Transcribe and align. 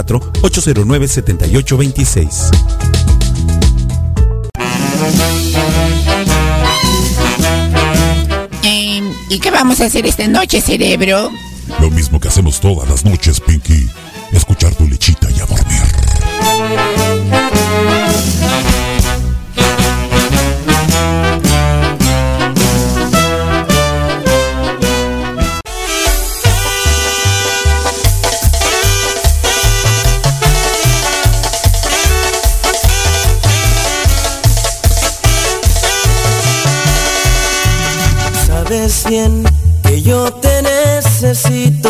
664-809-7826. 0.07 2.51
Eh, 8.63 9.01
¿Y 9.29 9.39
qué 9.39 9.51
vamos 9.51 9.81
a 9.81 9.85
hacer 9.85 10.05
esta 10.05 10.27
noche, 10.27 10.61
cerebro? 10.61 11.29
Lo 11.79 11.91
mismo 11.91 12.19
que 12.19 12.27
hacemos 12.29 12.59
todas 12.59 12.89
las 12.89 13.05
noches, 13.05 13.39
Pinky. 13.39 13.87
que 39.09 40.01
yo 40.01 40.33
te 40.33 40.61
necesito. 40.61 41.86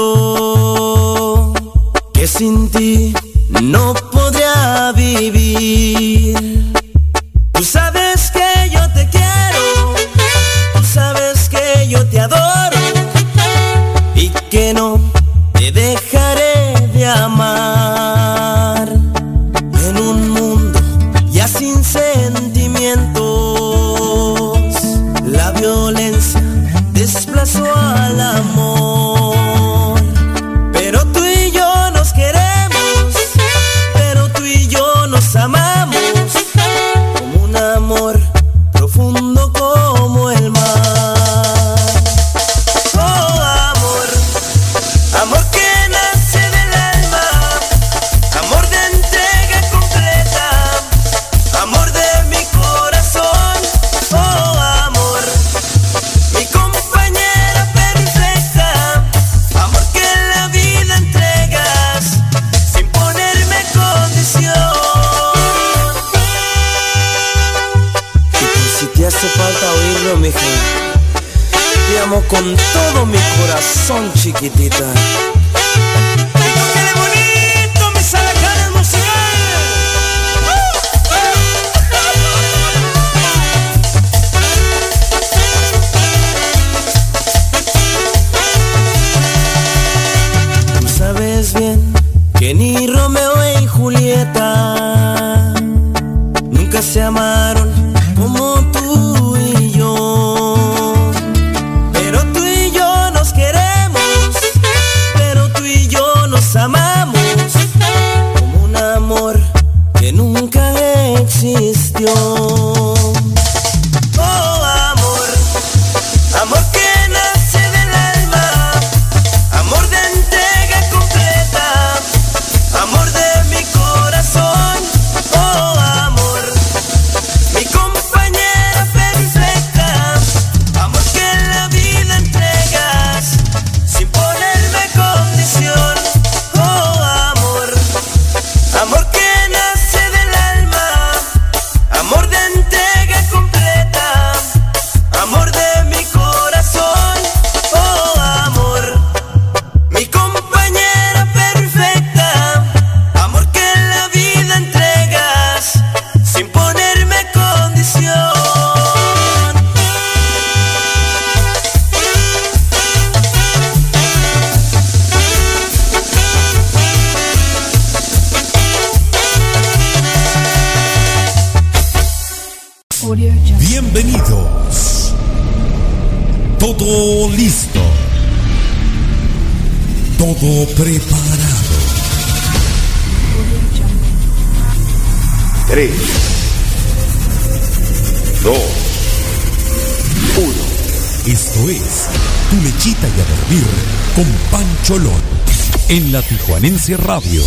Tijuanense 196.47 196.95
Radio, 196.95 197.41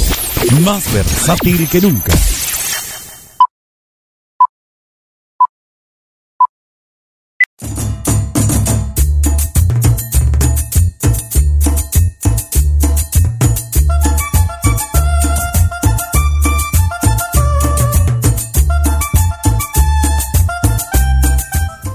más 0.62 0.92
versátil 0.92 1.66
que 1.70 1.80
nunca. 1.80 2.12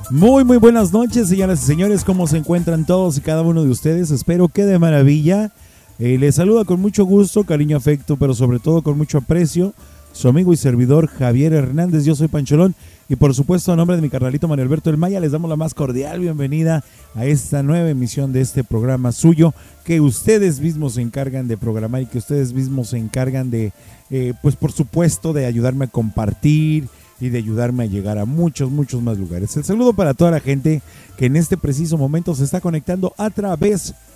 Muy, 0.09 0.43
muy 0.43 0.57
buenas 0.57 0.91
noches, 0.91 1.29
señoras 1.29 1.61
y 1.61 1.65
señores. 1.67 2.03
¿Cómo 2.03 2.25
se 2.25 2.37
encuentran 2.37 2.83
todos 2.83 3.19
y 3.19 3.21
cada 3.21 3.43
uno 3.43 3.63
de 3.63 3.69
ustedes? 3.69 4.09
Espero 4.09 4.47
que 4.47 4.65
de 4.65 4.79
maravilla. 4.79 5.51
Eh, 5.97 6.17
les 6.17 6.35
saluda 6.35 6.65
con 6.65 6.81
mucho 6.81 7.05
gusto, 7.05 7.45
cariño, 7.45 7.77
afecto, 7.77 8.17
pero 8.17 8.33
sobre 8.33 8.59
todo 8.59 8.81
con 8.81 8.97
mucho 8.97 9.19
aprecio. 9.19 9.73
Su 10.11 10.27
amigo 10.27 10.53
y 10.53 10.57
servidor 10.57 11.07
Javier 11.07 11.53
Hernández. 11.53 12.03
Yo 12.03 12.15
soy 12.15 12.27
Pancholón. 12.27 12.75
Y 13.07 13.15
por 13.15 13.33
supuesto, 13.33 13.71
a 13.71 13.75
nombre 13.75 13.95
de 13.95 14.01
mi 14.01 14.09
carnalito 14.09 14.47
Mario 14.47 14.63
Alberto 14.63 14.89
El 14.89 14.97
Maya, 14.97 15.19
les 15.19 15.31
damos 15.31 15.49
la 15.49 15.55
más 15.55 15.73
cordial 15.73 16.19
bienvenida 16.19 16.83
a 17.13 17.25
esta 17.25 17.63
nueva 17.63 17.89
emisión 17.89 18.33
de 18.33 18.41
este 18.41 18.63
programa 18.63 19.11
suyo 19.11 19.53
que 19.83 20.01
ustedes 20.01 20.59
mismos 20.59 20.95
se 20.95 21.01
encargan 21.01 21.47
de 21.47 21.57
programar 21.57 22.01
y 22.01 22.07
que 22.07 22.17
ustedes 22.17 22.51
mismos 22.51 22.89
se 22.89 22.97
encargan 22.97 23.51
de, 23.51 23.73
eh, 24.09 24.33
pues 24.41 24.55
por 24.55 24.71
supuesto, 24.71 25.33
de 25.33 25.45
ayudarme 25.45 25.85
a 25.85 25.89
compartir 25.89 26.87
y 27.21 27.29
de 27.29 27.37
ayudarme 27.37 27.83
a 27.83 27.87
llegar 27.87 28.17
a 28.17 28.25
muchos, 28.25 28.71
muchos 28.71 29.01
más 29.01 29.17
lugares. 29.17 29.55
El 29.55 29.63
saludo 29.63 29.93
para 29.93 30.13
toda 30.13 30.31
la 30.31 30.39
gente 30.39 30.81
que 31.17 31.27
en 31.27 31.35
este 31.35 31.57
preciso 31.57 31.97
momento 31.97 32.33
se 32.35 32.43
está 32.43 32.59
conectando 32.59 33.13
a 33.17 33.29
través 33.29 33.89
de 33.89 34.14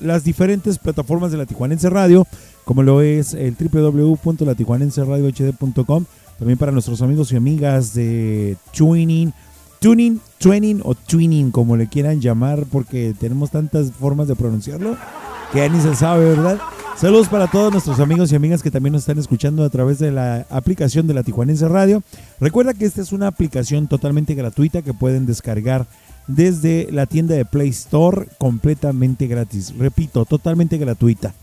las 0.00 0.24
diferentes 0.24 0.78
plataformas 0.78 1.32
de 1.32 1.38
la 1.38 1.46
Tijuanense 1.46 1.88
Radio, 1.90 2.26
como 2.64 2.82
lo 2.82 3.00
es 3.00 3.34
el 3.34 3.56
www.latijuanenseradiohd.com, 3.56 6.04
también 6.38 6.58
para 6.58 6.72
nuestros 6.72 7.02
amigos 7.02 7.30
y 7.32 7.36
amigas 7.36 7.94
de 7.94 8.56
Tuning, 8.72 9.32
Tuning, 9.80 10.20
Tuning 10.38 10.80
o 10.82 10.94
Twinning, 10.94 11.50
como 11.50 11.76
le 11.76 11.88
quieran 11.88 12.20
llamar, 12.20 12.64
porque 12.70 13.14
tenemos 13.18 13.50
tantas 13.50 13.92
formas 13.92 14.28
de 14.28 14.34
pronunciarlo 14.34 14.96
que 15.52 15.58
ya 15.58 15.68
ni 15.68 15.80
se 15.80 15.94
sabe, 15.94 16.24
¿verdad? 16.24 16.58
Saludos 16.96 17.28
para 17.28 17.48
todos 17.48 17.72
nuestros 17.72 18.00
amigos 18.00 18.32
y 18.32 18.36
amigas 18.36 18.62
que 18.62 18.70
también 18.70 18.92
nos 18.92 19.02
están 19.02 19.18
escuchando 19.18 19.64
a 19.64 19.68
través 19.68 19.98
de 19.98 20.10
la 20.10 20.46
aplicación 20.48 21.06
de 21.06 21.14
la 21.14 21.22
Tijuanense 21.22 21.68
Radio. 21.68 22.02
Recuerda 22.40 22.72
que 22.72 22.84
esta 22.84 23.02
es 23.02 23.12
una 23.12 23.26
aplicación 23.26 23.88
totalmente 23.88 24.34
gratuita 24.34 24.80
que 24.80 24.94
pueden 24.94 25.26
descargar 25.26 25.86
desde 26.26 26.88
la 26.90 27.06
tienda 27.06 27.34
de 27.34 27.44
Play 27.44 27.68
Store 27.70 28.26
completamente 28.38 29.26
gratis. 29.26 29.74
Repito, 29.76 30.24
totalmente 30.24 30.78
gratuita. 30.78 31.34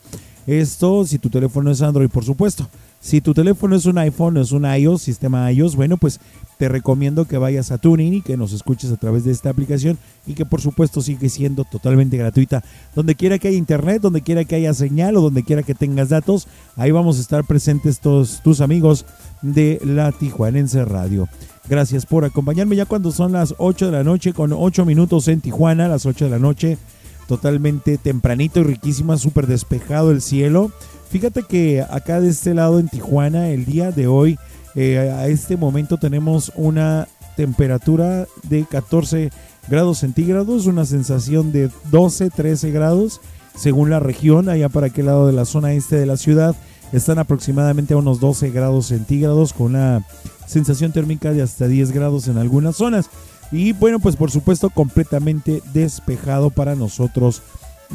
Esto 0.47 1.05
si 1.05 1.19
tu 1.19 1.29
teléfono 1.29 1.71
es 1.71 1.81
Android, 1.81 2.09
por 2.09 2.25
supuesto. 2.25 2.67
Si 2.99 3.19
tu 3.19 3.33
teléfono 3.33 3.75
es 3.75 3.87
un 3.87 3.97
iPhone, 3.97 4.37
es 4.37 4.51
un 4.51 4.63
iOS, 4.63 5.01
sistema 5.01 5.51
iOS, 5.51 5.75
bueno, 5.75 5.97
pues 5.97 6.19
te 6.59 6.69
recomiendo 6.69 7.25
que 7.25 7.39
vayas 7.39 7.71
a 7.71 7.79
Tuning 7.79 8.13
y 8.13 8.21
que 8.21 8.37
nos 8.37 8.53
escuches 8.53 8.91
a 8.91 8.95
través 8.95 9.23
de 9.23 9.31
esta 9.31 9.49
aplicación 9.49 9.97
y 10.27 10.35
que 10.35 10.45
por 10.45 10.61
supuesto 10.61 11.01
sigue 11.01 11.29
siendo 11.29 11.63
totalmente 11.63 12.17
gratuita. 12.17 12.63
Donde 12.95 13.15
quiera 13.15 13.39
que 13.39 13.47
haya 13.47 13.57
internet, 13.57 14.03
donde 14.03 14.21
quiera 14.21 14.45
que 14.45 14.55
haya 14.55 14.75
señal 14.75 15.17
o 15.17 15.21
donde 15.21 15.43
quiera 15.43 15.63
que 15.63 15.73
tengas 15.73 16.09
datos, 16.09 16.47
ahí 16.75 16.91
vamos 16.91 17.17
a 17.17 17.21
estar 17.21 17.43
presentes 17.43 17.99
todos 17.99 18.41
tus 18.43 18.61
amigos 18.61 19.05
de 19.41 19.81
la 19.83 20.11
Tijuanense 20.11 20.85
Radio. 20.85 21.27
Gracias 21.69 22.05
por 22.05 22.25
acompañarme 22.25 22.75
ya 22.75 22.85
cuando 22.85 23.11
son 23.11 23.33
las 23.33 23.55
8 23.57 23.87
de 23.87 23.91
la 23.91 24.03
noche 24.03 24.33
con 24.33 24.51
8 24.53 24.85
minutos 24.85 25.27
en 25.27 25.41
Tijuana, 25.41 25.87
las 25.87 26.05
8 26.05 26.25
de 26.25 26.31
la 26.31 26.39
noche, 26.39 26.77
totalmente 27.27 27.97
tempranito 27.97 28.59
y 28.59 28.63
riquísima, 28.63 29.17
súper 29.17 29.47
despejado 29.47 30.11
el 30.11 30.21
cielo. 30.21 30.71
Fíjate 31.09 31.43
que 31.43 31.81
acá 31.81 32.19
de 32.19 32.29
este 32.29 32.53
lado 32.53 32.79
en 32.79 32.89
Tijuana, 32.89 33.49
el 33.49 33.65
día 33.65 33.91
de 33.91 34.07
hoy, 34.07 34.39
eh, 34.75 34.97
a 34.97 35.27
este 35.27 35.57
momento 35.57 35.97
tenemos 35.97 36.51
una 36.55 37.07
temperatura 37.35 38.27
de 38.43 38.65
14 38.65 39.31
grados 39.67 39.99
centígrados, 39.99 40.65
una 40.65 40.85
sensación 40.85 41.51
de 41.51 41.69
12, 41.91 42.29
13 42.29 42.71
grados 42.71 43.21
según 43.55 43.89
la 43.89 43.99
región, 43.99 44.49
allá 44.49 44.69
para 44.69 44.87
aquel 44.87 45.07
lado 45.07 45.27
de 45.27 45.33
la 45.33 45.45
zona 45.45 45.73
este 45.73 45.97
de 45.97 46.05
la 46.05 46.17
ciudad 46.17 46.55
están 46.91 47.19
aproximadamente 47.19 47.93
a 47.93 47.97
unos 47.97 48.19
12 48.19 48.51
grados 48.51 48.87
centígrados 48.87 49.53
con 49.53 49.67
una 49.67 50.05
sensación 50.45 50.91
térmica 50.91 51.31
de 51.31 51.41
hasta 51.41 51.67
10 51.67 51.91
grados 51.91 52.27
en 52.27 52.37
algunas 52.37 52.75
zonas. 52.75 53.09
Y 53.51 53.73
bueno, 53.73 53.99
pues 53.99 54.15
por 54.15 54.31
supuesto 54.31 54.69
completamente 54.69 55.61
despejado 55.73 56.49
para 56.49 56.75
nosotros 56.75 57.41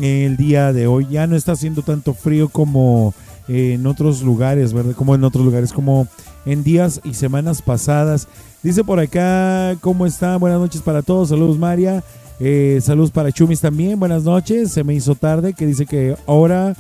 el 0.01 0.37
día 0.37 0.73
de 0.73 0.87
hoy. 0.87 1.07
Ya 1.11 1.27
no 1.27 1.37
está 1.37 1.53
haciendo 1.53 1.83
tanto 1.83 2.15
frío 2.15 2.49
como 2.49 3.15
en 3.49 3.87
otros 3.87 4.23
lugares, 4.23 4.73
¿verdad? 4.73 4.95
Como 4.95 5.15
en 5.15 5.25
otros 5.25 5.45
lugares, 5.45 5.73
como 5.73 6.09
en 6.45 6.63
días 6.63 7.01
y 7.05 7.15
semanas 7.15 7.63
pasadas. 7.63 8.29
Dice 8.63 8.85
por 8.85 8.99
acá, 8.99 9.77
¿cómo 9.81 10.07
está? 10.07 10.37
Buenas 10.37 10.61
noches 10.61 10.83
para 10.83 11.03
todos. 11.03 11.29
Saludos, 11.29 11.59
María. 11.59 12.03
Eh, 12.39 12.81
saludos 12.83 13.11
para 13.11 13.33
Chumis 13.33 13.61
también. 13.61 13.99
Buenas 13.99 14.25
noches. 14.25 14.73
Se 14.73 14.85
me 14.85 14.95
hizo 14.95 15.15
tarde, 15.15 15.55
que 15.55 15.67
dice 15.67 15.87
que 15.87 16.17
ahora 16.27 16.75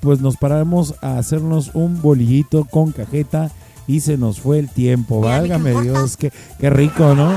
pues 0.00 0.20
nos 0.20 0.36
paramos 0.36 0.94
a 1.02 1.18
hacernos 1.18 1.70
un 1.74 2.00
bolillito 2.00 2.64
con 2.64 2.92
cajeta 2.92 3.50
y 3.86 4.00
se 4.00 4.16
nos 4.16 4.40
fue 4.40 4.58
el 4.58 4.68
tiempo. 4.68 5.20
Válgame 5.20 5.80
Dios, 5.82 6.16
qué, 6.16 6.32
qué 6.58 6.70
rico, 6.70 7.14
¿no? 7.14 7.32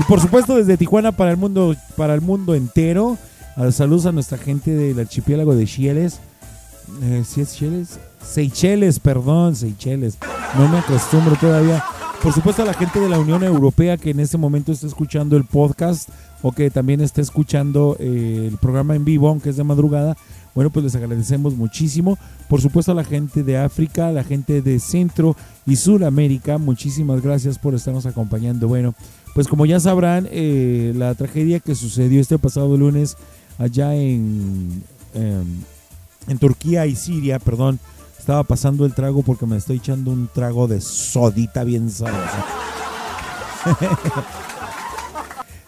Y 0.00 0.04
por 0.08 0.20
supuesto 0.20 0.56
desde 0.56 0.76
Tijuana 0.76 1.12
para 1.12 1.30
el 1.30 1.36
mundo, 1.36 1.74
para 1.96 2.14
el 2.14 2.20
mundo 2.20 2.54
entero. 2.54 3.16
Saludos 3.72 4.06
a 4.06 4.12
nuestra 4.12 4.38
gente 4.38 4.70
del 4.70 4.98
archipiélago 4.98 5.54
de 5.54 5.66
Chieles. 5.66 6.20
Eh, 7.02 7.22
¿Sí 7.26 7.40
es 7.40 7.54
Chieles? 7.54 7.98
Seychelles, 8.22 8.98
perdón, 8.98 9.56
Seychelles. 9.56 10.18
No 10.56 10.68
me 10.68 10.78
acostumbro 10.78 11.36
todavía. 11.36 11.84
Por 12.22 12.34
supuesto 12.34 12.62
a 12.62 12.66
la 12.66 12.74
gente 12.74 13.00
de 13.00 13.08
la 13.08 13.18
Unión 13.18 13.42
Europea 13.42 13.96
que 13.96 14.10
en 14.10 14.20
este 14.20 14.36
momento 14.36 14.72
está 14.72 14.86
escuchando 14.86 15.38
el 15.38 15.44
podcast 15.44 16.10
o 16.42 16.52
que 16.52 16.70
también 16.70 17.00
está 17.00 17.22
escuchando 17.22 17.96
eh, 17.98 18.46
el 18.50 18.58
programa 18.58 18.94
en 18.94 19.06
vivo, 19.06 19.28
aunque 19.28 19.48
es 19.48 19.56
de 19.56 19.64
madrugada. 19.64 20.18
Bueno, 20.54 20.68
pues 20.68 20.84
les 20.84 20.94
agradecemos 20.94 21.54
muchísimo. 21.54 22.18
Por 22.46 22.60
supuesto 22.60 22.92
a 22.92 22.94
la 22.94 23.04
gente 23.04 23.42
de 23.42 23.56
África, 23.56 24.08
a 24.08 24.12
la 24.12 24.22
gente 24.22 24.60
de 24.60 24.80
Centro 24.80 25.34
y 25.64 25.76
Suramérica, 25.76 26.58
muchísimas 26.58 27.22
gracias 27.22 27.58
por 27.58 27.74
estarnos 27.74 28.04
acompañando. 28.04 28.68
Bueno, 28.68 28.94
pues 29.34 29.48
como 29.48 29.64
ya 29.64 29.80
sabrán, 29.80 30.28
eh, 30.30 30.92
la 30.94 31.14
tragedia 31.14 31.58
que 31.58 31.74
sucedió 31.74 32.20
este 32.20 32.38
pasado 32.38 32.76
lunes 32.76 33.16
allá 33.58 33.94
en, 33.94 34.82
em, 35.14 35.46
en 36.28 36.38
Turquía 36.38 36.84
y 36.84 36.96
Siria, 36.96 37.38
perdón, 37.38 37.80
estaba 38.20 38.44
pasando 38.44 38.84
el 38.84 38.92
trago 38.92 39.22
porque 39.22 39.46
me 39.46 39.56
estoy 39.56 39.78
echando 39.78 40.10
un 40.10 40.28
trago 40.32 40.68
de 40.68 40.82
sodita 40.82 41.64
bien 41.64 41.90
sabrosa. 41.90 42.44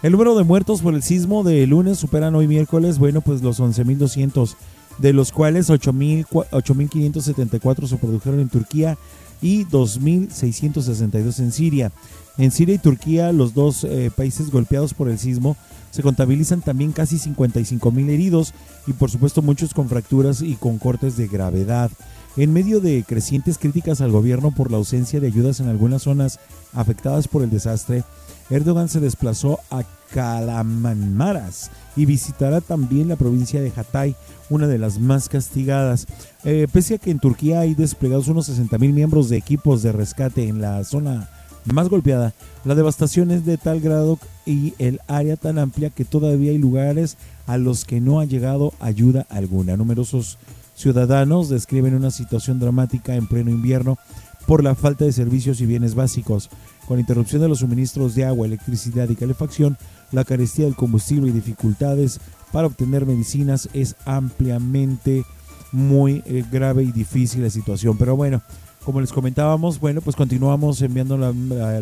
el 0.03 0.13
número 0.13 0.37
de 0.37 0.45
muertos 0.45 0.83
por 0.83 0.93
el 0.95 1.03
sismo 1.03 1.45
de 1.45 1.67
lunes 1.67 1.99
superan 1.99 2.35
hoy 2.35 2.47
miércoles, 2.47 2.99
bueno, 2.99 3.23
pues 3.23 3.41
los 3.41 3.59
11.200, 3.59 4.55
de 4.99 5.15
los 5.15 5.33
cuales 5.33 5.71
8.574 5.71 7.87
se 7.87 7.97
produjeron 7.97 8.41
en 8.41 8.51
Turquía 8.51 8.99
y 9.41 9.65
2.662 9.65 11.39
en 11.39 11.53
Siria. 11.53 11.91
En 12.37 12.51
Siria 12.51 12.75
y 12.75 12.79
Turquía, 12.79 13.33
los 13.33 13.55
dos 13.55 13.85
eh, 13.85 14.11
países 14.15 14.51
golpeados 14.51 14.93
por 14.93 15.09
el 15.09 15.19
sismo, 15.19 15.57
se 15.91 16.03
contabilizan 16.03 16.61
también 16.61 16.93
casi 16.93 17.19
55 17.19 17.91
mil 17.93 18.11
heridos 18.11 18.53
y 18.87 18.93
por 18.93 19.11
supuesto 19.11 19.41
muchos 19.41 19.73
con 19.73 19.89
fracturas 19.89 20.43
y 20.43 20.57
con 20.57 20.77
cortes 20.79 21.17
de 21.17 21.29
gravedad. 21.29 21.91
En 22.37 22.51
medio 22.53 22.81
de 22.81 23.05
crecientes 23.07 23.59
críticas 23.59 24.01
al 24.01 24.11
gobierno 24.11 24.53
por 24.53 24.71
la 24.71 24.79
ausencia 24.79 25.21
de 25.21 25.27
ayudas 25.27 25.61
en 25.61 25.69
algunas 25.69 26.03
zonas 26.03 26.41
afectadas 26.73 27.29
por 27.29 27.43
el 27.43 27.51
desastre, 27.51 28.05
Erdogan 28.49 28.89
se 28.89 29.01
desplazó 29.01 29.61
a 29.71 29.83
Kalamanmaras 30.15 31.71
y 31.95 32.07
visitará 32.07 32.63
también 32.63 33.09
la 33.09 33.17
provincia 33.17 33.61
de 33.61 33.71
Hatay, 33.75 34.17
una 34.49 34.67
de 34.67 34.79
las 34.79 34.99
más 34.99 35.29
castigadas. 35.29 36.07
Eh, 36.45 36.69
pese 36.73 36.95
a 36.95 36.99
que 36.99 37.11
en 37.11 37.19
Turquía 37.19 37.61
hay 37.61 37.75
desplegados 37.75 38.29
unos 38.29 38.47
60 38.47 38.79
mil 38.79 38.95
miembros 38.95 39.29
de 39.29 39.37
equipos 39.37 39.83
de 39.83 39.93
rescate 39.93 40.49
en 40.49 40.63
la 40.63 40.85
zona 40.85 41.29
más 41.67 41.91
golpeada. 41.91 42.33
La 42.65 42.75
devastación 42.75 43.31
es 43.31 43.45
de 43.45 43.59
tal 43.59 43.81
grado 43.81 44.19
y 44.47 44.73
el 44.79 45.01
área 45.07 45.37
tan 45.37 45.59
amplia 45.59 45.91
que 45.91 46.07
todavía 46.07 46.51
hay 46.51 46.59
lugares 46.59 47.19
a 47.47 47.59
los 47.59 47.85
que 47.85 48.01
no 48.01 48.21
ha 48.21 48.25
llegado 48.25 48.73
ayuda 48.81 49.27
alguna. 49.29 49.77
Numerosos 49.77 50.39
ciudadanos 50.75 51.49
describen 51.49 51.95
una 51.95 52.11
situación 52.11 52.59
dramática 52.59 53.15
en 53.15 53.27
pleno 53.27 53.51
invierno 53.51 53.99
por 54.47 54.63
la 54.65 54.75
falta 54.75 55.05
de 55.05 55.13
servicios 55.13 55.61
y 55.61 55.67
bienes 55.67 55.95
básicos. 55.95 56.51
Con 56.87 56.99
interrupción 56.99 57.43
de 57.43 57.49
los 57.49 57.61
suministros 57.61 58.15
de 58.15 58.25
agua, 58.25 58.47
electricidad 58.47 59.09
y 59.09 59.17
calefacción, 59.17 59.79
la 60.11 60.25
carestía 60.25 60.65
del 60.65 60.77
combustible 60.77 61.31
y 61.31 61.33
dificultades 61.33 62.21
para 62.53 62.67
obtener 62.67 63.07
medicinas 63.07 63.69
es 63.73 63.97
ampliamente 64.05 65.25
muy 65.73 66.23
eh, 66.27 66.45
grave 66.51 66.83
y 66.85 66.93
difícil 66.93 67.43
la 67.43 67.51
situación. 67.51 67.97
Pero 67.97 68.17
bueno, 68.17 68.43
como 68.85 69.01
les 69.01 69.13
comentábamos, 69.13 69.81
bueno, 69.81 70.01
pues 70.01 70.17
continuamos 70.17 70.83
enviando 70.83 71.17
la, 71.17 71.33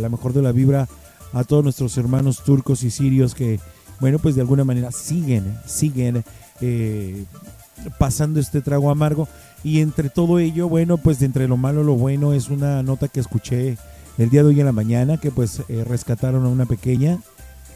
mejor 0.09 0.32
de 0.32 0.42
la 0.42 0.52
vibra 0.52 0.88
a 1.32 1.44
todos 1.44 1.64
nuestros 1.64 1.97
hermanos 1.97 2.44
turcos 2.44 2.82
y 2.82 2.90
sirios 2.90 3.35
que, 3.35 3.59
bueno, 4.00 4.18
pues 4.18 4.35
de 4.35 4.42
alguna 4.42 4.64
manera 4.64 4.92
siguen, 4.92 5.56
siguen 5.66 6.25
eh, 6.61 7.25
pasando 7.99 8.40
este 8.40 8.60
trago 8.60 8.90
amargo. 8.90 9.28
Y 9.62 9.80
entre 9.80 10.08
todo 10.08 10.38
ello, 10.38 10.68
bueno, 10.68 10.99
pues 10.99 11.18
de 11.18 11.26
entre 11.26 11.49
lo 11.49 11.56
malo 11.56 11.82
lo 11.82 11.94
bueno 11.94 12.32
es 12.32 12.49
una 12.49 12.82
nota 12.82 13.08
que 13.08 13.20
escuché 13.20 13.76
el 14.18 14.30
día 14.30 14.42
de 14.42 14.49
hoy 14.49 14.60
en 14.60 14.66
la 14.66 14.72
mañana, 14.72 15.18
que 15.18 15.30
pues 15.30 15.62
eh, 15.68 15.84
rescataron 15.84 16.44
a 16.44 16.49
una 16.49 16.66
pequeña 16.66 17.18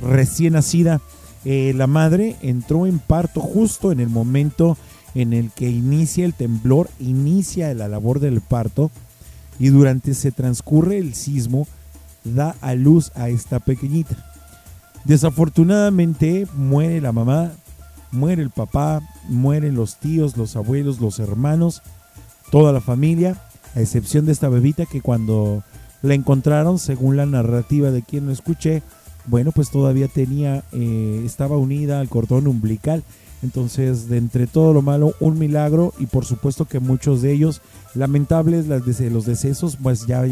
recién 0.01 0.55
nacida. 0.55 1.01
Eh, 1.45 1.73
la 1.77 1.87
madre 1.87 2.37
entró 2.43 2.87
en 2.87 2.99
parto 2.99 3.41
justo 3.41 3.93
en 3.93 4.01
el 4.01 4.09
momento 4.09 4.79
en 5.15 5.33
el 5.33 5.51
que 5.51 5.69
inicia 5.69 6.25
el 6.25 6.35
temblor, 6.35 6.89
inicia 6.99 7.73
la 7.75 7.89
labor 7.89 8.19
del 8.19 8.41
parto 8.41 8.91
y 9.59 9.69
durante 9.69 10.15
se 10.15 10.33
transcurre 10.33 10.99
el 10.99 11.15
sismo 11.15 11.67
da 12.25 12.57
a 12.61 12.75
luz 12.75 13.13
a 13.15 13.29
esta 13.29 13.61
pequeñita. 13.61 14.17
Desafortunadamente 15.05 16.47
muere 16.57 17.01
la 17.01 17.13
mamá, 17.13 17.53
muere 18.15 18.43
el 18.43 18.51
papá, 18.51 19.03
mueren 19.29 19.75
los 19.75 19.97
tíos, 19.97 20.37
los 20.37 20.57
abuelos, 20.57 21.01
los 21.01 21.19
hermanos, 21.19 21.83
toda 22.51 22.73
la 22.73 22.81
familia, 22.81 23.37
a 23.75 23.81
excepción 23.81 24.27
de 24.27 24.33
esta 24.33 24.49
bebita 24.49 24.87
que 24.87 25.01
cuando 25.01 25.63
la 26.03 26.15
encontraron, 26.15 26.79
según 26.79 27.17
la 27.17 27.27
narrativa 27.27 27.91
de 27.91 28.03
quien 28.03 28.27
lo 28.27 28.33
escuché, 28.33 28.83
bueno, 29.27 29.53
pues 29.53 29.71
todavía 29.71 30.09
tenía, 30.09 30.65
eh, 30.73 31.23
estaba 31.25 31.57
unida 31.57 32.01
al 32.01 32.09
cordón 32.09 32.47
umbilical. 32.47 33.03
Entonces, 33.43 34.09
de 34.09 34.17
entre 34.17 34.47
todo 34.47 34.73
lo 34.73 34.81
malo, 34.81 35.15
un 35.21 35.39
milagro 35.39 35.93
y 35.99 36.07
por 36.07 36.25
supuesto 36.25 36.65
que 36.65 36.81
muchos 36.81 37.21
de 37.21 37.33
ellos, 37.33 37.61
lamentables 37.95 38.69
de, 38.69 39.11
los 39.11 39.27
decesos, 39.27 39.77
pues 39.83 40.07
ya 40.07 40.25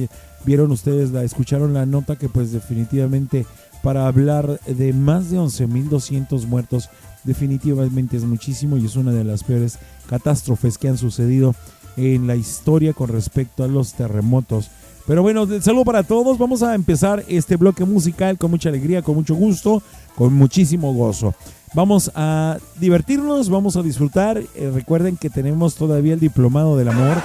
vieron 0.46 0.70
ustedes, 0.70 1.10
la 1.10 1.22
escucharon 1.22 1.74
la 1.74 1.84
nota 1.84 2.16
que 2.16 2.30
pues 2.30 2.52
definitivamente 2.52 3.44
para 3.82 4.06
hablar 4.06 4.60
de 4.60 4.92
más 4.94 5.30
de 5.30 5.38
11.200 5.38 6.46
muertos, 6.46 6.88
definitivamente 7.24 8.16
es 8.16 8.24
muchísimo 8.24 8.76
y 8.76 8.86
es 8.86 8.96
una 8.96 9.12
de 9.12 9.24
las 9.24 9.44
peores 9.44 9.78
catástrofes 10.08 10.78
que 10.78 10.88
han 10.88 10.98
sucedido 10.98 11.54
en 11.96 12.26
la 12.26 12.36
historia 12.36 12.92
con 12.92 13.08
respecto 13.08 13.64
a 13.64 13.68
los 13.68 13.94
terremotos. 13.94 14.70
Pero 15.06 15.22
bueno, 15.22 15.46
saludo 15.60 15.84
para 15.84 16.02
todos. 16.04 16.38
Vamos 16.38 16.62
a 16.62 16.74
empezar 16.74 17.24
este 17.28 17.56
bloque 17.56 17.84
musical 17.84 18.38
con 18.38 18.50
mucha 18.50 18.68
alegría, 18.68 19.02
con 19.02 19.16
mucho 19.16 19.34
gusto, 19.34 19.82
con 20.14 20.32
muchísimo 20.32 20.94
gozo. 20.94 21.34
Vamos 21.74 22.12
a 22.14 22.58
divertirnos, 22.78 23.48
vamos 23.48 23.76
a 23.76 23.82
disfrutar. 23.82 24.38
Eh, 24.54 24.70
recuerden 24.72 25.16
que 25.16 25.30
tenemos 25.30 25.74
todavía 25.74 26.14
el 26.14 26.20
diplomado 26.20 26.76
del 26.76 26.88
amor. 26.88 27.16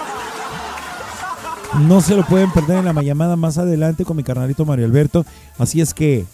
No 1.82 2.02
se 2.02 2.16
lo 2.16 2.26
pueden 2.26 2.52
perder 2.52 2.78
en 2.78 2.96
la 2.96 3.04
llamada 3.04 3.36
más 3.36 3.58
adelante 3.58 4.06
con 4.06 4.18
mi 4.18 4.24
carnalito 4.24 4.66
Mario 4.66 4.86
Alberto. 4.86 5.26
Así 5.60 5.82
es 5.82 5.94
que 5.94 6.26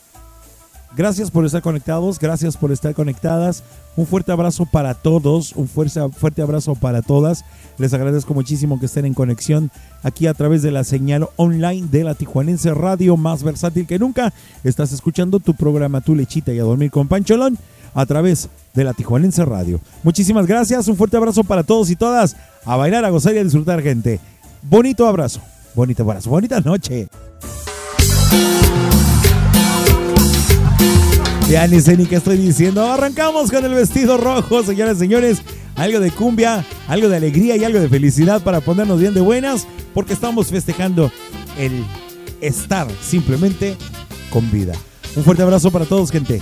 Gracias 0.95 1.31
por 1.31 1.43
estar 1.43 1.63
conectados, 1.63 2.19
gracias 2.19 2.55
por 2.55 2.71
estar 2.71 2.93
conectadas. 2.93 3.63
Un 3.95 4.05
fuerte 4.05 4.31
abrazo 4.31 4.67
para 4.67 4.93
todos, 4.93 5.53
un 5.53 5.67
fuerte, 5.67 5.99
fuerte 6.09 6.43
abrazo 6.43 6.75
para 6.75 7.01
todas. 7.01 7.43
Les 7.79 7.93
agradezco 7.93 8.35
muchísimo 8.35 8.79
que 8.79 8.85
estén 8.85 9.05
en 9.05 9.15
conexión 9.15 9.71
aquí 10.03 10.27
a 10.27 10.35
través 10.35 10.61
de 10.61 10.69
la 10.69 10.83
señal 10.83 11.29
online 11.35 11.87
de 11.89 12.03
la 12.03 12.13
Tijuanense 12.13 12.73
Radio, 12.75 13.17
más 13.17 13.41
versátil 13.41 13.87
que 13.87 13.97
nunca. 13.97 14.33
Estás 14.63 14.91
escuchando 14.91 15.39
tu 15.39 15.55
programa 15.55 16.01
Tu 16.01 16.15
Lechita 16.15 16.53
y 16.53 16.59
a 16.59 16.63
Dormir 16.63 16.91
con 16.91 17.07
Pancholón 17.07 17.57
a 17.95 18.05
través 18.05 18.49
de 18.75 18.83
la 18.83 18.93
Tijuanense 18.93 19.45
Radio. 19.45 19.79
Muchísimas 20.03 20.45
gracias, 20.45 20.87
un 20.87 20.95
fuerte 20.95 21.17
abrazo 21.17 21.43
para 21.43 21.63
todos 21.63 21.89
y 21.89 21.95
todas. 21.95 22.35
A 22.65 22.75
bailar, 22.75 23.03
a 23.03 23.09
gozar 23.09 23.33
y 23.33 23.39
a 23.39 23.43
disfrutar, 23.43 23.81
gente. 23.81 24.19
Bonito 24.61 25.07
abrazo, 25.07 25.41
bonito 25.73 26.03
abrazo, 26.03 26.29
bonita 26.29 26.59
noche. 26.61 27.07
Ya 31.53 31.67
ni 31.67 31.79
sé 31.81 31.95
ni 31.95 32.07
qué 32.07 32.15
estoy 32.15 32.37
diciendo. 32.37 32.83
Arrancamos 32.91 33.51
con 33.51 33.63
el 33.63 33.75
vestido 33.75 34.17
rojo, 34.17 34.63
señoras 34.63 34.97
y 34.97 35.01
señores. 35.01 35.43
Algo 35.75 35.99
de 35.99 36.09
cumbia, 36.09 36.65
algo 36.87 37.09
de 37.09 37.17
alegría 37.17 37.55
y 37.55 37.63
algo 37.63 37.79
de 37.79 37.87
felicidad 37.89 38.41
para 38.41 38.59
ponernos 38.59 38.99
bien 38.99 39.13
de 39.13 39.21
buenas, 39.21 39.67
porque 39.93 40.13
estamos 40.13 40.47
festejando 40.47 41.11
el 41.59 41.85
estar 42.41 42.87
simplemente 43.03 43.77
con 44.31 44.49
vida. 44.49 44.73
Un 45.15 45.23
fuerte 45.23 45.43
abrazo 45.43 45.69
para 45.69 45.85
todos, 45.85 46.09
gente. 46.09 46.41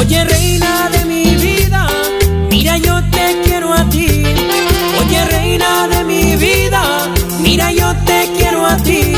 Oye, 0.00 0.24
reina 0.24 0.90
de 0.90 0.95
te 8.82 9.15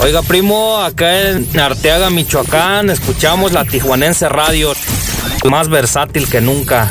Oiga, 0.00 0.22
primo, 0.22 0.78
acá 0.78 1.30
en 1.30 1.58
Arteaga, 1.58 2.08
Michoacán, 2.08 2.88
escuchamos 2.88 3.52
la 3.52 3.64
Tijuanense 3.64 4.28
Radio, 4.28 4.72
más 5.44 5.68
versátil 5.68 6.28
que 6.30 6.40
nunca. 6.40 6.90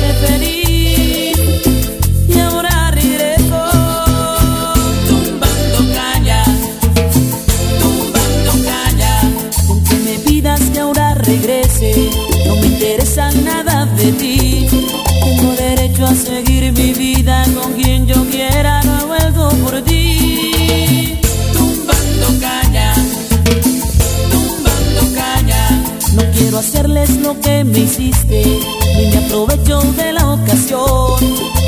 Me 0.00 0.14
pedí 0.14 1.32
y 2.28 2.38
ahora 2.38 2.90
rirejo 2.92 3.62
Tumbando 5.08 5.94
calla, 5.94 6.44
tumbando 7.80 8.52
calla 8.64 9.20
Con 9.66 9.84
que 9.84 9.94
me 9.96 10.18
pidas 10.20 10.60
y 10.74 10.78
ahora 10.78 11.14
regrese, 11.14 12.10
no 12.46 12.56
me 12.56 12.66
interesa 12.66 13.30
nada 13.32 13.86
de 13.86 14.12
ti. 14.12 14.66
Tengo 15.24 15.52
derecho 15.54 16.06
a 16.06 16.14
seguir 16.14 16.72
mi 16.72 16.92
vida 16.92 17.44
Con 17.54 17.72
quien 17.74 18.06
yo 18.06 18.24
quiera 18.30 18.82
no 18.82 19.06
vuelvo 19.06 19.48
por 19.64 19.82
ti. 19.82 21.18
Tumbando 21.52 22.26
calla, 22.40 22.94
tumbando 24.30 25.14
calla 25.14 25.70
No 26.14 26.22
quiero 26.36 26.58
hacerles 26.58 27.10
lo 27.18 27.38
que 27.40 27.64
me 27.64 27.80
hiciste 27.80 28.81
aprovecho 29.32 29.80
de 29.92 30.12
la 30.12 30.30
ocasión, 30.30 31.18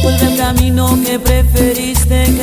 vuelve 0.02 0.26
al 0.26 0.36
camino 0.36 0.98
que 1.02 1.18
preferiste 1.18 2.24
que 2.24 2.42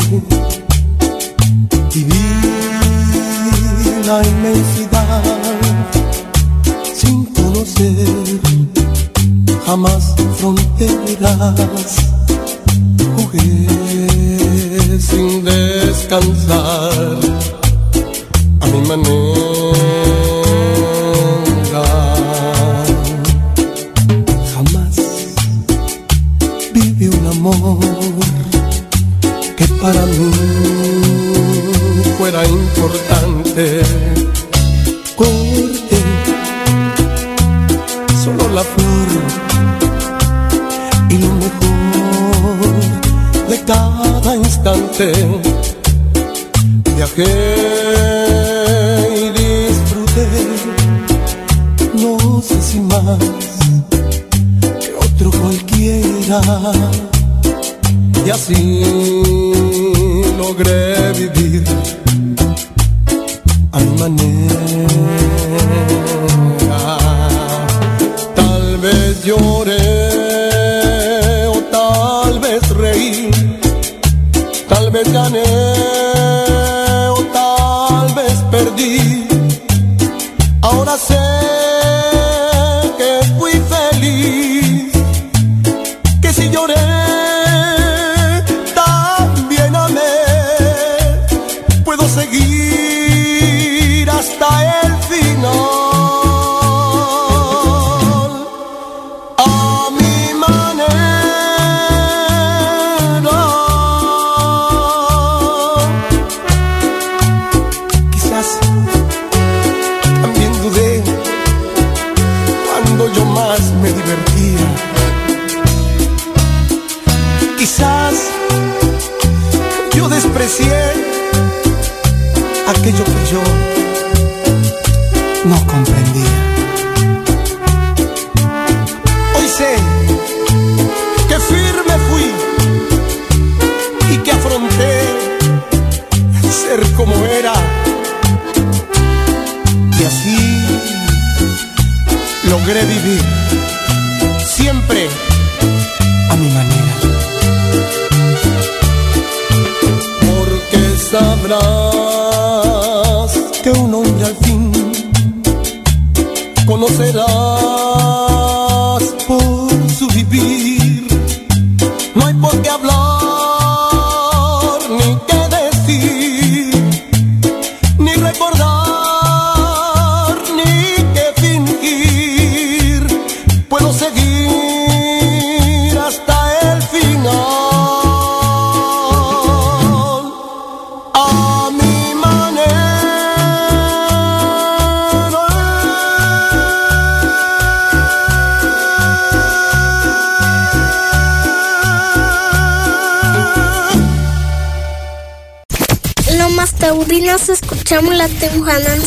fuego 0.00 0.48
inmensidad 4.24 5.22
sin 6.94 7.26
conocer 7.26 8.40
jamás 9.66 10.14
fronteras. 10.38 11.96
Jugué 13.16 13.66
sin 14.98 15.44
descansar 15.44 17.18
a 18.60 18.66
mi 18.66 18.80
manera 18.88 19.27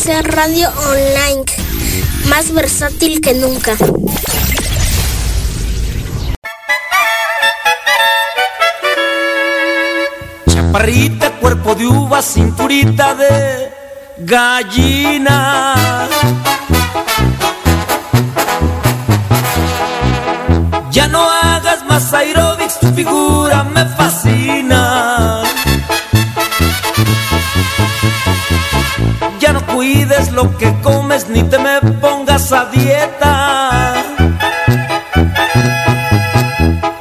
ser 0.02 0.26
radio 0.32 0.68
online, 0.88 1.44
más 2.28 2.52
versátil 2.52 3.20
que 3.20 3.34
nunca. 3.34 3.76
Chaparrita, 10.48 11.30
cuerpo 11.38 11.76
de 11.76 11.86
uva, 11.86 12.20
cinturita 12.20 13.14
de 13.14 13.70
gallina 14.18 16.01
ni 31.32 31.42
te 31.44 31.58
me 31.58 31.80
pongas 32.00 32.52
a 32.52 32.66
dieta. 32.66 33.94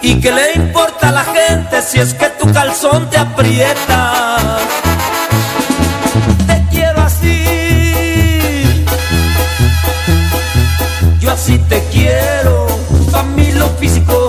¿Y 0.01 0.19
qué 0.21 0.31
le 0.31 0.53
importa 0.53 1.09
a 1.09 1.11
la 1.11 1.23
gente 1.23 1.81
si 1.81 1.99
es 1.99 2.13
que 2.13 2.27
tu 2.39 2.51
calzón 2.51 3.09
te 3.09 3.17
aprieta? 3.17 4.47
Te 6.47 6.63
quiero 6.71 7.01
así, 7.01 8.85
yo 11.19 11.31
así 11.31 11.57
te 11.69 11.83
quiero. 11.91 12.67
Pa' 13.11 13.23
mí 13.23 13.51
lo 13.51 13.67
físico 13.79 14.20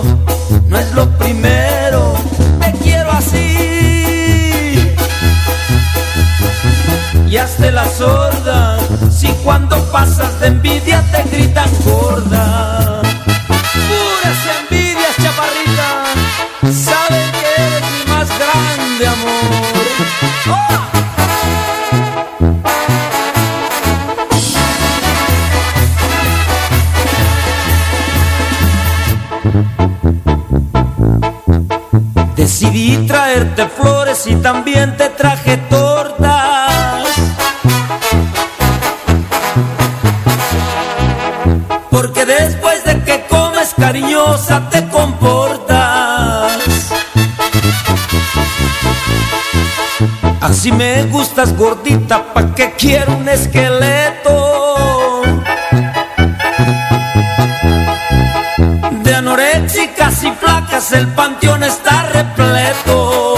pasas 9.93 10.41
de 10.41 10.47
envidia 10.47 11.05
te 11.13 11.23
gritan 11.31 11.71
gorda. 11.85 13.03
Puras 13.89 14.41
envidias, 14.59 15.15
chaparrita. 15.23 15.89
Saben 16.73 17.31
que 17.33 17.49
eres 17.63 17.85
mi 17.93 18.03
más 18.11 18.29
grande 18.39 19.07
amor. 19.07 19.53
Decidí 32.37 33.07
traerte 33.07 33.69
flores 33.69 34.27
y 34.27 34.35
también 34.37 34.97
te 34.97 35.11
traje 35.11 35.59
tortas. 35.59 35.82
Así 50.63 50.71
me 50.71 51.03
gustas 51.07 51.57
gordita, 51.57 52.33
¿pa' 52.33 52.55
que 52.55 52.71
quiero 52.75 53.17
un 53.17 53.29
esqueleto? 53.29 55.23
De 59.03 59.13
anoréxicas 59.13 60.23
y 60.23 60.31
flacas 60.31 60.93
el 60.93 61.09
panteón 61.09 61.65
está 61.65 62.05
repleto. 62.13 63.32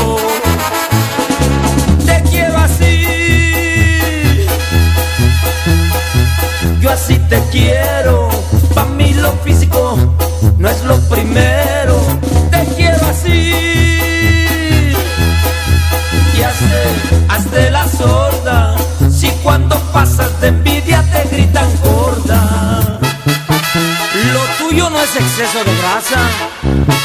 Exceso 25.25 25.65
de 25.65 25.77
grasa, 25.79 26.21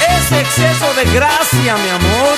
es 0.10 0.32
exceso 0.32 0.94
de 0.94 1.06
gracia, 1.14 1.76
mi 1.78 1.90
amor. 1.90 2.38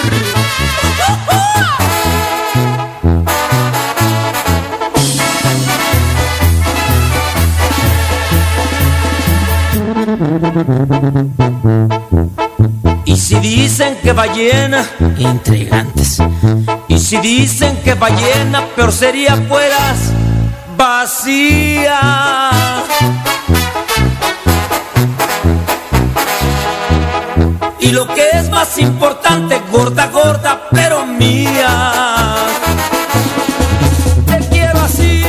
Y 13.06 13.17
si 13.17 13.39
dicen 13.39 13.98
que 14.04 14.13
ballena, 14.13 14.86
intrigantes. 15.17 16.22
Y 16.88 17.00
si 17.00 17.17
dicen 17.17 17.78
que 17.84 17.96
ballena, 17.96 18.65
peor 18.76 18.91
sería 18.91 19.36
fueras 19.36 20.12
vacía. 20.78 22.00
Más 28.62 28.78
importante, 28.78 29.60
gorda, 29.71 30.06
gorda, 30.12 30.67
pero 30.69 31.04
mía. 31.04 32.45
Te 34.28 34.38
quiero 34.50 34.80
así. 34.82 35.24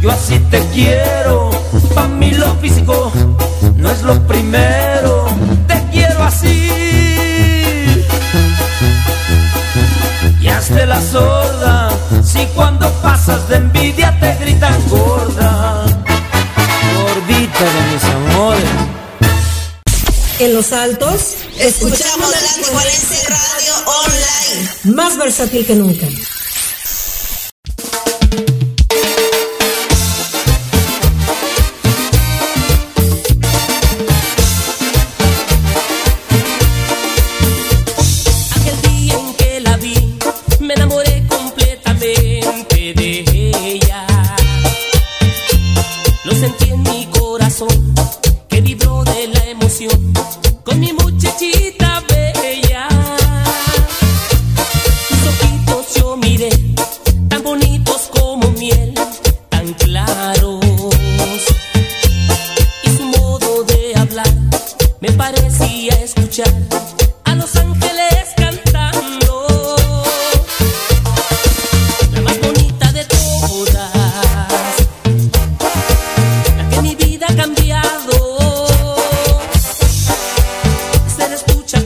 Yo 0.00 0.12
así 0.12 0.38
te 0.52 0.60
quiero. 0.72 1.50
Pa' 1.96 2.06
mí 2.06 2.30
lo 2.30 2.54
físico 2.62 3.10
los 20.56 20.72
altos, 20.72 21.34
escuchamos 21.58 22.30
la 22.30 22.40
Radio 23.28 23.74
Online. 23.84 24.96
Más 24.96 25.18
versátil 25.18 25.66
que 25.66 25.74
nunca. 25.74 26.06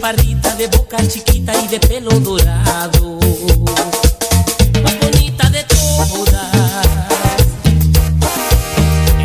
Chaparrita 0.00 0.56
de 0.56 0.66
boca 0.68 0.96
chiquita 1.06 1.52
y 1.62 1.68
de 1.68 1.78
pelo 1.78 2.10
dorado. 2.20 3.18
Más 4.82 4.98
bonita 4.98 5.50
de 5.50 5.62
todas, 5.64 6.54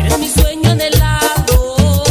eres 0.04 0.18
mi 0.18 0.28
sueño 0.28 0.70
anhelado. 0.70 2.04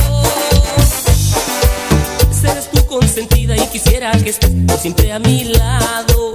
Eres 2.43 2.71
tu 2.71 2.86
consentida 2.88 3.56
y 3.56 3.67
quisiera 3.67 4.12
que 4.13 4.32
estés 4.32 4.51
siempre 4.82 5.13
a 5.13 5.19
mi 5.19 5.43
lado. 5.43 6.34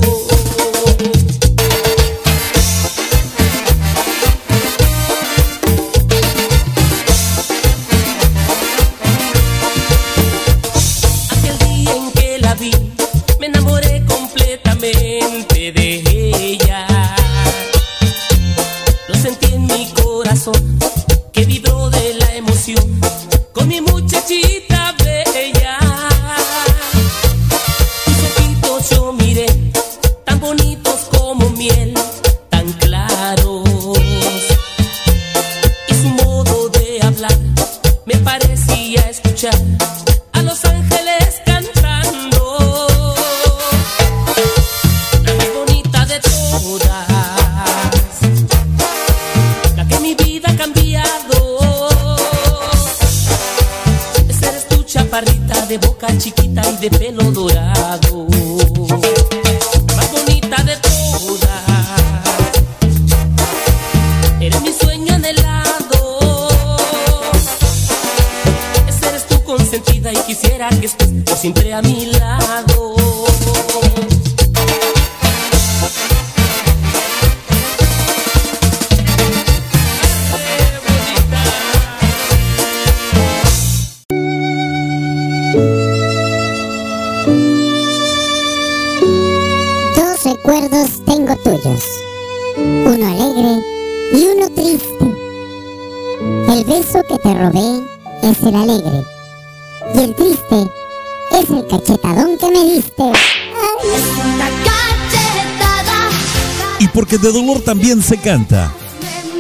También 107.71 108.03
se 108.03 108.17
canta. 108.17 108.73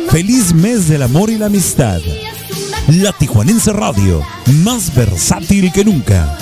Feliz 0.08 0.54
mes 0.54 0.86
del 0.86 1.02
amor 1.02 1.30
y 1.30 1.36
la 1.36 1.46
amistad. 1.46 2.00
La 2.86 3.12
Tijuanense 3.12 3.72
Radio, 3.72 4.22
más 4.62 4.94
versátil 4.94 5.72
que 5.72 5.84
nunca. 5.84 6.38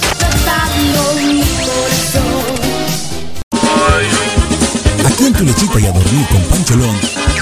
Aquí 5.07 5.25
en 5.25 5.33
tu 5.33 5.45
lechita 5.45 5.81
y 5.81 5.87
a 5.87 5.93
dormir 5.93 6.27
con 6.31 6.43
Pancholón, 6.43 6.95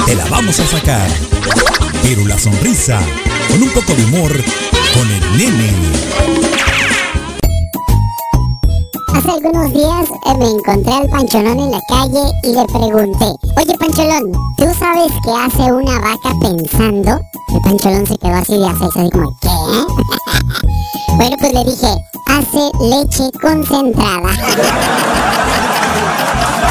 te 0.06 0.14
la 0.14 0.24
vamos 0.26 0.61
a 0.61 0.66
sacar. 0.68 1.09
Pero 2.04 2.24
la 2.24 2.38
sonrisa, 2.38 3.00
con 3.48 3.61
un 3.61 3.70
poco 3.70 3.94
de 3.94 4.04
humor, 4.04 4.30
con 4.94 5.11
el 5.11 5.38
nene. 5.38 5.72
Hace 9.12 9.28
algunos 9.28 9.72
días 9.72 10.09
me 10.38 10.50
encontré 10.50 10.92
al 10.92 11.09
Pancholón 11.09 11.59
en 11.59 11.70
la 11.72 11.80
calle 11.88 12.30
y 12.44 12.52
le 12.54 12.64
pregunté, 12.66 13.45
oye 13.57 13.77
Pancholón, 13.79 14.33
¿tú 14.57 14.64
sabes 14.79 15.12
qué 15.25 15.31
hace 15.31 15.73
una 15.73 15.99
vaca 15.99 16.33
pensando? 16.40 17.21
El 17.55 17.61
Pancholón 17.62 18.07
se 18.07 18.16
quedó 18.19 18.35
así 18.35 18.59
de 18.59 18.66
hacerse 18.66 19.01
así 19.01 19.11
como, 19.11 19.37
¿qué? 19.40 19.49
bueno, 21.16 21.37
pues 21.40 21.53
le 21.53 21.64
dije, 21.64 21.95
hace 22.27 22.71
leche 22.81 23.31
concentrada. 23.40 24.29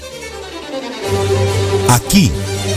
Aquí, 1.89 2.31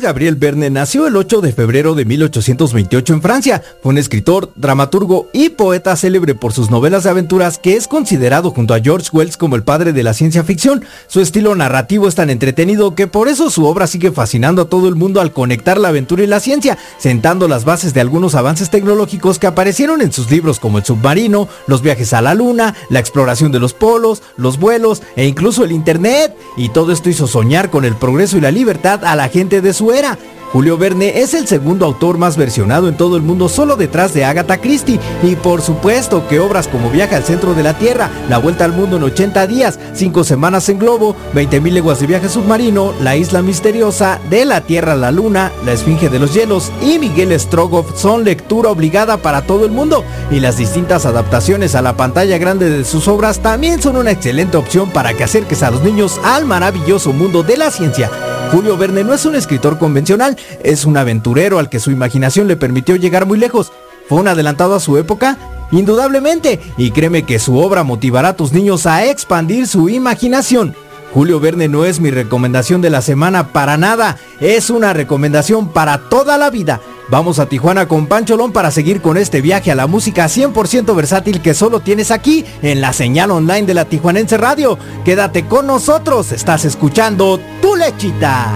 Gabriel 0.00 0.36
Verne 0.36 0.70
nació 0.70 1.06
el 1.06 1.16
8 1.16 1.40
de 1.40 1.52
febrero 1.52 1.94
de 1.94 2.04
1828 2.04 3.14
en 3.14 3.22
Francia. 3.22 3.62
Fue 3.82 3.90
un 3.90 3.98
escritor, 3.98 4.52
dramaturgo 4.54 5.28
y 5.32 5.50
poeta 5.50 5.96
célebre 5.96 6.34
por 6.34 6.52
sus 6.52 6.70
novelas 6.70 7.04
de 7.04 7.10
aventuras 7.10 7.58
que 7.58 7.76
es 7.76 7.88
considerado 7.88 8.50
junto 8.50 8.74
a 8.74 8.80
George 8.80 9.08
Wells 9.12 9.36
como 9.36 9.56
el 9.56 9.62
padre 9.62 9.92
de 9.92 10.02
la 10.02 10.14
ciencia 10.14 10.44
ficción. 10.44 10.84
Su 11.06 11.20
estilo 11.20 11.54
narrativo 11.54 12.08
es 12.08 12.14
tan 12.14 12.30
entretenido 12.30 12.94
que 12.94 13.06
por 13.06 13.28
eso 13.28 13.50
su 13.50 13.66
obra 13.66 13.86
sigue 13.86 14.12
fascinando 14.12 14.62
a 14.62 14.68
todo 14.68 14.88
el 14.88 14.94
mundo 14.94 15.20
al 15.20 15.32
conectar 15.32 15.78
la 15.78 15.88
aventura 15.88 16.22
y 16.22 16.26
la 16.26 16.40
ciencia, 16.40 16.78
sentando 16.98 17.48
las 17.48 17.64
bases 17.64 17.94
de 17.94 18.00
algunos 18.00 18.34
avances 18.34 18.70
tecnológicos 18.70 19.38
que 19.38 19.46
aparecieron 19.46 20.02
en 20.02 20.12
sus 20.12 20.30
libros 20.30 20.60
como 20.60 20.78
el 20.78 20.84
submarino, 20.84 21.48
los 21.66 21.82
viajes 21.82 22.12
a 22.12 22.22
la 22.22 22.34
luna, 22.34 22.74
la 22.90 23.00
exploración 23.00 23.52
de 23.52 23.60
los 23.60 23.74
polos, 23.74 24.22
los 24.36 24.58
vuelos 24.58 25.02
e 25.16 25.26
incluso 25.26 25.64
el 25.64 25.72
internet. 25.72 26.34
Y 26.56 26.70
todo 26.70 26.92
esto 26.92 27.10
hizo 27.10 27.26
soñar 27.26 27.70
con 27.70 27.84
el 27.84 27.96
progreso 27.96 28.38
y 28.38 28.40
la 28.40 28.50
libertad 28.50 29.04
a 29.04 29.16
la 29.16 29.28
gente 29.28 29.60
de 29.60 29.72
su 29.72 29.87
era. 29.92 30.18
Julio 30.52 30.78
Verne 30.78 31.20
es 31.20 31.34
el 31.34 31.46
segundo 31.46 31.84
autor 31.84 32.16
más 32.16 32.38
versionado 32.38 32.88
en 32.88 32.96
todo 32.96 33.16
el 33.16 33.22
mundo 33.22 33.50
solo 33.50 33.76
detrás 33.76 34.14
de 34.14 34.24
Agatha 34.24 34.56
Christie 34.56 34.98
y 35.22 35.36
por 35.36 35.60
supuesto 35.60 36.26
que 36.26 36.40
obras 36.40 36.68
como 36.68 36.88
Viaje 36.90 37.16
al 37.16 37.24
centro 37.24 37.52
de 37.52 37.62
la 37.62 37.74
Tierra, 37.74 38.10
La 38.30 38.38
vuelta 38.38 38.64
al 38.64 38.72
mundo 38.72 38.96
en 38.96 39.02
80 39.02 39.46
días, 39.46 39.78
5 39.92 40.24
semanas 40.24 40.68
en 40.70 40.78
globo, 40.78 41.14
20.000 41.34 41.70
leguas 41.70 42.00
de 42.00 42.06
viaje 42.06 42.30
submarino, 42.30 42.94
La 43.02 43.14
isla 43.16 43.42
misteriosa, 43.42 44.20
De 44.30 44.46
la 44.46 44.62
Tierra 44.62 44.92
a 44.92 44.96
la 44.96 45.10
Luna, 45.10 45.52
La 45.66 45.72
esfinge 45.72 46.08
de 46.08 46.18
los 46.18 46.32
hielos 46.32 46.72
y 46.80 46.98
Miguel 46.98 47.38
Strogoff 47.38 48.00
son 48.00 48.24
lectura 48.24 48.70
obligada 48.70 49.18
para 49.18 49.42
todo 49.42 49.66
el 49.66 49.70
mundo 49.70 50.02
y 50.30 50.40
las 50.40 50.56
distintas 50.56 51.04
adaptaciones 51.04 51.74
a 51.74 51.82
la 51.82 51.96
pantalla 51.96 52.38
grande 52.38 52.70
de 52.70 52.84
sus 52.86 53.06
obras 53.06 53.40
también 53.40 53.82
son 53.82 53.96
una 53.96 54.12
excelente 54.12 54.56
opción 54.56 54.90
para 54.90 55.12
que 55.12 55.24
acerques 55.24 55.62
a 55.62 55.70
los 55.70 55.82
niños 55.82 56.18
al 56.24 56.46
maravilloso 56.46 57.12
mundo 57.12 57.42
de 57.42 57.58
la 57.58 57.70
ciencia. 57.70 58.10
Julio 58.50 58.78
Verne 58.78 59.04
no 59.04 59.12
es 59.12 59.26
un 59.26 59.34
escritor 59.34 59.78
convencional, 59.78 60.36
es 60.62 60.86
un 60.86 60.96
aventurero 60.96 61.58
al 61.58 61.68
que 61.68 61.80
su 61.80 61.90
imaginación 61.90 62.48
le 62.48 62.56
permitió 62.56 62.96
llegar 62.96 63.26
muy 63.26 63.38
lejos. 63.38 63.72
¿Fue 64.08 64.18
un 64.18 64.28
adelantado 64.28 64.74
a 64.74 64.80
su 64.80 64.96
época? 64.96 65.36
Indudablemente, 65.70 66.58
y 66.78 66.90
créeme 66.92 67.24
que 67.24 67.38
su 67.38 67.58
obra 67.58 67.82
motivará 67.82 68.30
a 68.30 68.36
tus 68.36 68.52
niños 68.52 68.86
a 68.86 69.04
expandir 69.04 69.66
su 69.66 69.90
imaginación. 69.90 70.74
Julio 71.12 71.40
Verne 71.40 71.68
no 71.68 71.84
es 71.84 72.00
mi 72.00 72.10
recomendación 72.10 72.80
de 72.80 72.90
la 72.90 73.02
semana 73.02 73.48
para 73.52 73.76
nada, 73.76 74.18
es 74.40 74.70
una 74.70 74.92
recomendación 74.92 75.68
para 75.72 75.98
toda 76.08 76.36
la 76.38 76.50
vida. 76.50 76.80
Vamos 77.10 77.38
a 77.38 77.46
Tijuana 77.46 77.88
con 77.88 78.06
Pancholón 78.06 78.52
para 78.52 78.70
seguir 78.70 79.00
con 79.00 79.16
este 79.16 79.40
viaje 79.40 79.70
a 79.70 79.74
la 79.74 79.86
música 79.86 80.26
100% 80.26 80.94
versátil 80.94 81.40
que 81.40 81.54
solo 81.54 81.80
tienes 81.80 82.10
aquí 82.10 82.44
en 82.60 82.82
la 82.82 82.92
señal 82.92 83.30
online 83.30 83.66
de 83.66 83.74
la 83.74 83.86
Tijuanense 83.86 84.36
Radio. 84.36 84.78
Quédate 85.06 85.46
con 85.46 85.66
nosotros, 85.66 86.32
estás 86.32 86.66
escuchando 86.66 87.40
Tu 87.62 87.76
Lechita. 87.76 88.52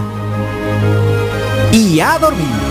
Y 1.72 2.00
a 2.00 2.18
dormir. 2.18 2.61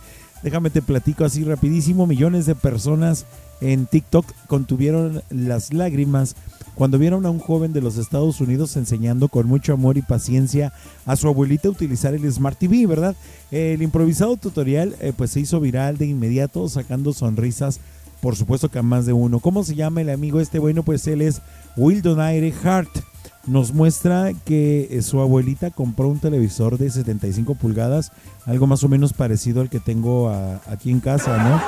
Déjame 0.43 0.71
te 0.71 0.81
platico 0.81 1.25
así 1.25 1.45
rapidísimo, 1.45 2.07
millones 2.07 2.47
de 2.47 2.55
personas 2.55 3.27
en 3.61 3.87
TikTok 3.87 4.25
contuvieron 4.47 5.23
las 5.29 5.75
lágrimas 5.75 6.35
cuando 6.75 6.99
vieron 6.99 7.27
a 7.27 7.31
un 7.31 7.41
joven 7.41 7.75
de 7.75 7.83
los 7.83 7.99
Estados 7.99 8.41
Unidos 8.41 8.75
enseñando 8.77 9.29
con 9.29 9.47
mucho 9.47 9.75
amor 9.75 9.99
y 9.99 10.03
paciencia 10.03 10.73
a 11.05 11.17
su 11.17 11.29
abuelita 11.29 11.69
a 11.69 11.73
utilizar 11.73 12.15
el 12.15 12.33
Smart 12.33 12.59
TV, 12.59 12.87
¿verdad? 12.87 13.15
El 13.51 13.83
improvisado 13.83 14.39
tutorial 14.39 14.97
eh, 15.01 15.13
pues 15.15 15.33
se 15.33 15.41
hizo 15.41 15.61
viral 15.61 15.99
de 15.99 16.07
inmediato 16.07 16.67
sacando 16.71 17.13
sonrisas, 17.13 17.81
por 18.23 18.35
supuesto 18.35 18.71
que 18.71 18.79
a 18.79 18.83
más 18.83 19.05
de 19.05 19.13
uno. 19.13 19.41
¿Cómo 19.41 19.63
se 19.63 19.75
llama 19.75 20.01
el 20.01 20.09
amigo 20.09 20.41
este? 20.41 20.59
Bueno, 20.59 20.83
pues 20.83 21.07
él 21.07 21.21
es 21.21 21.43
Will 21.77 22.01
Donaire 22.01 22.55
Hart. 22.65 22.91
Nos 23.47 23.73
muestra 23.73 24.33
que 24.45 24.89
eh, 24.91 25.03
su 25.03 25.21
abuelita 25.21 25.71
compró 25.71 26.09
un 26.09 26.19
televisor 26.19 26.77
de 26.79 26.91
75 26.91 27.55
pulgadas, 27.55 28.13
algo 28.47 28.67
más 28.67 28.85
o 28.85 28.89
menos 28.89 29.13
parecido 29.13 29.63
al 29.63 29.71
que 29.71 29.81
tengo 29.81 30.31
aquí 30.67 30.91
en 30.91 31.01
casa, 31.01 31.39
¿no? 31.39 31.61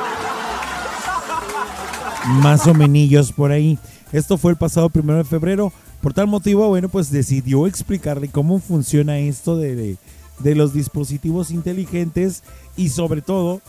Más 2.42 2.66
o 2.66 2.74
menos 2.74 3.32
por 3.32 3.50
ahí. 3.50 3.78
Esto 4.12 4.36
fue 4.36 4.52
el 4.52 4.58
pasado 4.58 4.90
primero 4.90 5.18
de 5.18 5.24
febrero. 5.24 5.72
Por 6.02 6.12
tal 6.12 6.26
motivo, 6.26 6.68
bueno, 6.68 6.88
pues 6.88 7.10
decidió 7.10 7.66
explicarle 7.66 8.28
cómo 8.28 8.58
funciona 8.58 9.18
esto 9.18 9.56
de, 9.56 9.96
de 10.40 10.54
los 10.54 10.74
dispositivos 10.74 11.50
inteligentes 11.50 12.42
y 12.76 12.90
sobre 12.90 13.22
todo 13.22 13.60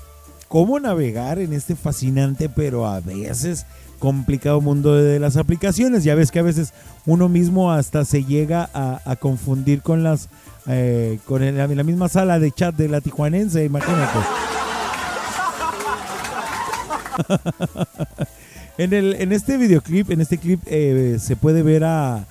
cómo 0.47 0.79
navegar 0.79 1.39
en 1.39 1.53
este 1.53 1.75
fascinante 1.75 2.47
pero 2.47 2.85
a 2.85 2.99
veces 2.99 3.65
complicado 4.03 4.59
mundo 4.59 4.95
de 4.95 5.17
las 5.17 5.37
aplicaciones. 5.37 6.03
Ya 6.03 6.13
ves 6.13 6.29
que 6.29 6.39
a 6.39 6.43
veces 6.43 6.73
uno 7.05 7.29
mismo 7.29 7.71
hasta 7.71 8.03
se 8.03 8.25
llega 8.25 8.69
a, 8.73 9.15
confundir 9.15 9.81
con 9.81 10.03
las 10.03 10.27
eh, 10.67 11.19
con 11.23 11.55
la 11.55 11.83
misma 11.83 12.09
sala 12.09 12.37
de 12.37 12.51
chat 12.51 12.75
de 12.75 12.89
la 12.89 12.99
tijuanense, 12.99 13.63
imagínate. 13.63 14.19
En, 18.75 18.91
el, 18.91 19.13
en 19.13 19.31
este 19.31 19.57
videoclip, 19.57 20.09
en 20.09 20.19
este 20.19 20.39
clip, 20.39 20.59
eh, 20.65 21.17
se 21.19 21.35
puede 21.35 21.61
ver 21.61 21.83
a, 21.83 22.25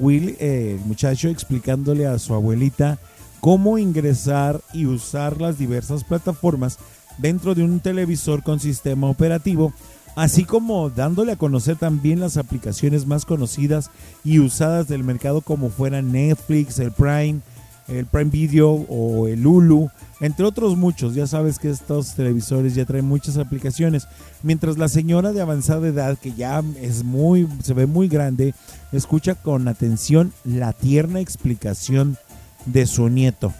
Will, 0.00 0.36
eh, 0.40 0.76
el 0.80 0.84
muchacho, 0.84 1.28
explicándole 1.28 2.08
a 2.08 2.18
su 2.18 2.34
abuelita 2.34 2.98
cómo 3.38 3.78
ingresar 3.78 4.60
y 4.72 4.86
usar 4.86 5.40
las 5.40 5.58
diversas 5.58 6.02
plataformas 6.02 6.80
dentro 7.18 7.54
de 7.54 7.62
un 7.62 7.78
televisor 7.78 8.42
con 8.42 8.58
sistema 8.58 9.08
operativo, 9.08 9.72
así 10.16 10.44
como 10.44 10.90
dándole 10.90 11.32
a 11.32 11.36
conocer 11.36 11.76
también 11.76 12.18
las 12.18 12.38
aplicaciones 12.38 13.06
más 13.06 13.24
conocidas 13.24 13.90
y 14.24 14.40
usadas 14.40 14.88
del 14.88 15.04
mercado 15.04 15.42
como 15.42 15.70
fueran 15.70 16.10
Netflix, 16.10 16.78
el 16.78 16.90
Prime, 16.90 17.40
el 17.86 18.06
Prime 18.06 18.30
Video 18.30 18.70
o 18.70 19.28
el 19.28 19.46
Hulu, 19.46 19.90
entre 20.20 20.46
otros 20.46 20.76
muchos. 20.76 21.14
Ya 21.14 21.26
sabes 21.26 21.58
que 21.58 21.70
estos 21.70 22.14
televisores 22.14 22.74
ya 22.74 22.86
traen 22.86 23.04
muchas 23.04 23.36
aplicaciones. 23.36 24.08
Mientras 24.42 24.78
la 24.78 24.88
señora 24.88 25.32
de 25.32 25.42
avanzada 25.42 25.86
edad, 25.86 26.18
que 26.18 26.32
ya 26.32 26.62
es 26.80 27.04
muy, 27.04 27.46
se 27.62 27.74
ve 27.74 27.86
muy 27.86 28.08
grande, 28.08 28.54
escucha 28.92 29.34
con 29.34 29.68
atención 29.68 30.32
la 30.44 30.72
tierna 30.72 31.20
explicación 31.20 32.16
de 32.64 32.86
su 32.86 33.10
nieto. 33.10 33.52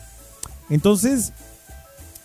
Entonces, 0.70 1.32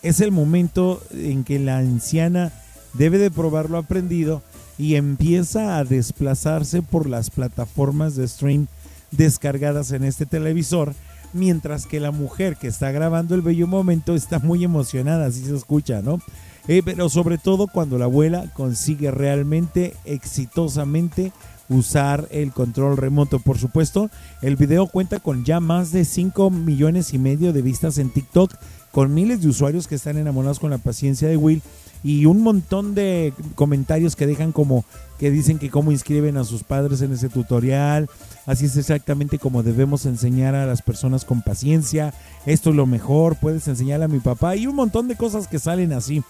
es 0.02 0.22
el 0.22 0.32
momento 0.32 1.04
en 1.12 1.44
que 1.44 1.60
la 1.60 1.78
anciana 1.78 2.52
debe 2.94 3.18
de 3.18 3.32
probar 3.32 3.70
lo 3.70 3.78
aprendido 3.78 4.42
y 4.78 4.96
empieza 4.96 5.78
a 5.78 5.84
desplazarse 5.84 6.82
por 6.82 7.08
las 7.10 7.30
plataformas 7.30 8.16
de 8.16 8.28
stream 8.28 8.68
descargadas 9.12 9.92
en 9.92 10.04
este 10.04 10.26
televisor 10.26 10.94
mientras 11.34 11.86
que 11.86 12.00
la 12.00 12.12
mujer 12.12 12.58
que 12.58 12.68
está 12.68 12.92
grabando 12.92 13.36
el 13.36 13.42
bello 13.42 13.68
momento 13.68 14.16
está 14.16 14.40
muy 14.40 14.64
emocionada, 14.64 15.28
así 15.28 15.44
se 15.44 15.56
escucha, 15.56 16.02
¿no? 16.02 16.20
Eh, 16.68 16.82
pero 16.84 17.10
sobre 17.10 17.38
todo 17.38 17.68
cuando 17.68 17.98
la 17.98 18.06
abuela 18.06 18.46
consigue 18.54 19.10
realmente 19.12 19.96
exitosamente 20.06 21.32
usar 21.70 22.28
el 22.32 22.52
control 22.52 22.98
remoto. 22.98 23.40
Por 23.40 23.58
supuesto, 23.58 24.10
el 24.42 24.58
video 24.58 24.88
cuenta 24.88 25.20
con 25.20 25.44
ya 25.44 25.60
más 25.60 25.92
de 25.92 26.06
5 26.06 26.52
millones 26.52 27.14
y 27.14 27.20
medio 27.20 27.54
de 27.54 27.62
vistas 27.62 27.98
en 27.98 28.12
TikTok, 28.12 28.54
con 28.92 29.14
miles 29.14 29.42
de 29.42 29.48
usuarios 29.48 29.88
que 29.88 29.96
están 29.96 30.18
enamorados 30.18 30.60
con 30.60 30.70
la 30.70 30.78
paciencia 30.78 31.30
de 31.30 31.38
Will 31.38 31.62
y 32.04 32.26
un 32.26 32.42
montón 32.42 32.96
de 32.96 33.34
comentarios 33.56 34.16
que 34.16 34.28
dejan 34.28 34.52
como 34.52 34.86
que 35.20 35.30
dicen 35.30 35.60
que 35.60 35.70
cómo 35.70 35.92
inscriben 35.92 36.38
a 36.38 36.44
sus 36.44 36.64
padres 36.64 37.02
en 37.02 37.14
ese 37.14 37.30
tutorial, 37.30 38.10
así 38.48 38.66
es 38.66 38.76
exactamente 38.76 39.38
como 39.38 39.62
debemos 39.62 40.06
enseñar 40.08 40.56
a 40.56 40.66
las 40.66 40.82
personas 40.82 41.26
con 41.26 41.44
paciencia, 41.44 42.14
esto 42.46 42.72
es 42.72 42.76
lo 42.76 42.88
mejor, 42.88 43.36
puedes 43.36 43.68
enseñar 43.68 44.02
a 44.02 44.08
mi 44.08 44.20
papá 44.20 44.56
y 44.56 44.66
un 44.66 44.76
montón 44.76 45.08
de 45.08 45.16
cosas 45.16 45.48
que 45.48 45.60
salen 45.60 45.94
así. 45.94 46.24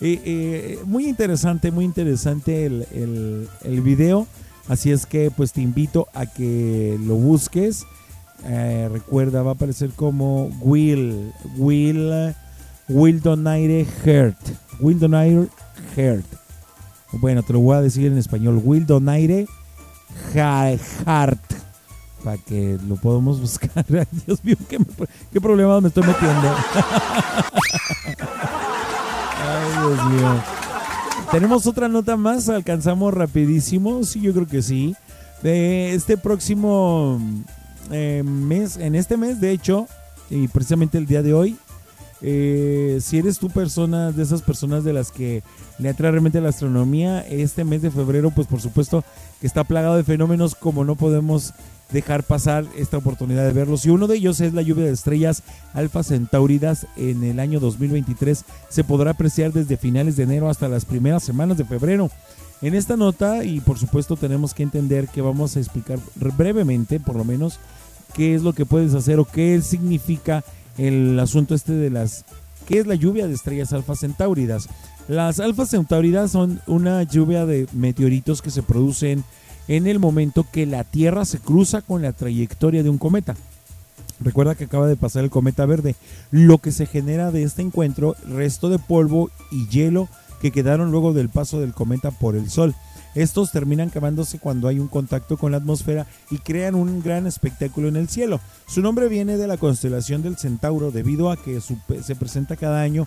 Eh, 0.00 0.20
eh, 0.24 0.78
muy 0.86 1.06
interesante, 1.06 1.70
muy 1.70 1.84
interesante 1.84 2.66
el, 2.66 3.48
el, 3.62 3.80
video, 3.80 4.26
así 4.68 4.90
es 4.90 5.06
que 5.06 5.30
pues 5.30 5.52
te 5.52 5.62
invito 5.62 6.08
a 6.14 6.26
que 6.26 6.98
lo 7.02 7.14
busques. 7.14 7.86
Eh, 8.46 8.88
recuerda, 8.92 9.42
va 9.42 9.52
a 9.52 9.54
aparecer 9.54 9.90
como 9.90 10.46
Will, 10.60 11.32
Will, 11.56 12.34
Will 12.88 13.20
Donaire 13.20 13.86
Heart. 14.04 14.36
Will 14.80 14.98
Donaire 14.98 15.48
Heart. 15.96 16.26
Bueno, 17.12 17.42
te 17.42 17.52
lo 17.52 17.60
voy 17.60 17.76
a 17.76 17.80
decir 17.80 18.06
en 18.06 18.18
español. 18.18 18.60
Will 18.62 18.86
Donaire 18.86 19.46
Heart. 20.34 21.40
Para 22.22 22.38
que 22.38 22.78
lo 22.86 22.96
podamos 22.96 23.40
buscar. 23.40 23.84
Dios 24.26 24.44
mío, 24.44 24.56
qué, 24.68 24.78
qué 25.32 25.40
problema 25.40 25.80
me 25.80 25.88
estoy 25.88 26.04
metiendo. 26.04 26.48
Ay, 29.40 29.70
Dios 29.72 30.10
mío. 30.10 30.42
Tenemos 31.30 31.66
otra 31.66 31.88
nota 31.88 32.16
más. 32.16 32.48
Alcanzamos 32.48 33.12
rapidísimo. 33.12 34.04
Sí, 34.04 34.20
yo 34.20 34.32
creo 34.32 34.46
que 34.46 34.62
sí. 34.62 34.94
De 35.42 35.94
este 35.94 36.16
próximo 36.16 37.20
eh, 37.90 38.22
mes, 38.24 38.76
en 38.76 38.94
este 38.94 39.16
mes, 39.16 39.40
de 39.40 39.50
hecho, 39.50 39.86
y 40.30 40.48
precisamente 40.48 40.96
el 40.96 41.06
día 41.06 41.22
de 41.22 41.34
hoy, 41.34 41.56
eh, 42.22 42.98
si 43.00 43.18
eres 43.18 43.38
tú 43.38 43.50
persona 43.50 44.12
de 44.12 44.22
esas 44.22 44.42
personas 44.42 44.84
de 44.84 44.92
las 44.92 45.10
que 45.10 45.42
le 45.78 45.88
atrae 45.88 46.12
realmente 46.12 46.40
la 46.40 46.50
astronomía, 46.50 47.20
este 47.20 47.64
mes 47.64 47.82
de 47.82 47.90
febrero, 47.90 48.30
pues 48.30 48.46
por 48.46 48.60
supuesto 48.60 49.04
que 49.40 49.46
está 49.46 49.64
plagado 49.64 49.96
de 49.96 50.04
fenómenos 50.04 50.54
como 50.54 50.84
no 50.84 50.94
podemos 50.94 51.52
dejar 51.90 52.22
pasar 52.22 52.64
esta 52.76 52.96
oportunidad 52.96 53.44
de 53.44 53.52
verlos. 53.52 53.84
Y 53.84 53.90
uno 53.90 54.06
de 54.06 54.16
ellos 54.16 54.40
es 54.40 54.54
la 54.54 54.62
lluvia 54.62 54.86
de 54.86 54.92
estrellas 54.92 55.42
Alfa 55.74 56.02
Centauridas 56.02 56.86
en 56.96 57.22
el 57.24 57.38
año 57.40 57.60
2023. 57.60 58.44
Se 58.68 58.84
podrá 58.84 59.12
apreciar 59.12 59.52
desde 59.52 59.76
finales 59.76 60.16
de 60.16 60.24
enero 60.24 60.48
hasta 60.48 60.68
las 60.68 60.84
primeras 60.84 61.22
semanas 61.22 61.58
de 61.58 61.64
febrero. 61.64 62.10
En 62.62 62.74
esta 62.74 62.96
nota, 62.96 63.44
y 63.44 63.60
por 63.60 63.78
supuesto 63.78 64.16
tenemos 64.16 64.54
que 64.54 64.62
entender 64.62 65.08
que 65.08 65.20
vamos 65.20 65.56
a 65.56 65.60
explicar 65.60 65.98
brevemente, 66.14 66.98
por 66.98 67.16
lo 67.16 67.24
menos, 67.24 67.58
qué 68.14 68.34
es 68.34 68.42
lo 68.42 68.54
que 68.54 68.64
puedes 68.64 68.94
hacer 68.94 69.18
o 69.18 69.24
qué 69.24 69.60
significa 69.60 70.42
el 70.78 71.18
asunto 71.18 71.54
este 71.54 71.72
de 71.72 71.90
las... 71.90 72.24
¿Qué 72.66 72.78
es 72.78 72.86
la 72.86 72.94
lluvia 72.94 73.26
de 73.26 73.34
estrellas 73.34 73.72
alfa 73.72 73.94
centauridas? 73.94 74.68
Las 75.06 75.38
alfa 75.38 75.66
centauridas 75.66 76.30
son 76.30 76.62
una 76.66 77.02
lluvia 77.02 77.44
de 77.44 77.66
meteoritos 77.72 78.40
que 78.40 78.50
se 78.50 78.62
producen 78.62 79.22
en 79.68 79.86
el 79.86 79.98
momento 79.98 80.46
que 80.50 80.64
la 80.66 80.84
Tierra 80.84 81.24
se 81.24 81.38
cruza 81.38 81.82
con 81.82 82.02
la 82.02 82.12
trayectoria 82.12 82.82
de 82.82 82.88
un 82.90 82.98
cometa. 82.98 83.36
Recuerda 84.20 84.54
que 84.54 84.64
acaba 84.64 84.86
de 84.86 84.96
pasar 84.96 85.24
el 85.24 85.30
cometa 85.30 85.66
verde. 85.66 85.94
Lo 86.30 86.58
que 86.58 86.72
se 86.72 86.86
genera 86.86 87.30
de 87.30 87.42
este 87.42 87.62
encuentro, 87.62 88.16
resto 88.26 88.68
de 88.70 88.78
polvo 88.78 89.30
y 89.50 89.68
hielo 89.68 90.08
que 90.40 90.52
quedaron 90.52 90.90
luego 90.90 91.12
del 91.12 91.28
paso 91.28 91.60
del 91.60 91.74
cometa 91.74 92.10
por 92.10 92.36
el 92.36 92.50
Sol. 92.50 92.74
Estos 93.14 93.52
terminan 93.52 93.90
quemándose 93.90 94.38
cuando 94.38 94.68
hay 94.68 94.78
un 94.78 94.88
contacto 94.88 95.36
con 95.36 95.52
la 95.52 95.58
atmósfera 95.58 96.06
y 96.30 96.38
crean 96.38 96.74
un 96.74 97.02
gran 97.02 97.26
espectáculo 97.26 97.88
en 97.88 97.96
el 97.96 98.08
cielo. 98.08 98.40
Su 98.66 98.80
nombre 98.82 99.08
viene 99.08 99.36
de 99.36 99.46
la 99.46 99.56
constelación 99.56 100.22
del 100.22 100.36
Centauro 100.36 100.90
debido 100.90 101.30
a 101.30 101.36
que 101.36 101.60
se 101.60 102.16
presenta 102.16 102.56
cada 102.56 102.80
año 102.80 103.06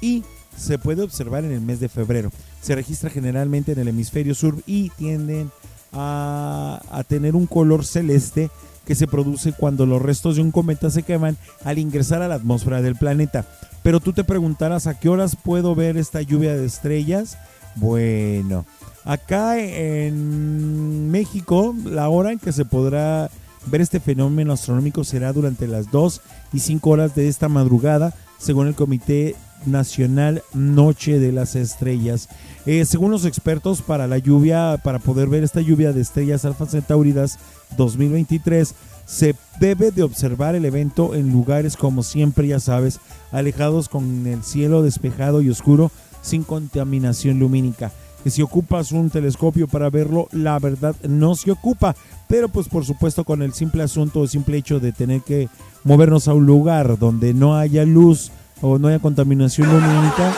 y 0.00 0.22
se 0.56 0.78
puede 0.78 1.02
observar 1.02 1.44
en 1.44 1.52
el 1.52 1.60
mes 1.60 1.80
de 1.80 1.88
febrero. 1.88 2.30
se 2.60 2.74
registra 2.74 3.10
generalmente 3.10 3.72
en 3.72 3.78
el 3.78 3.88
hemisferio 3.88 4.34
sur 4.34 4.56
y 4.66 4.90
tienden 4.90 5.50
a, 5.92 7.04
tener 7.08 7.36
un 7.36 7.46
color 7.46 7.84
celeste 7.84 8.50
que 8.84 8.94
se 8.94 9.06
produce 9.06 9.52
cuando 9.52 9.86
los 9.86 10.02
restos 10.02 10.36
de 10.36 10.42
un 10.42 10.50
cometa 10.50 10.90
se 10.90 11.02
queman 11.02 11.36
al 11.64 11.78
ingresar 11.78 12.22
a 12.22 12.28
la 12.28 12.34
atmósfera 12.36 12.82
del 12.82 12.96
planeta. 12.96 13.46
Pero 13.82 14.00
tú 14.00 14.12
te 14.12 14.24
preguntarás 14.24 14.86
a 14.86 14.98
qué 14.98 15.08
horas 15.08 15.36
puedo 15.36 15.74
ver 15.74 15.96
esta 15.96 16.22
lluvia 16.22 16.56
de 16.56 16.66
estrellas. 16.66 17.38
Bueno, 17.76 18.64
acá 19.08 19.58
en 19.58 21.10
México, 21.10 21.74
la 21.86 22.10
hora 22.10 22.30
en 22.30 22.38
que 22.38 22.52
se 22.52 22.66
podrá 22.66 23.30
ver 23.66 23.80
este 23.80 24.00
fenómeno 24.00 24.52
astronómico 24.52 25.02
será 25.02 25.32
durante 25.32 25.66
las 25.66 25.90
2 25.90 26.20
y 26.52 26.60
5 26.60 26.90
horas 26.90 27.14
de 27.14 27.26
esta 27.28 27.48
madrugada, 27.48 28.14
según 28.38 28.66
el 28.66 28.74
Comité 28.74 29.34
Nacional 29.64 30.42
Noche 30.52 31.18
de 31.18 31.32
las 31.32 31.56
Estrellas. 31.56 32.28
Eh, 32.66 32.84
según 32.84 33.10
los 33.10 33.24
expertos, 33.24 33.80
para 33.80 34.06
la 34.06 34.18
lluvia, 34.18 34.78
para 34.84 34.98
poder 34.98 35.28
ver 35.28 35.42
esta 35.42 35.62
lluvia 35.62 35.94
de 35.94 36.02
estrellas 36.02 36.44
Alfa 36.44 36.66
Centauridas 36.66 37.38
2023, 37.78 38.74
se 39.06 39.34
debe 39.58 39.90
de 39.90 40.02
observar 40.02 40.54
el 40.54 40.66
evento 40.66 41.14
en 41.14 41.32
lugares 41.32 41.78
como 41.78 42.02
siempre, 42.02 42.46
ya 42.46 42.60
sabes, 42.60 43.00
alejados 43.32 43.88
con 43.88 44.26
el 44.26 44.42
cielo 44.44 44.82
despejado 44.82 45.40
y 45.40 45.48
oscuro, 45.48 45.90
sin 46.20 46.42
contaminación 46.42 47.38
lumínica. 47.38 47.90
Que 48.22 48.30
si 48.30 48.42
ocupas 48.42 48.92
un 48.92 49.10
telescopio 49.10 49.68
para 49.68 49.90
verlo, 49.90 50.28
la 50.32 50.58
verdad 50.58 50.94
no 51.08 51.34
se 51.34 51.50
ocupa. 51.50 51.94
Pero 52.26 52.48
pues 52.48 52.68
por 52.68 52.84
supuesto 52.84 53.24
con 53.24 53.42
el 53.42 53.54
simple 53.54 53.82
asunto, 53.82 54.22
el 54.22 54.28
simple 54.28 54.58
hecho 54.58 54.80
de 54.80 54.92
tener 54.92 55.22
que 55.22 55.48
movernos 55.84 56.28
a 56.28 56.34
un 56.34 56.46
lugar 56.46 56.98
donde 56.98 57.32
no 57.32 57.56
haya 57.56 57.84
luz 57.84 58.30
o 58.60 58.78
no 58.78 58.88
haya 58.88 58.98
contaminación 58.98 59.68
lumínica, 59.68 60.34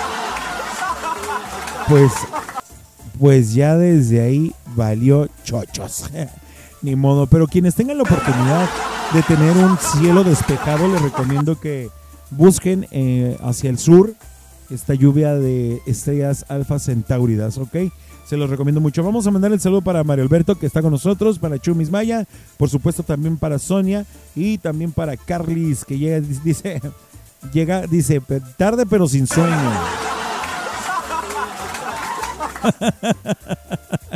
pues, 1.88 2.12
pues 3.18 3.54
ya 3.54 3.76
desde 3.76 4.20
ahí 4.20 4.54
valió 4.76 5.28
chochos. 5.44 6.10
Ni 6.82 6.96
modo, 6.96 7.26
pero 7.26 7.46
quienes 7.46 7.74
tengan 7.74 7.98
la 7.98 8.04
oportunidad 8.04 8.68
de 9.12 9.22
tener 9.22 9.56
un 9.56 9.76
cielo 9.76 10.24
despejado, 10.24 10.88
les 10.88 11.02
recomiendo 11.02 11.58
que 11.58 11.90
busquen 12.30 12.86
eh, 12.90 13.36
hacia 13.42 13.70
el 13.70 13.78
sur 13.78 14.14
esta 14.70 14.94
lluvia 14.94 15.34
de 15.34 15.82
estrellas 15.86 16.44
alfa 16.48 16.78
centauridas, 16.78 17.58
¿ok? 17.58 17.76
Se 18.26 18.36
los 18.36 18.48
recomiendo 18.48 18.80
mucho. 18.80 19.02
Vamos 19.02 19.26
a 19.26 19.30
mandar 19.30 19.52
el 19.52 19.60
saludo 19.60 19.82
para 19.82 20.04
Mario 20.04 20.24
Alberto, 20.24 20.54
que 20.54 20.66
está 20.66 20.82
con 20.82 20.92
nosotros, 20.92 21.38
para 21.38 21.58
Chumis 21.58 21.90
Maya, 21.90 22.26
por 22.56 22.68
supuesto 22.68 23.02
también 23.02 23.36
para 23.36 23.58
Sonia 23.58 24.06
y 24.36 24.58
también 24.58 24.92
para 24.92 25.16
Carlis, 25.16 25.84
que 25.84 25.98
llega, 25.98 26.20
dice, 26.44 26.80
llega, 27.52 27.86
dice, 27.86 28.22
tarde 28.56 28.86
pero 28.86 29.08
sin 29.08 29.26
sueño. 29.26 29.56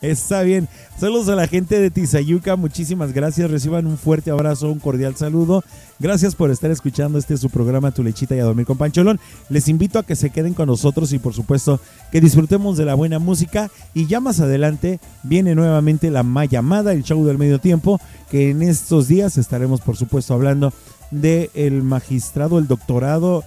Está 0.00 0.42
bien. 0.42 0.66
Saludos 0.98 1.28
a 1.28 1.36
la 1.36 1.46
gente 1.46 1.78
de 1.78 1.90
Tizayuca. 1.90 2.56
Muchísimas 2.56 3.12
gracias. 3.12 3.50
Reciban 3.50 3.86
un 3.86 3.98
fuerte 3.98 4.30
abrazo, 4.30 4.72
un 4.72 4.78
cordial 4.78 5.14
saludo. 5.14 5.62
Gracias 5.98 6.34
por 6.34 6.50
estar 6.50 6.70
escuchando 6.70 7.18
este 7.18 7.36
su 7.36 7.50
programa 7.50 7.90
Tu 7.90 8.02
Lechita 8.02 8.34
y 8.34 8.38
a 8.38 8.44
Dormir 8.44 8.64
con 8.64 8.78
Pancholón. 8.78 9.20
Les 9.50 9.68
invito 9.68 9.98
a 9.98 10.02
que 10.02 10.16
se 10.16 10.30
queden 10.30 10.54
con 10.54 10.68
nosotros 10.68 11.12
y 11.12 11.18
por 11.18 11.34
supuesto 11.34 11.80
que 12.10 12.22
disfrutemos 12.22 12.78
de 12.78 12.86
la 12.86 12.94
buena 12.94 13.18
música. 13.18 13.70
Y 13.92 14.06
ya 14.06 14.20
más 14.20 14.40
adelante 14.40 15.00
viene 15.22 15.54
nuevamente 15.54 16.10
la 16.10 16.24
llamada, 16.46 16.92
el 16.92 17.02
show 17.02 17.22
del 17.26 17.36
medio 17.36 17.58
tiempo, 17.58 18.00
que 18.30 18.50
en 18.50 18.62
estos 18.62 19.06
días 19.06 19.36
estaremos 19.36 19.82
por 19.82 19.98
supuesto 19.98 20.32
hablando 20.32 20.72
del 21.10 21.50
el 21.52 21.82
magistrado, 21.82 22.58
el 22.58 22.66
doctorado. 22.66 23.44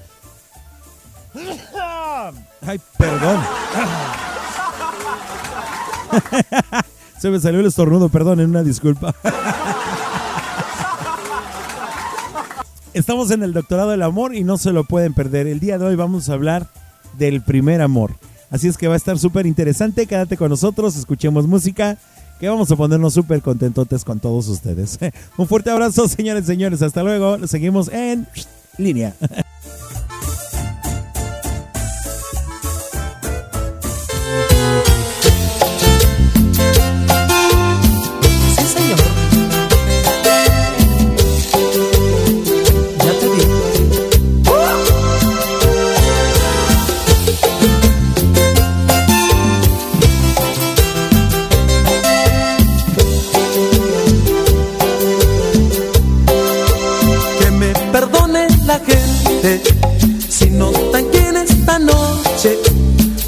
Ay, 2.62 2.80
perdón. 2.98 3.40
Se 7.20 7.30
me 7.30 7.40
salió 7.40 7.60
el 7.60 7.66
estornudo, 7.68 8.10
perdón, 8.10 8.40
en 8.42 8.50
una 8.50 8.64
disculpa. 8.64 9.16
Estamos 12.94 13.32
en 13.32 13.42
el 13.44 13.54
doctorado 13.54 13.90
del 13.92 14.04
amor 14.04 14.36
y 14.36 14.44
no 14.44 14.58
se 14.58 14.72
lo 14.72 14.84
pueden 14.84 15.14
perder. 15.14 15.48
El 15.48 15.60
día 15.60 15.78
de 15.78 15.86
hoy 15.86 15.96
vamos 15.96 16.30
a 16.30 16.34
hablar 16.34 16.68
del 17.18 17.42
primer 17.42 17.82
amor. 17.82 18.16
Así 18.52 18.68
es 18.68 18.78
que 18.78 18.88
va 18.88 18.94
a 18.94 18.98
estar 18.98 19.18
súper 19.18 19.48
interesante. 19.48 20.06
Quédate 20.06 20.38
con 20.38 20.50
nosotros, 20.50 20.96
escuchemos 20.96 21.48
música, 21.48 21.98
que 22.40 22.50
vamos 22.50 22.72
a 22.72 22.76
ponernos 22.76 23.16
súper 23.16 23.42
contentotes 23.42 24.04
con 24.04 24.20
todos 24.20 24.48
ustedes. 24.48 25.00
Un 25.38 25.48
fuerte 25.48 25.72
abrazo, 25.72 26.08
señores 26.08 26.46
señores. 26.46 26.82
Hasta 26.82 27.02
luego. 27.02 27.48
Seguimos 27.48 27.88
en 27.88 28.28
línea. 28.78 29.16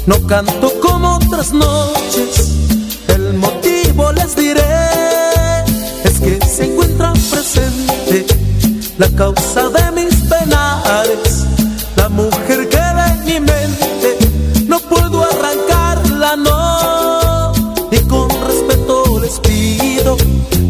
no 0.06 0.24
canto 0.26 0.72
como 0.80 1.16
otras 1.16 1.52
noches. 1.52 2.54
El 3.08 3.34
motivo 3.34 4.12
les 4.12 4.36
diré 4.36 4.62
es 6.04 6.20
que 6.20 6.38
se 6.46 6.64
encuentra 6.66 7.12
presente 7.12 8.26
la 8.98 9.08
causa 9.10 9.68
de 9.68 9.90
mis 9.92 10.14
penares, 10.28 11.44
la 11.96 12.08
mujer 12.08 12.68
que 12.68 12.76
de 12.76 13.24
mi 13.24 13.40
mente 13.40 14.18
no 14.66 14.78
puedo 14.80 15.24
arrancarla, 15.24 16.36
no. 16.36 17.52
Y 17.90 17.98
con 18.08 18.28
respeto 18.46 19.20
les 19.20 19.38
pido, 19.40 20.16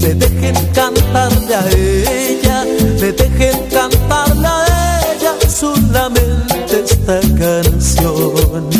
me 0.00 0.14
dejen 0.14 0.54
cantarle 0.72 1.54
a 1.54 1.68
ella, 1.68 2.64
me 3.00 3.12
dejen 3.12 3.68
cantarle 3.70 4.46
a 4.46 5.12
ella 5.12 5.50
solamente 5.50 6.84
esta 6.84 7.20
canción. 7.38 8.75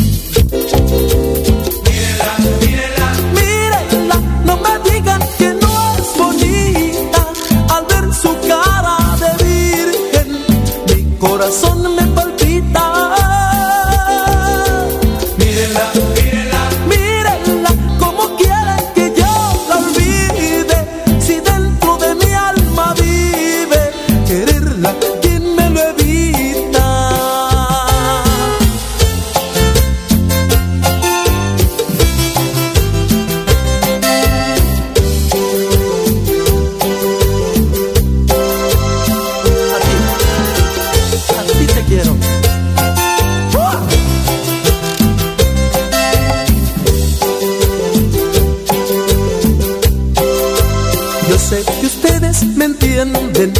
Sé 51.47 51.63
que 51.79 51.85
ustedes 51.85 52.43
me 52.57 52.65
entienden, 52.65 53.53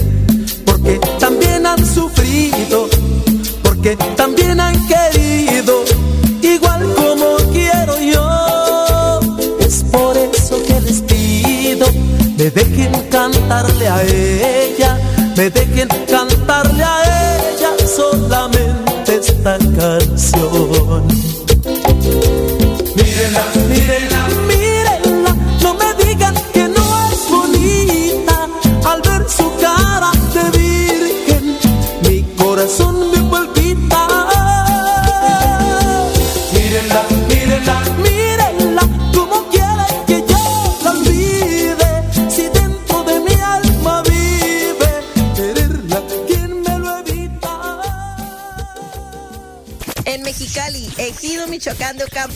porque 0.66 1.00
también 1.20 1.66
han 1.66 1.86
sufrido, 1.86 2.90
porque 3.64 3.96
también 4.18 4.60
han 4.60 4.76
querido, 4.88 5.86
igual 6.42 6.82
como 6.96 7.38
quiero 7.54 7.98
yo. 8.02 9.20
Es 9.62 9.84
por 9.84 10.18
eso 10.18 10.62
que 10.68 10.82
les 10.82 11.02
pido, 11.02 11.88
me 12.38 12.50
dejen 12.50 12.92
cantarle 13.10 13.88
a 13.88 14.04
ella, 14.04 15.00
me 15.38 15.50
dejen 15.50 15.88
cantarle 16.10 16.84
a 16.84 16.98
ella 17.54 17.88
solamente 17.88 19.16
esta 19.16 19.58
canción. 19.80 21.37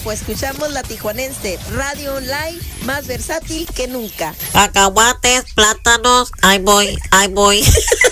tiempo 0.01 0.11
escuchamos 0.11 0.71
la 0.71 0.81
tijuanense, 0.81 1.59
radio 1.75 2.15
online 2.15 2.59
más 2.85 3.05
versátil 3.05 3.67
que 3.67 3.87
nunca. 3.87 4.33
Acahuates, 4.53 5.53
plátanos, 5.53 6.31
ahí 6.41 6.59
voy, 6.59 6.97
ahí 7.11 7.27
voy. 7.27 7.63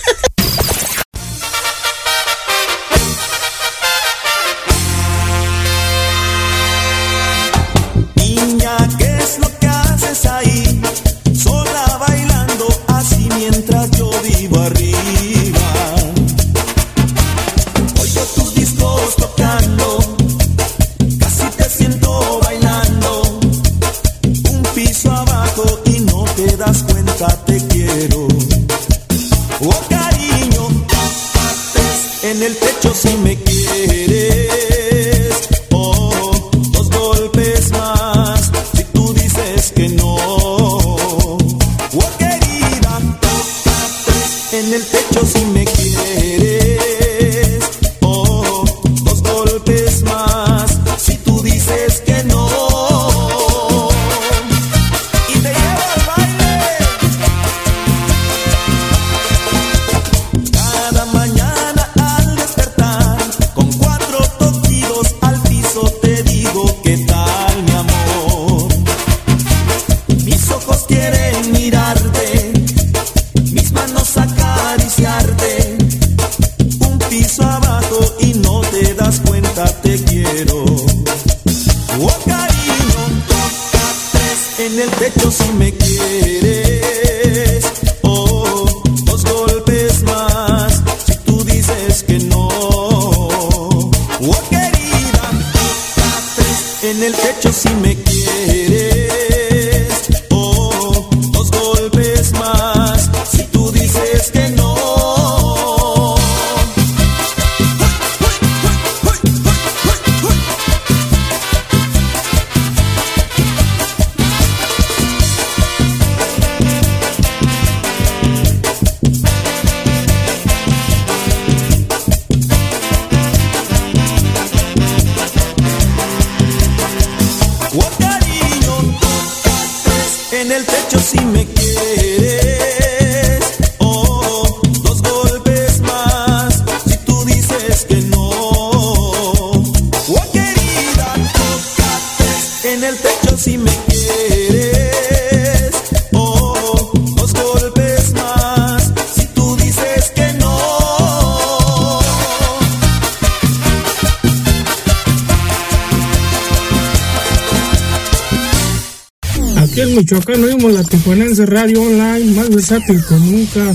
de 161.40 161.46
radio 161.46 161.82
online 161.82 162.36
más 162.36 162.50
versátil 162.50 163.02
que 163.08 163.16
nunca. 163.16 163.74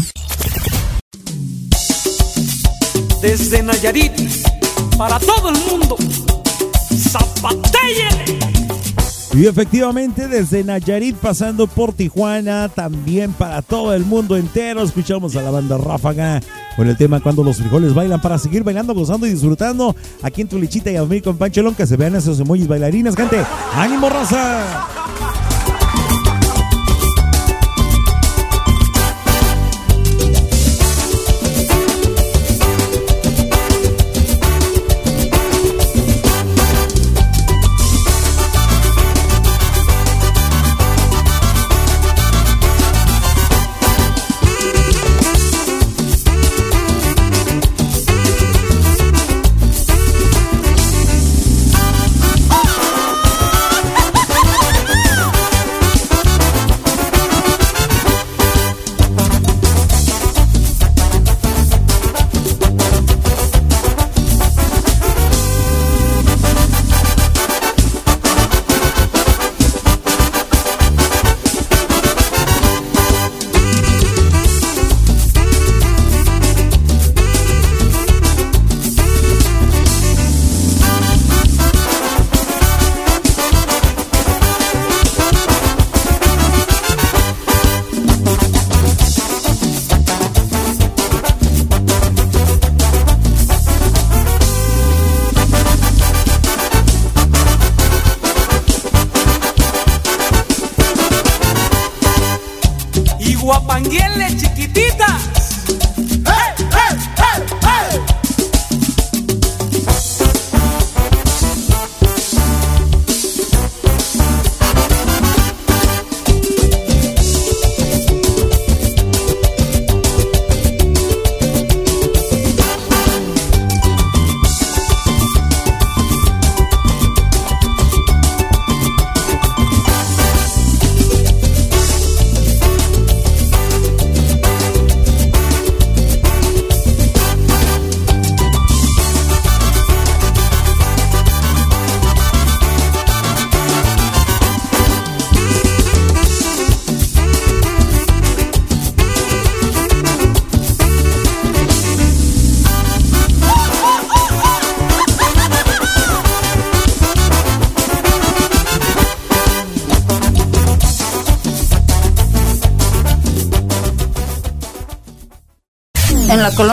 Desde 3.22 3.62
Nayarit, 3.62 4.12
para 4.98 5.18
todo 5.18 5.48
el 5.48 5.56
mundo, 5.70 5.96
Zapatelle. 6.94 8.38
Y 9.32 9.46
efectivamente 9.46 10.28
desde 10.28 10.62
Nayarit 10.62 11.16
pasando 11.16 11.66
por 11.66 11.94
Tijuana, 11.94 12.68
también 12.68 13.32
para 13.32 13.62
todo 13.62 13.94
el 13.94 14.04
mundo 14.04 14.36
entero, 14.36 14.82
escuchamos 14.82 15.34
a 15.34 15.40
la 15.40 15.50
banda 15.50 15.78
Ráfaga 15.78 16.42
con 16.76 16.86
el 16.86 16.96
tema 16.98 17.20
Cuando 17.20 17.42
los 17.42 17.56
frijoles 17.56 17.94
bailan 17.94 18.20
para 18.20 18.36
seguir 18.36 18.62
bailando, 18.62 18.92
gozando 18.92 19.26
y 19.26 19.30
disfrutando 19.30 19.96
aquí 20.22 20.42
en 20.42 20.48
Tulichita 20.48 20.90
y 20.90 20.96
a 20.96 21.00
dormir 21.00 21.22
con 21.22 21.38
Panchelón, 21.38 21.74
que 21.74 21.86
se 21.86 21.96
vean 21.96 22.14
esos 22.14 22.38
emojis 22.40 22.68
bailarinas, 22.68 23.16
gente. 23.16 23.42
¡Ánimo, 23.74 24.10
raza! 24.10 25.03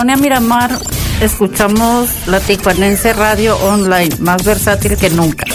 Colonia 0.01 0.17
Miramar 0.17 0.79
escuchamos 1.21 2.09
la 2.25 2.39
Tijuanense 2.39 3.13
Radio 3.13 3.55
Online, 3.57 4.09
más 4.19 4.43
versátil 4.43 4.97
que 4.97 5.11
nunca. 5.11 5.45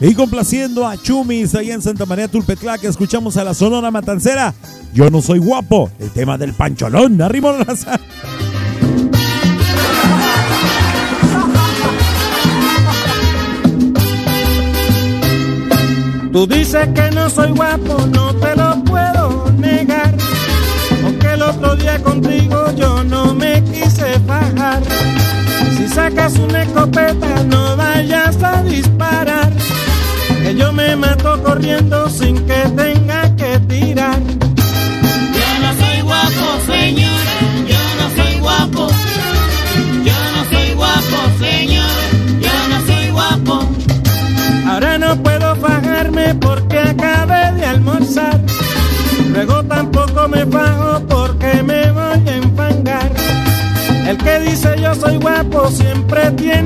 Y 0.00 0.14
complaciendo 0.14 0.88
a 0.88 0.96
Chumis 0.96 1.54
allá 1.54 1.74
en 1.74 1.82
Santa 1.82 2.06
María 2.06 2.26
Tulpetlac, 2.26 2.82
escuchamos 2.84 3.36
a 3.36 3.44
la 3.44 3.52
Sonora 3.52 3.90
Matancera. 3.90 4.54
Yo 4.94 5.10
no 5.10 5.20
soy 5.20 5.40
guapo, 5.40 5.90
el 5.98 6.08
tema 6.08 6.38
del 6.38 6.54
pancholón. 6.54 7.20
Arriba 7.20 7.52
la 7.52 7.64
raza. 7.64 8.00
Tú 16.32 16.46
dices 16.46 16.88
que 16.94 17.10
no 17.10 17.28
soy 17.28 17.50
guapo, 17.50 18.06
no 18.06 18.34
te 18.36 18.49
otro 21.50 21.74
día 21.74 21.98
contigo 22.02 22.72
yo 22.76 23.02
no 23.04 23.34
me 23.34 23.62
quise 23.64 24.18
fajar. 24.26 24.82
Si 25.76 25.88
sacas 25.88 26.34
una 26.38 26.62
escopeta, 26.62 27.42
no 27.44 27.76
vayas 27.76 28.42
a 28.42 28.62
disparar. 28.62 29.50
Que 30.42 30.54
yo 30.54 30.72
me 30.72 30.94
mato 30.96 31.42
corriendo 31.42 32.08
sin 32.08 32.36
que 32.46 32.60
tenga 32.76 33.34
que 33.36 33.58
tirar. 33.68 34.20
Yo 35.38 35.48
no 35.62 35.70
soy 35.82 36.00
guapo, 36.02 36.46
señora, 36.66 37.36
yo 37.72 37.82
no 37.98 38.06
soy 38.16 38.40
guapo. 38.40 38.88
Yo 40.08 40.18
no 40.34 40.42
soy 40.52 40.74
guapo, 40.74 41.18
señora, 41.38 42.06
yo 42.44 42.54
no 42.70 42.86
soy 42.86 43.10
guapo. 43.10 43.68
Ahora 44.68 44.98
no 44.98 45.16
puedo 45.22 45.56
fajarme 45.56 46.34
porque 46.36 46.78
acabé 46.78 47.52
de 47.56 47.66
almorzar. 47.66 48.39
Luego 49.32 49.62
tampoco 49.64 50.28
me 50.28 50.44
fajo 50.46 51.00
porque 51.08 51.62
me 51.62 51.90
voy 51.92 52.28
a 52.28 52.36
enfangar. 52.36 53.10
El 54.06 54.18
que 54.18 54.40
dice 54.40 54.74
yo 54.80 54.94
soy 54.94 55.16
guapo 55.18 55.68
siempre 55.68 56.30
tiene 56.32 56.59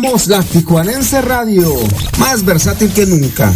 Escuchamos 0.00 0.28
la 0.28 0.42
Tijuanense 0.42 1.20
Radio, 1.20 1.74
más 2.18 2.42
versátil 2.42 2.90
que 2.90 3.04
nunca. 3.04 3.52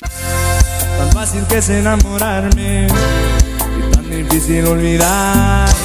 Tan 0.00 1.12
fácil 1.12 1.44
que 1.44 1.58
es 1.58 1.68
enamorarme 1.68 2.88
y 2.88 3.94
tan 3.94 4.10
difícil 4.10 4.66
olvidarte. 4.66 5.76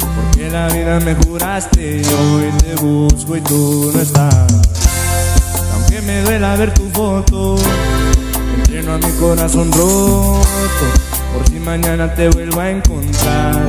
Porque 0.00 0.48
la 0.48 0.68
vida 0.68 0.98
me 1.00 1.14
juraste 1.14 1.98
y 1.98 2.06
hoy 2.06 2.50
te 2.58 2.74
busco 2.76 3.36
y 3.36 3.42
tú 3.42 3.92
no 3.94 4.00
estás. 4.00 4.46
Aunque 5.74 6.00
me 6.00 6.22
duela 6.22 6.56
ver 6.56 6.72
tu 6.72 6.88
foto, 6.88 7.56
entreno 8.56 8.94
a 8.94 8.98
mi 8.98 9.12
corazón 9.20 9.70
roto. 9.72 10.46
Por 11.34 11.46
si 11.50 11.60
mañana 11.60 12.14
te 12.14 12.30
vuelvo 12.30 12.60
a 12.60 12.70
encontrar. 12.70 13.68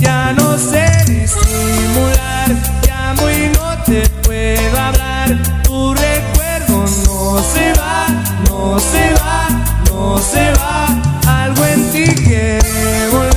Ya 0.00 0.32
no 0.32 0.56
sé 0.56 0.86
disimular, 1.06 2.56
llamo 2.86 3.28
y 3.28 3.52
no 3.54 3.69
te 3.90 4.08
puedo 4.22 4.78
hablar. 4.78 5.36
Tu 5.64 5.94
recuerdo 5.94 6.84
no 7.06 7.42
se 7.42 7.72
va, 7.72 8.06
no 8.48 8.78
se 8.78 9.12
va, 9.14 9.48
no 9.90 10.18
se 10.18 10.52
va. 10.52 10.86
Algo 11.42 11.64
en 11.64 11.90
ti 11.90 12.04
quiere 12.14 13.08
volver 13.10 13.29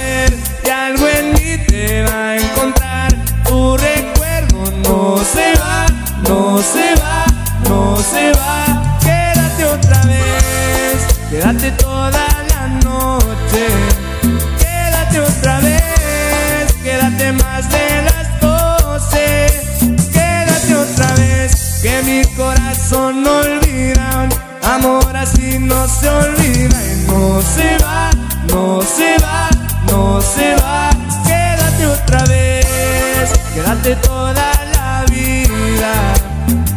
quédate 33.73 33.95
toda 34.07 34.51
la 34.75 35.05
vida. 35.09 36.13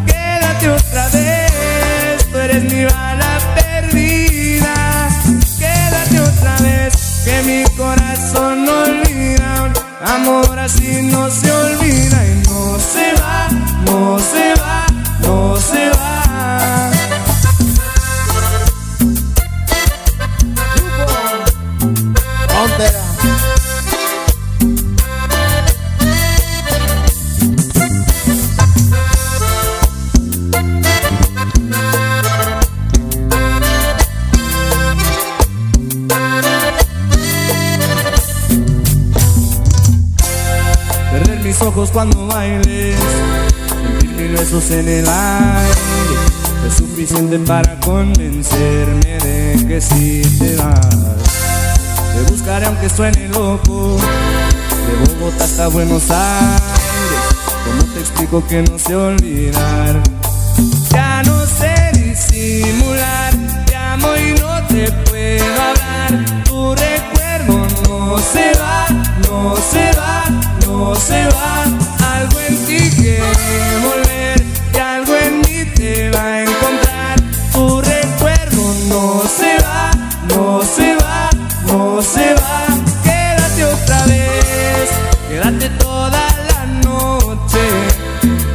Quédate 0.07 0.71
otra 0.71 1.09
vez, 1.09 2.31
tú 2.31 2.39
eres 2.39 2.63
mi 2.73 2.85
bala 2.85 3.39
perdida. 3.55 5.09
Quédate 5.59 6.21
otra 6.21 6.57
vez, 6.63 7.23
que 7.25 7.43
mi 7.43 7.65
corazón 7.77 8.65
no 8.65 8.83
olvida. 8.83 9.73
Amor 10.07 10.59
así 10.59 11.03
no 11.03 11.31
se 11.31 11.51
olvida 11.53 12.27
y 12.27 12.49
no 12.49 12.79
se 12.79 13.13
va, 13.21 13.49
no 13.85 14.19
se 14.19 14.39
va, 14.41 14.46
cuando 41.85 42.27
bailes. 42.27 42.97
Sentir 44.01 44.31
besos 44.33 44.71
en 44.71 44.89
el 44.89 45.07
aire 45.07 45.75
es 46.67 46.75
suficiente 46.75 47.39
para 47.41 47.79
convencerme 47.81 49.19
de 49.19 49.65
que 49.69 49.81
si 49.81 50.23
te 50.39 50.57
vas. 50.57 50.89
Te 52.15 52.33
buscaré 52.33 52.67
aunque 52.67 52.89
suene 52.89 53.29
loco, 53.29 53.99
de 54.87 55.15
Bogotá 55.15 55.45
hasta 55.45 55.69
Buenos 55.69 56.11
Aires. 56.11 56.63
¿Cómo 57.67 57.93
te 57.93 58.01
explico 58.01 58.47
que 58.47 58.63
no 58.63 58.79
sé 58.79 58.97
olvidar? 58.97 60.03
Ya 60.91 61.23
no 61.25 61.45
sé 61.45 61.93
disimular, 61.93 63.35
te 63.67 63.77
amo 63.77 64.09
y 64.17 64.41
no 64.41 64.67
te 64.69 64.91
puedo 65.11 65.45
hablar. 65.45 66.25
Tu 66.45 66.75
recuerdo 66.75 67.67
no 67.87 68.19
se 68.19 68.53
va, 68.59 68.87
no 69.29 69.57
se 69.57 69.93
va, 69.99 70.25
no 70.67 70.95
se 70.95 71.27
va. 71.29 71.65
Algo 72.17 72.41
en 72.41 72.57
ti 72.67 72.79
quiere 72.97 73.23
volver 73.83 74.45
y 74.75 74.79
algo 74.79 75.15
en 75.17 75.39
mí 75.41 75.65
te 75.75 76.11
va 76.11 76.25
a 76.25 76.43
encontrar. 76.43 77.17
Tu 77.53 77.81
recuerdo 77.81 78.63
no 78.89 79.23
se 79.39 79.57
va, 79.65 79.91
no 80.29 80.63
se 80.63 80.97
va, 80.97 81.31
no 81.67 82.03
se 82.03 82.35
va. 82.35 82.67
Quédate 83.05 83.65
otra 83.65 84.05
vez, 84.07 84.91
quédate 85.29 85.69
toda 85.79 86.25
la 86.51 86.67
noche. 86.85 87.65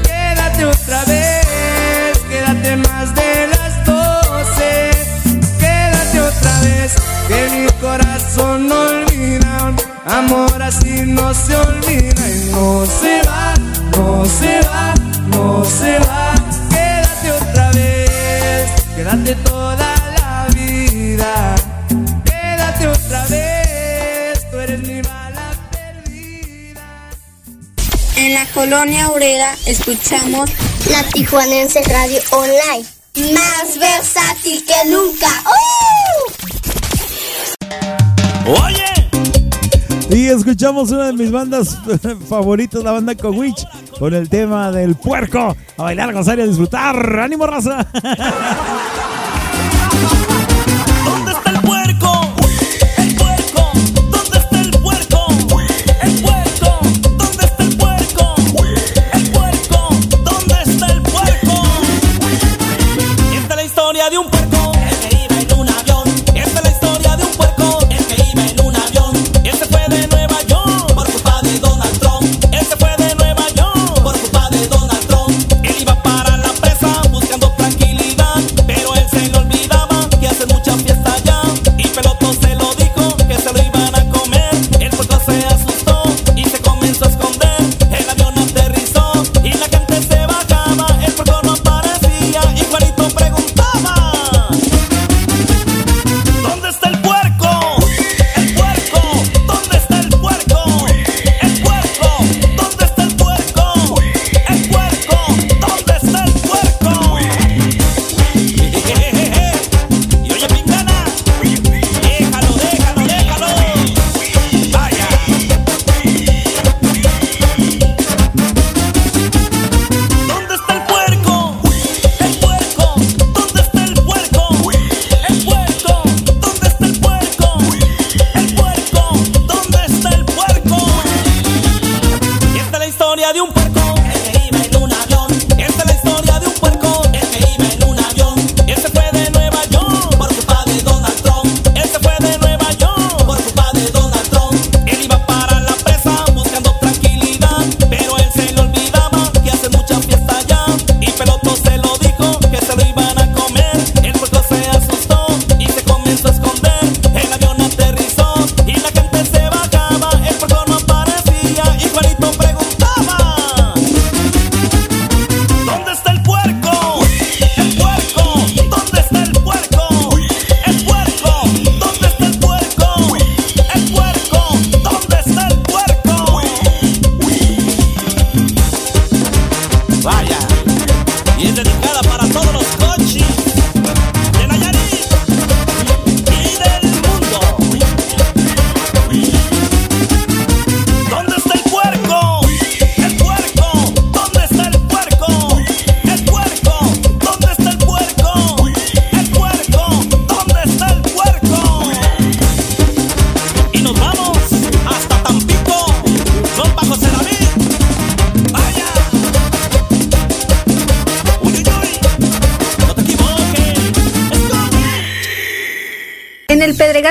Quédate 0.03 0.65
otra 0.65 1.03
vez, 1.05 2.17
quédate 2.29 2.75
más 2.75 3.15
de 3.15 3.47
las 3.53 3.85
doce. 3.85 4.91
Quédate 5.59 6.19
otra 6.19 6.59
vez, 6.61 6.93
que 7.27 7.49
mi 7.55 7.67
corazón 7.79 8.67
no 8.67 8.79
olvida. 8.79 9.73
Amor 10.05 10.61
así 10.61 11.03
no 11.05 11.33
se 11.33 11.55
olvida 11.55 11.90
no 12.71 12.85
se 12.85 13.21
va, 13.23 13.53
no 13.97 14.25
se 14.25 14.61
va, 14.61 14.93
no 15.27 15.65
se 15.65 15.99
va. 15.99 16.33
Quédate 16.69 17.31
otra 17.31 17.71
vez, 17.71 18.71
quédate 18.95 19.35
toda 19.35 19.89
la 20.17 20.47
vida. 20.53 21.55
Quédate 22.23 22.87
otra 22.87 23.25
vez, 23.27 24.49
tú 24.49 24.59
eres 24.59 24.79
mi 24.87 25.01
bala 25.01 25.51
En 28.15 28.33
la 28.33 28.45
colonia 28.53 29.09
Obrera 29.09 29.55
escuchamos 29.65 30.49
la 30.89 31.03
Tijuanense 31.03 31.83
Radio 31.83 32.21
Online. 32.31 32.85
Más 33.33 33.77
versátil 33.77 34.65
que 34.65 34.89
nunca. 34.89 35.27
¡Oye! 38.45 38.80
Escuchamos 40.31 40.91
una 40.91 41.07
de 41.07 41.13
mis 41.13 41.29
bandas 41.29 41.77
favoritas, 42.29 42.81
la 42.81 42.93
banda 42.93 43.15
Cowich, 43.15 43.67
con 43.99 44.13
el 44.13 44.29
tema 44.29 44.71
del 44.71 44.95
puerco. 44.95 45.57
A 45.77 45.83
bailar, 45.83 46.13
gozar 46.13 46.39
y 46.39 46.43
a 46.43 46.47
disfrutar. 46.47 47.19
¡Ánimo, 47.19 47.45
raza! 47.45 47.85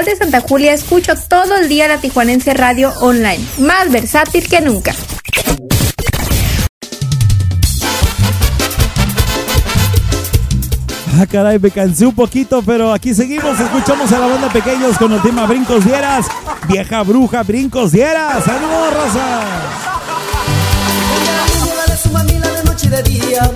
De 0.05 0.17
Santa 0.17 0.41
Julia 0.41 0.73
escucho 0.73 1.13
todo 1.29 1.57
el 1.57 1.69
día 1.69 1.87
la 1.87 1.99
Tijuanense 1.99 2.55
Radio 2.55 2.91
Online, 3.01 3.39
más 3.59 3.91
versátil 3.91 4.49
que 4.49 4.63
nunca. 4.63 4.95
Ah, 11.19 11.27
caray, 11.31 11.59
me 11.59 11.71
cansé 11.71 12.07
un 12.07 12.15
poquito, 12.15 12.63
pero 12.63 12.95
aquí 12.95 13.15
seguimos. 13.15 13.61
Escuchamos 13.61 14.11
a 14.11 14.19
la 14.19 14.27
banda 14.27 14.51
Pequeños 14.51 14.97
con 14.97 15.13
el 15.13 15.21
tema 15.21 15.45
Brincos 15.47 15.85
Dieras. 15.85 16.27
Vieja 16.67 17.03
bruja, 17.03 17.43
Brincos 17.43 17.93
Dieras. 17.93 18.45
Noche 22.65 22.87
y 22.87 22.91
de 22.91 23.03
día. 23.03 23.51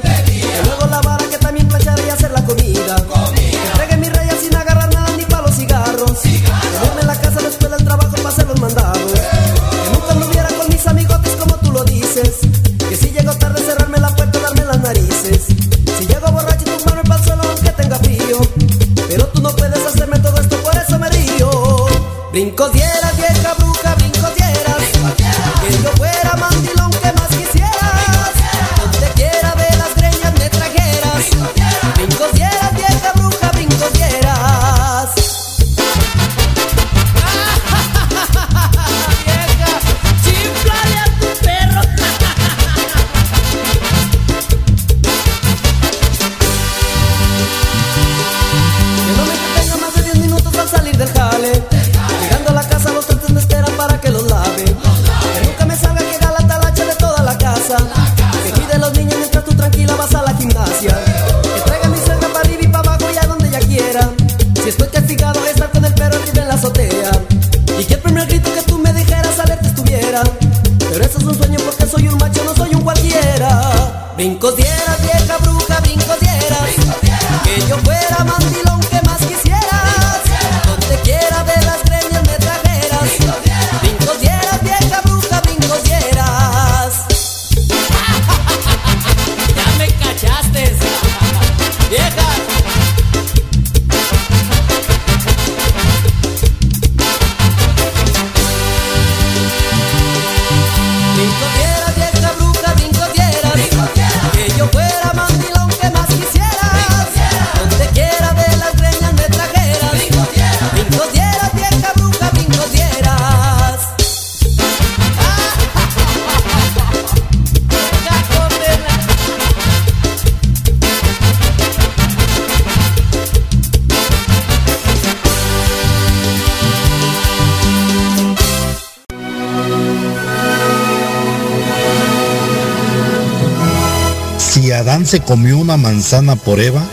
Comió 135.21 135.59
una 135.59 135.77
manzana 135.77 136.37
por 136.37 136.61
Eva, 136.61 136.85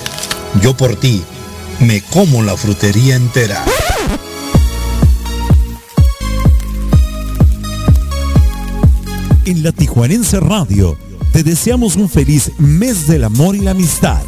yo 0.61 0.75
por 0.75 0.95
ti 0.95 1.23
me 1.79 2.01
como 2.01 2.43
la 2.43 2.55
frutería 2.55 3.15
entera. 3.15 3.63
En 9.45 9.63
la 9.63 9.71
Tijuanense 9.71 10.39
Radio 10.39 10.97
te 11.31 11.43
deseamos 11.43 11.95
un 11.95 12.09
feliz 12.09 12.51
mes 12.57 13.07
del 13.07 13.23
amor 13.23 13.55
y 13.55 13.61
la 13.61 13.71
amistad. 13.71 14.23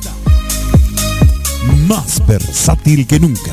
Más 1.87 2.25
versátil 2.25 3.05
que 3.05 3.19
nunca. 3.19 3.51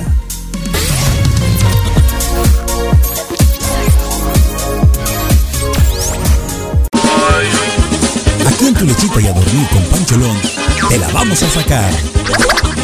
Tu 8.81 8.87
lechita 8.87 9.21
y 9.21 9.27
a 9.27 9.33
dormir 9.35 9.69
con 9.69 9.83
Pancholón, 9.85 10.37
te 10.89 10.97
la 10.99 11.09
vamos 11.09 11.43
a 11.43 11.51
sacar. 11.51 11.91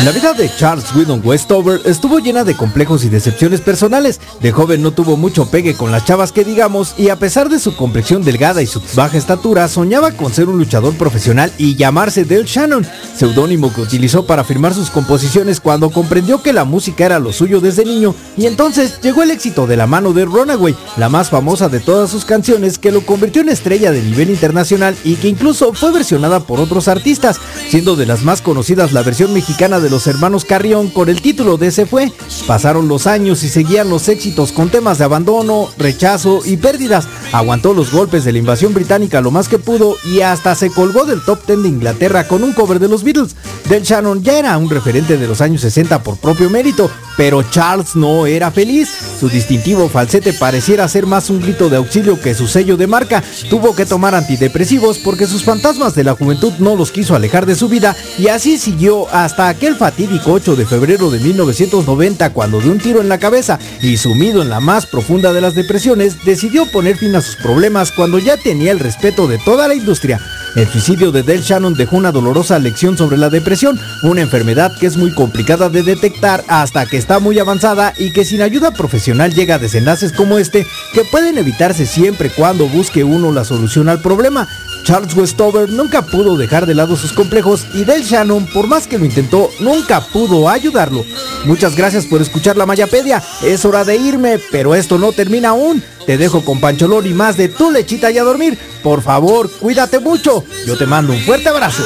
La 0.06 0.12
vida 0.12 0.34
de 0.34 0.48
Charles 0.56 0.94
Whedon 0.94 1.20
Westover 1.24 1.80
estuvo 1.84 2.20
llena 2.20 2.44
de 2.44 2.56
complejos 2.56 3.02
y 3.02 3.08
decepciones 3.08 3.60
personales. 3.60 4.20
De 4.40 4.52
joven 4.52 4.80
no 4.80 4.92
tuvo 4.92 5.16
mucho 5.16 5.50
pegue 5.50 5.74
con 5.74 5.90
las 5.90 6.04
chavas 6.04 6.30
que 6.30 6.44
digamos 6.44 6.94
y 6.96 7.08
a 7.08 7.18
pesar 7.18 7.48
de 7.48 7.58
su 7.58 7.74
complexión 7.74 8.22
delgada 8.22 8.62
y 8.62 8.68
su 8.68 8.80
baja 8.94 9.18
estatura, 9.18 9.66
soñaba 9.66 10.12
con 10.12 10.32
ser 10.32 10.48
un 10.48 10.58
luchador 10.58 10.94
profesional 10.94 11.52
y 11.58 11.74
llamarse 11.74 12.24
Del 12.24 12.44
Shannon, 12.44 12.86
seudónimo 13.16 13.74
que 13.74 13.80
utilizó 13.80 14.26
para 14.26 14.44
firmar 14.44 14.74
sus 14.74 14.90
composiciones 14.90 15.58
cuando 15.58 15.90
comprendió 15.90 16.40
que 16.40 16.52
la 16.52 16.62
música 16.62 17.04
era 17.04 17.18
lo 17.18 17.32
suyo 17.32 17.60
desde 17.60 17.84
niño 17.84 18.14
y 18.36 18.46
entonces 18.46 19.00
llegó 19.02 19.24
el 19.24 19.32
éxito 19.32 19.66
de 19.66 19.76
la 19.76 19.88
mano 19.88 20.12
de 20.12 20.24
Runaway, 20.24 20.76
la 20.98 21.08
más 21.08 21.30
famosa 21.30 21.68
de 21.68 21.80
todas 21.80 22.10
sus 22.10 22.24
canciones 22.24 22.78
que 22.78 22.92
lo 22.92 23.04
convirtió 23.04 23.42
en 23.42 23.48
estrella 23.48 23.90
de 23.90 24.02
nivel 24.02 24.30
internacional 24.30 24.94
y 25.02 25.16
que 25.16 25.26
incluso 25.26 25.72
fue 25.72 25.90
versionada 25.90 26.38
por 26.38 26.60
otros 26.60 26.86
artistas, 26.86 27.40
siendo 27.68 27.96
de 27.96 28.06
las 28.06 28.22
más 28.22 28.40
conocidas 28.40 28.92
la 28.92 29.02
versión 29.02 29.34
mexicana 29.34 29.80
de 29.80 29.90
los 29.90 29.95
los 29.96 30.06
hermanos 30.08 30.44
Carrión 30.44 30.90
con 30.90 31.08
el 31.08 31.22
título 31.22 31.56
de 31.56 31.70
Se 31.70 31.86
fue. 31.86 32.12
Pasaron 32.46 32.86
los 32.86 33.06
años 33.06 33.42
y 33.44 33.48
seguían 33.48 33.88
los 33.88 34.10
éxitos 34.10 34.52
con 34.52 34.68
temas 34.68 34.98
de 34.98 35.04
abandono, 35.04 35.70
rechazo 35.78 36.42
y 36.44 36.58
pérdidas. 36.58 37.08
Aguantó 37.32 37.72
los 37.72 37.90
golpes 37.92 38.22
de 38.22 38.32
la 38.32 38.38
invasión 38.38 38.74
británica 38.74 39.22
lo 39.22 39.30
más 39.30 39.48
que 39.48 39.58
pudo 39.58 39.96
y 40.04 40.20
hasta 40.20 40.54
se 40.54 40.68
colgó 40.68 41.06
del 41.06 41.24
top 41.24 41.46
10 41.46 41.62
de 41.62 41.68
Inglaterra 41.68 42.28
con 42.28 42.44
un 42.44 42.52
cover 42.52 42.78
de 42.78 42.88
los 42.88 43.04
Beatles. 43.04 43.36
Del 43.70 43.84
Shannon 43.84 44.22
ya 44.22 44.38
era 44.38 44.58
un 44.58 44.68
referente 44.68 45.16
de 45.16 45.26
los 45.26 45.40
años 45.40 45.62
60 45.62 46.02
por 46.02 46.18
propio 46.18 46.50
mérito, 46.50 46.90
pero 47.16 47.42
Charles 47.42 47.96
no 47.96 48.26
era 48.26 48.50
feliz. 48.50 48.90
Su 49.18 49.30
distintivo 49.30 49.88
falsete 49.88 50.34
pareciera 50.34 50.86
ser 50.88 51.06
más 51.06 51.30
un 51.30 51.40
grito 51.40 51.70
de 51.70 51.78
auxilio 51.78 52.20
que 52.20 52.34
su 52.34 52.46
sello 52.46 52.76
de 52.76 52.86
marca. 52.86 53.24
Tuvo 53.48 53.74
que 53.74 53.86
tomar 53.86 54.14
antidepresivos 54.14 54.98
porque 54.98 55.26
sus 55.26 55.42
fantasmas 55.42 55.94
de 55.94 56.04
la 56.04 56.14
juventud 56.14 56.52
no 56.58 56.76
los 56.76 56.92
quiso 56.92 57.16
alejar 57.16 57.46
de 57.46 57.56
su 57.56 57.70
vida 57.70 57.96
y 58.18 58.28
así 58.28 58.58
siguió 58.58 59.08
hasta 59.10 59.48
aquel 59.48 59.76
fatídico 59.86 60.32
8 60.32 60.56
de 60.56 60.66
febrero 60.66 61.12
de 61.12 61.20
1990 61.20 62.32
cuando 62.32 62.60
de 62.60 62.70
un 62.70 62.80
tiro 62.80 63.00
en 63.00 63.08
la 63.08 63.18
cabeza 63.18 63.60
y 63.80 63.96
sumido 63.98 64.42
en 64.42 64.48
la 64.48 64.58
más 64.58 64.84
profunda 64.84 65.32
de 65.32 65.40
las 65.40 65.54
depresiones 65.54 66.24
decidió 66.24 66.66
poner 66.66 66.96
fin 66.96 67.14
a 67.14 67.20
sus 67.20 67.36
problemas 67.36 67.92
cuando 67.92 68.18
ya 68.18 68.36
tenía 68.36 68.72
el 68.72 68.80
respeto 68.80 69.28
de 69.28 69.38
toda 69.38 69.68
la 69.68 69.76
industria. 69.76 70.20
El 70.56 70.66
suicidio 70.66 71.12
de 71.12 71.22
Del 71.22 71.42
Shannon 71.42 71.74
dejó 71.74 71.98
una 71.98 72.10
dolorosa 72.10 72.58
lección 72.58 72.98
sobre 72.98 73.16
la 73.16 73.30
depresión, 73.30 73.78
una 74.02 74.22
enfermedad 74.22 74.72
que 74.76 74.86
es 74.86 74.96
muy 74.96 75.14
complicada 75.14 75.68
de 75.68 75.84
detectar 75.84 76.42
hasta 76.48 76.86
que 76.86 76.96
está 76.96 77.20
muy 77.20 77.38
avanzada 77.38 77.92
y 77.96 78.12
que 78.12 78.24
sin 78.24 78.42
ayuda 78.42 78.72
profesional 78.72 79.34
llega 79.34 79.54
a 79.54 79.60
desenlaces 79.60 80.10
como 80.10 80.38
este 80.38 80.66
que 80.94 81.04
pueden 81.04 81.38
evitarse 81.38 81.86
siempre 81.86 82.30
cuando 82.30 82.68
busque 82.68 83.04
uno 83.04 83.30
la 83.30 83.44
solución 83.44 83.88
al 83.88 84.00
problema. 84.00 84.48
Charles 84.86 85.16
Westover 85.16 85.68
nunca 85.68 86.00
pudo 86.00 86.36
dejar 86.36 86.64
de 86.64 86.72
lado 86.72 86.94
sus 86.94 87.12
complejos 87.12 87.66
y 87.74 87.82
Del 87.82 88.04
Shannon, 88.04 88.46
por 88.46 88.68
más 88.68 88.86
que 88.86 88.98
lo 88.98 89.04
intentó, 89.04 89.50
nunca 89.58 90.00
pudo 90.00 90.48
ayudarlo. 90.48 91.04
Muchas 91.44 91.74
gracias 91.74 92.06
por 92.06 92.22
escuchar 92.22 92.56
la 92.56 92.66
Mayapedia. 92.66 93.20
Es 93.42 93.64
hora 93.64 93.84
de 93.84 93.96
irme, 93.96 94.38
pero 94.52 94.76
esto 94.76 94.96
no 94.96 95.10
termina 95.10 95.48
aún. 95.48 95.82
Te 96.06 96.16
dejo 96.16 96.44
con 96.44 96.60
Pancholón 96.60 97.04
y 97.04 97.14
más 97.14 97.36
de 97.36 97.48
tu 97.48 97.72
lechita 97.72 98.12
y 98.12 98.18
a 98.18 98.22
dormir. 98.22 98.56
Por 98.84 99.02
favor, 99.02 99.50
cuídate 99.50 99.98
mucho. 99.98 100.44
Yo 100.68 100.78
te 100.78 100.86
mando 100.86 101.14
un 101.14 101.20
fuerte 101.22 101.48
abrazo. 101.48 101.82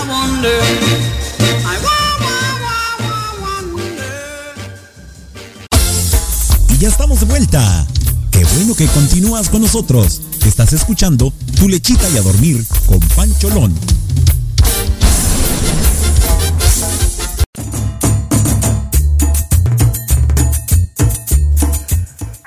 Y 6.69 6.77
ya 6.77 6.89
estamos 6.89 7.21
de 7.21 7.27
vuelta. 7.27 7.87
Qué 8.31 8.45
bueno 8.45 8.75
que 8.75 8.87
continúas 8.89 9.49
con 9.49 9.63
nosotros. 9.63 10.21
Estás 10.45 10.73
escuchando 10.73 11.33
Tu 11.59 11.69
lechita 11.69 12.09
y 12.11 12.17
a 12.17 12.23
dormir 12.23 12.65
con 12.87 12.99
Pancholón. 13.17 13.75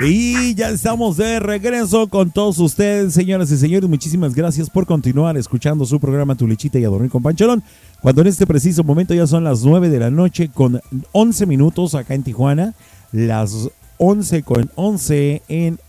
Y 0.06 0.54
ya 0.56 0.70
estamos 0.70 1.16
de 1.16 1.40
regreso 1.40 2.08
con 2.10 2.32
todos 2.32 2.60
ustedes, 2.60 3.14
señoras 3.14 3.50
y 3.52 3.58
señores. 3.58 3.90
Muchísimas 3.90 4.36
gracias 4.36 4.70
por 4.70 4.86
continuar 4.86 5.38
escuchando 5.38 5.86
su 5.86 5.98
programa 6.00 6.36
Tu 6.36 6.46
Lechita 6.46 6.78
y 6.78 6.84
a 6.84 6.90
Dormir 6.90 7.10
con 7.10 7.24
Pancholón. 7.24 7.64
Cuando 8.02 8.22
en 8.22 8.28
este 8.28 8.46
preciso 8.46 8.84
momento 8.84 9.14
ya 9.14 9.26
son 9.28 9.46
las 9.46 9.64
9 9.64 9.90
de 9.90 10.00
la 10.00 10.12
noche 10.12 10.50
con 10.50 10.82
11 11.14 11.46
minutos 11.46 11.96
acá 11.96 12.16
en 12.16 12.24
Tijuana, 12.24 12.74
las 13.14 13.70
11 13.98 14.44
con 14.44 14.70
11 14.76 15.42
en 15.48 15.80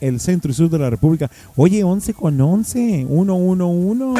el 0.00 0.20
centro 0.20 0.50
y 0.50 0.54
sur 0.54 0.70
de 0.70 0.78
la 0.78 0.90
República. 0.90 1.30
Oye, 1.56 1.84
11 1.84 2.14
con 2.14 2.40
11, 2.40 3.06
1, 3.08 3.34
1, 3.34 3.68
1. 3.68 4.14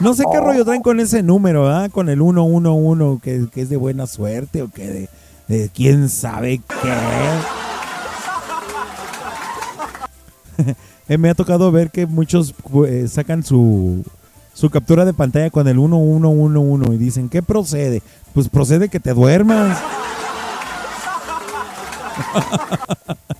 No 0.00 0.12
sé 0.14 0.24
qué 0.30 0.38
rollo 0.40 0.64
traen 0.64 0.82
con 0.82 1.00
ese 1.00 1.22
número, 1.22 1.62
¿verdad? 1.64 1.90
Con 1.90 2.08
el 2.08 2.18
111, 2.18 3.20
que, 3.22 3.48
que 3.50 3.62
es 3.62 3.68
de 3.70 3.76
buena 3.76 4.06
suerte 4.06 4.62
o 4.62 4.68
que 4.68 4.86
de, 4.86 5.08
de 5.48 5.70
quién 5.72 6.08
sabe 6.08 6.58
qué. 6.58 6.92
Eh, 11.08 11.18
Me 11.18 11.30
ha 11.30 11.34
tocado 11.34 11.70
ver 11.70 11.92
que 11.92 12.04
muchos 12.04 12.52
eh, 12.88 13.06
sacan 13.08 13.44
su, 13.44 14.02
su 14.52 14.70
captura 14.70 15.04
de 15.04 15.12
pantalla 15.12 15.50
con 15.50 15.68
el 15.68 15.76
1111 15.76 16.94
y 16.94 16.98
dicen, 16.98 17.28
¿qué 17.28 17.42
procede? 17.42 18.02
Pues 18.34 18.48
procede 18.48 18.88
que 18.88 18.98
te 18.98 19.14
duermas. 19.14 19.78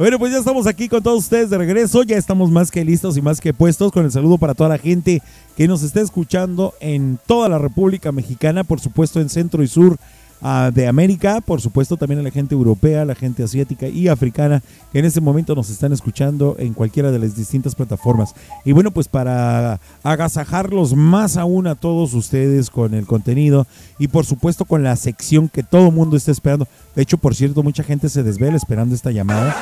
Bueno, 0.00 0.18
pues 0.18 0.32
ya 0.32 0.38
estamos 0.38 0.66
aquí 0.66 0.88
con 0.88 1.02
todos 1.02 1.24
ustedes 1.24 1.50
de 1.50 1.58
regreso. 1.58 2.02
Ya 2.04 2.16
estamos 2.16 2.50
más 2.50 2.70
que 2.70 2.82
listos 2.82 3.18
y 3.18 3.20
más 3.20 3.38
que 3.38 3.52
puestos 3.52 3.92
con 3.92 4.06
el 4.06 4.10
saludo 4.10 4.38
para 4.38 4.54
toda 4.54 4.70
la 4.70 4.78
gente 4.78 5.20
que 5.58 5.68
nos 5.68 5.82
está 5.82 6.00
escuchando 6.00 6.72
en 6.80 7.18
toda 7.26 7.50
la 7.50 7.58
República 7.58 8.10
Mexicana, 8.10 8.64
por 8.64 8.80
supuesto 8.80 9.20
en 9.20 9.28
centro 9.28 9.62
y 9.62 9.68
sur 9.68 9.98
ah, 10.42 10.70
de 10.72 10.86
América, 10.86 11.40
por 11.40 11.60
supuesto 11.60 11.96
también 11.96 12.20
a 12.20 12.22
la 12.22 12.30
gente 12.30 12.54
europea, 12.54 13.04
la 13.04 13.14
gente 13.14 13.42
asiática 13.42 13.88
y 13.88 14.08
africana 14.08 14.62
que 14.92 14.98
en 14.98 15.04
este 15.04 15.20
momento 15.20 15.54
nos 15.54 15.70
están 15.70 15.92
escuchando 15.92 16.56
en 16.58 16.74
cualquiera 16.74 17.10
de 17.10 17.18
las 17.18 17.36
distintas 17.36 17.74
plataformas. 17.74 18.34
Y 18.64 18.72
bueno, 18.72 18.90
pues 18.90 19.08
para 19.08 19.80
agasajarlos 20.02 20.94
más 20.94 21.36
aún 21.36 21.66
a 21.66 21.74
todos 21.74 22.14
ustedes 22.14 22.70
con 22.70 22.94
el 22.94 23.06
contenido 23.06 23.66
y 23.98 24.08
por 24.08 24.26
supuesto 24.26 24.64
con 24.64 24.82
la 24.82 24.96
sección 24.96 25.48
que 25.48 25.62
todo 25.62 25.90
mundo 25.90 26.16
está 26.16 26.30
esperando. 26.30 26.66
De 26.94 27.02
hecho, 27.02 27.18
por 27.18 27.34
cierto, 27.34 27.62
mucha 27.62 27.82
gente 27.82 28.08
se 28.08 28.22
desvela 28.22 28.56
esperando 28.56 28.94
esta 28.94 29.10
llamada. 29.10 29.56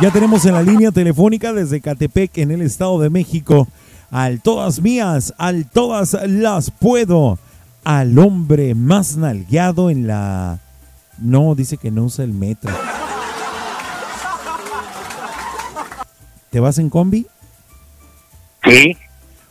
Ya 0.00 0.10
tenemos 0.10 0.44
en 0.44 0.54
la 0.54 0.62
línea 0.62 0.90
telefónica 0.90 1.52
desde 1.52 1.80
Catepec, 1.80 2.38
en 2.38 2.50
el 2.50 2.62
Estado 2.62 2.98
de 2.98 3.10
México, 3.10 3.68
al 4.10 4.40
todas 4.42 4.80
mías, 4.80 5.32
al 5.38 5.66
todas 5.66 6.16
las 6.26 6.72
puedo, 6.72 7.38
al 7.84 8.18
hombre 8.18 8.74
más 8.74 9.16
nalgueado 9.16 9.90
en 9.90 10.06
la... 10.06 10.58
No, 11.18 11.54
dice 11.54 11.76
que 11.76 11.90
no 11.90 12.04
usa 12.04 12.24
el 12.24 12.32
metro. 12.32 12.72
¿Te 16.50 16.60
vas 16.60 16.78
en 16.78 16.90
combi? 16.90 17.26
Sí. 18.64 18.96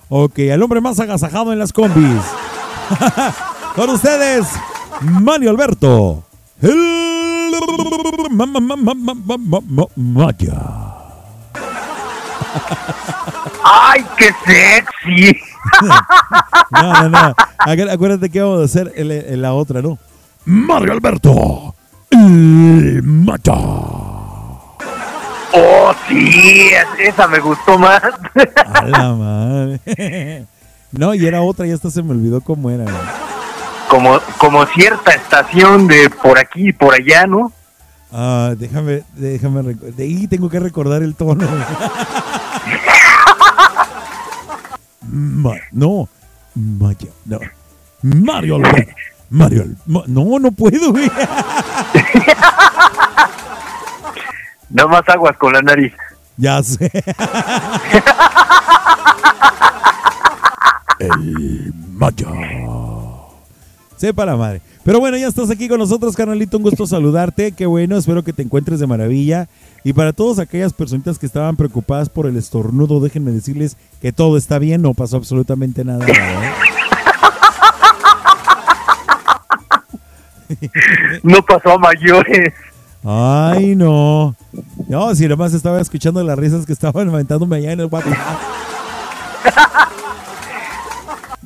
Ok, 0.10 0.40
al 0.52 0.62
hombre 0.64 0.82
más 0.82 1.00
agasajado 1.00 1.54
en 1.54 1.60
las 1.60 1.72
combis. 1.74 2.22
Con 3.76 3.90
ustedes, 3.90 4.48
Mario 5.02 5.50
Alberto. 5.50 6.24
¡Ay, 13.64 14.06
qué 14.18 14.32
sexy! 14.46 15.53
No, 16.72 16.94
no, 16.94 17.10
no. 17.10 17.36
Acu- 17.60 17.92
Acuérdate 17.92 18.30
que 18.30 18.42
vamos 18.42 18.62
a 18.62 18.66
hacer 18.66 18.92
la 19.06 19.54
otra, 19.54 19.82
¿no? 19.82 19.98
Mario 20.46 20.92
Alberto. 20.94 21.76
El 22.10 23.02
Maya. 23.04 23.54
¡Oh, 25.56 25.94
sí! 26.08 26.70
es- 26.72 27.10
Esa 27.10 27.28
me 27.28 27.40
gustó 27.40 27.78
más. 27.78 28.02
A 28.66 28.86
la 28.86 29.14
madre. 29.14 30.46
No, 30.96 31.12
y 31.16 31.26
era 31.26 31.42
otra, 31.42 31.66
ya 31.66 31.74
hasta 31.74 31.90
se 31.90 32.04
me 32.04 32.12
olvidó 32.12 32.40
cómo 32.42 32.70
era. 32.70 32.84
güey. 32.84 32.96
Como, 33.90 34.20
como 34.38 34.64
cierta 34.68 35.10
estación 35.12 35.88
de 35.88 36.08
por 36.22 36.38
aquí 36.38 36.70
y 36.70 36.72
por 36.74 36.94
allá, 36.94 37.26
¿no? 37.26 37.52
Ah, 38.12 38.54
déjame, 38.56 39.02
déjame, 39.16 39.74
de 39.74 40.04
ahí 40.04 40.28
tengo 40.28 40.52
que 40.52 40.60
recordar 40.60 41.02
el 41.02 41.16
tono. 41.16 41.48
Ma- 45.16 45.60
no, 45.72 46.10
Maya, 46.56 47.08
no. 47.26 47.40
Mario 48.02 48.56
Alberto. 48.56 48.92
Mario, 49.30 49.66
no, 49.86 50.40
no 50.40 50.52
puedo, 50.52 50.92
güey. 50.92 51.08
Nada 54.72 54.90
más 54.90 55.08
aguas 55.08 55.38
con 55.38 55.54
la 55.54 55.62
nariz. 55.62 55.94
Ya 56.36 56.64
sé. 56.64 56.92
El 61.00 61.74
Maya. 61.94 62.28
Sepa 63.98 64.26
la 64.26 64.36
madre. 64.36 64.62
Pero 64.84 65.00
bueno, 65.00 65.16
ya 65.18 65.28
estás 65.28 65.50
aquí 65.50 65.68
con 65.70 65.80
nosotros, 65.80 66.16
carnalito. 66.16 66.58
Un 66.58 66.64
gusto 66.64 66.86
saludarte. 66.88 67.52
Qué 67.54 67.66
bueno. 67.66 67.96
Espero 67.98 68.24
que 68.24 68.34
te 68.34 68.42
encuentres 68.42 68.80
de 68.80 68.88
maravilla. 68.88 69.48
Y 69.84 69.94
para 69.94 70.14
todas 70.14 70.40
aquellas 70.40 70.74
personitas 70.74 71.20
que 71.20 71.26
estaban 71.26 71.58
preocupadas 71.58 72.10
por 72.10 72.26
el 72.26 72.38
estornudo, 72.38 73.02
déjenme 73.02 73.32
decirles 73.32 73.76
que 74.02 74.14
todo 74.14 74.38
está 74.38 74.60
bien. 74.60 74.82
No 74.82 74.94
pasó 74.94 75.18
absolutamente 75.18 75.84
nada. 75.84 76.06
¿verdad? 76.06 76.54
No 81.24 81.42
pasó 81.42 81.72
a 81.72 81.78
mayores. 81.80 82.54
Ay, 83.04 83.76
no. 83.76 84.36
No, 84.88 85.16
si 85.16 85.28
nomás 85.28 85.54
estaba 85.54 85.82
escuchando 85.82 86.24
las 86.24 86.38
risas 86.38 86.66
que 86.66 86.74
estaban 86.74 87.10
aventándome 87.10 87.58
allá 87.58 87.72
en 87.72 87.80
el 87.82 87.88
WhatsApp. 87.88 88.14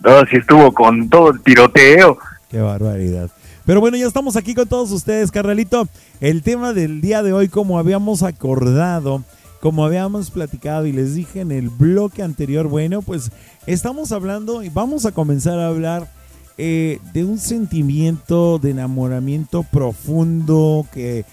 No, 0.04 0.26
si 0.28 0.38
estuvo 0.38 0.72
con 0.72 1.10
todo 1.10 1.32
el 1.32 1.42
tiroteo. 1.42 2.18
Qué 2.50 2.62
barbaridad. 2.62 3.30
Pero 3.68 3.82
bueno, 3.82 3.98
ya 3.98 4.08
estamos 4.08 4.38
aquí 4.38 4.56
con 4.56 4.66
todos 4.66 4.94
ustedes, 4.94 5.30
carnalito. 5.30 5.90
El 6.22 6.42
tema 6.42 6.72
del 6.72 7.02
día 7.02 7.22
de 7.22 7.34
hoy, 7.34 7.50
como 7.50 7.78
habíamos 7.78 8.24
acordado, 8.24 9.24
como 9.60 9.84
habíamos 9.84 10.32
platicado 10.32 10.86
y 10.86 10.94
les 10.94 11.16
dije 11.16 11.42
en 11.42 11.52
el 11.52 11.68
bloque 11.68 12.24
anterior, 12.24 12.70
bueno, 12.70 13.02
pues 13.02 13.30
estamos 13.66 14.14
hablando 14.14 14.64
y 14.64 14.70
vamos 14.70 15.06
a 15.06 15.12
comenzar 15.12 15.60
a 15.60 15.68
hablar 15.68 16.10
eh, 16.58 17.00
de 17.12 17.26
un 17.26 17.40
sentimiento 17.40 18.58
de 18.58 18.70
enamoramiento 18.70 19.64
profundo 19.64 20.86
que 20.94 21.26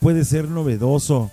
puede 0.00 0.24
ser 0.24 0.48
novedoso. 0.48 1.30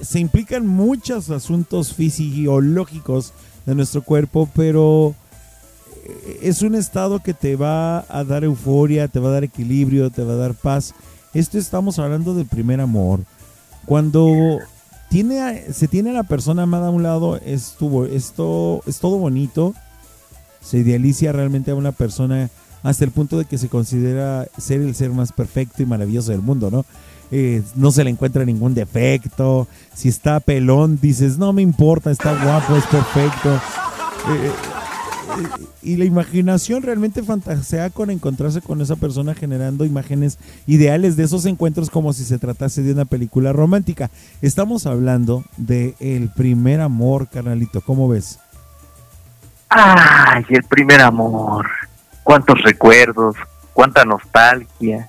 Se 0.00 0.18
implican 0.18 0.66
muchos 0.66 1.30
asuntos 1.30 1.94
fisiológicos 1.94 3.32
de 3.64 3.76
nuestro 3.76 4.02
cuerpo, 4.02 4.48
pero 4.56 5.14
es 6.42 6.62
un 6.62 6.74
estado 6.74 7.20
que 7.20 7.34
te 7.34 7.56
va 7.56 8.04
a 8.08 8.24
dar 8.24 8.44
euforia, 8.44 9.08
te 9.08 9.20
va 9.20 9.28
a 9.28 9.32
dar 9.32 9.44
equilibrio, 9.44 10.10
te 10.10 10.22
va 10.22 10.34
a 10.34 10.36
dar 10.36 10.54
paz. 10.54 10.94
Esto 11.34 11.58
estamos 11.58 11.98
hablando 11.98 12.34
del 12.34 12.46
primer 12.46 12.80
amor. 12.80 13.20
Cuando 13.84 14.58
tiene 15.10 15.72
se 15.72 15.88
tiene 15.88 16.10
a 16.10 16.14
la 16.14 16.22
persona 16.22 16.64
amada 16.64 16.88
a 16.88 16.90
un 16.90 17.02
lado, 17.02 17.36
es, 17.36 17.76
es 18.12 18.32
todo 18.32 19.18
bonito. 19.18 19.74
Se 20.60 20.78
idealiza 20.78 21.32
realmente 21.32 21.70
a 21.70 21.74
una 21.74 21.92
persona 21.92 22.50
hasta 22.82 23.04
el 23.04 23.10
punto 23.10 23.38
de 23.38 23.44
que 23.44 23.58
se 23.58 23.68
considera 23.68 24.46
ser 24.56 24.80
el 24.80 24.94
ser 24.94 25.10
más 25.10 25.32
perfecto 25.32 25.82
y 25.82 25.86
maravilloso 25.86 26.30
del 26.30 26.42
mundo, 26.42 26.70
¿no? 26.70 26.84
Eh, 27.30 27.62
no 27.74 27.92
se 27.92 28.04
le 28.04 28.10
encuentra 28.10 28.44
ningún 28.44 28.74
defecto. 28.74 29.68
Si 29.94 30.08
está 30.08 30.40
pelón, 30.40 30.98
dices, 31.00 31.38
no 31.38 31.52
me 31.52 31.62
importa, 31.62 32.10
está 32.10 32.32
guapo, 32.42 32.76
es 32.76 32.86
perfecto. 32.86 33.54
Eh, 33.54 34.52
y 35.82 35.96
la 35.96 36.04
imaginación 36.04 36.82
realmente 36.82 37.22
fantasea 37.22 37.90
con 37.90 38.10
encontrarse 38.10 38.60
con 38.60 38.80
esa 38.80 38.96
persona 38.96 39.34
generando 39.34 39.84
imágenes 39.84 40.38
ideales 40.66 41.16
de 41.16 41.24
esos 41.24 41.46
encuentros 41.46 41.90
como 41.90 42.12
si 42.12 42.24
se 42.24 42.38
tratase 42.38 42.82
de 42.82 42.92
una 42.92 43.04
película 43.04 43.52
romántica. 43.52 44.10
Estamos 44.42 44.86
hablando 44.86 45.44
de 45.56 45.94
el 46.00 46.30
primer 46.30 46.80
amor, 46.80 47.28
carnalito. 47.28 47.80
¿Cómo 47.80 48.08
ves? 48.08 48.38
Ay, 49.68 50.44
el 50.48 50.64
primer 50.64 51.00
amor. 51.00 51.66
Cuántos 52.22 52.60
recuerdos, 52.62 53.36
cuánta 53.72 54.04
nostalgia. 54.04 55.08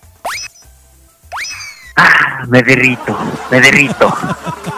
Ah, 1.96 2.46
me 2.48 2.62
derrito, 2.64 3.18
me 3.52 3.60
derrito. 3.62 4.14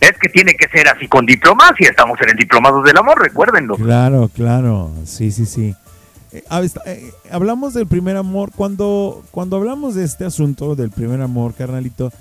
es 0.00 0.12
que 0.18 0.28
tiene 0.28 0.54
que 0.54 0.68
ser 0.68 0.88
así 0.88 1.06
con 1.08 1.26
diplomacia. 1.26 1.90
Estamos 1.90 2.18
en 2.22 2.30
el 2.30 2.36
diplomado 2.36 2.82
del 2.82 2.96
amor, 2.96 3.20
recuérdenlo. 3.20 3.76
Claro, 3.76 4.30
claro. 4.34 4.92
Sí, 5.04 5.30
sí, 5.30 5.46
sí. 5.46 5.74
Eh, 6.32 6.42
eh, 6.86 7.12
hablamos 7.30 7.74
del 7.74 7.86
primer 7.86 8.16
amor. 8.16 8.50
Cuando, 8.54 9.22
cuando 9.30 9.56
hablamos 9.56 9.94
de 9.94 10.04
este 10.04 10.24
asunto 10.24 10.74
del 10.74 10.90
primer 10.90 11.20
amor, 11.20 11.54
carnalito, 11.54 12.12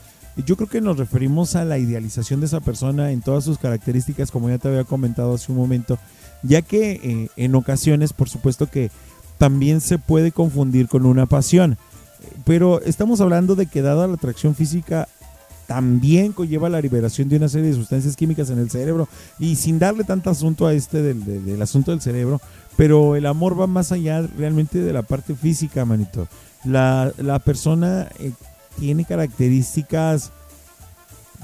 yo 0.46 0.56
creo 0.56 0.70
que 0.70 0.82
nos 0.82 0.98
referimos 0.98 1.56
a 1.56 1.66
la 1.66 1.78
idealización 1.78 2.40
de 2.40 2.48
esa 2.48 2.60
persona 2.60 3.12
en 3.12 3.22
todas 3.22 3.44
sus 3.44 3.58
características, 3.58 4.32
como 4.32 4.50
ya 4.50 4.58
te 4.58 4.68
había 4.68 4.84
comentado 4.84 5.34
hace 5.34 5.52
un 5.52 5.58
momento, 5.58 6.00
ya 6.44 6.62
que 6.62 6.92
eh, 7.04 7.30
en 7.36 7.56
ocasiones, 7.56 8.14
por 8.14 8.30
supuesto 8.30 8.70
que 8.70 8.92
también 9.38 9.82
se 9.82 9.98
puede 9.98 10.32
confundir 10.32 10.88
con 10.88 11.06
una 11.06 11.26
pasión. 11.26 11.78
Pero 12.46 12.82
estamos 12.82 13.22
hablando 13.22 13.56
de 13.56 13.68
que 13.68 13.82
dada 13.82 14.08
la 14.08 14.16
atracción 14.16 14.56
física 14.56 15.08
también 15.70 16.34
conlleva 16.34 16.68
la 16.68 16.82
liberación 16.82 17.30
de 17.30 17.38
una 17.38 17.48
serie 17.48 17.68
de 17.68 17.76
sustancias 17.76 18.16
químicas 18.16 18.50
en 18.50 18.58
el 18.58 18.72
cerebro 18.72 19.08
y 19.38 19.56
sin 19.56 19.78
darle 19.78 20.04
tanto 20.04 20.32
asunto 20.32 20.66
a 20.66 20.74
este 20.74 21.04
del, 21.04 21.24
del- 21.46 21.62
asunto 21.62 21.92
del 21.92 22.02
cerebro, 22.02 22.42
pero 22.76 23.16
el 23.16 23.28
amor 23.28 23.54
va 23.60 23.68
más 23.68 23.92
allá 23.92 24.24
realmente 24.36 24.80
de 24.80 24.92
la 24.92 25.04
parte 25.04 25.36
física, 25.36 25.86
manito. 25.86 26.28
La, 26.66 27.14
la 27.20 27.38
persona 27.38 28.08
eh, 28.18 28.32
tiene 28.80 29.06
características 29.06 30.32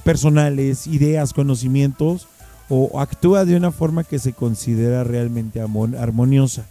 personales, 0.04 0.88
ideas, 0.88 1.32
conocimientos 1.32 2.28
o 2.68 3.00
actúa 3.00 3.46
de 3.46 3.56
una 3.56 3.72
forma 3.72 4.04
que 4.04 4.18
se 4.18 4.34
considera 4.34 5.04
realmente 5.04 5.62
armoniosa. 5.62 6.66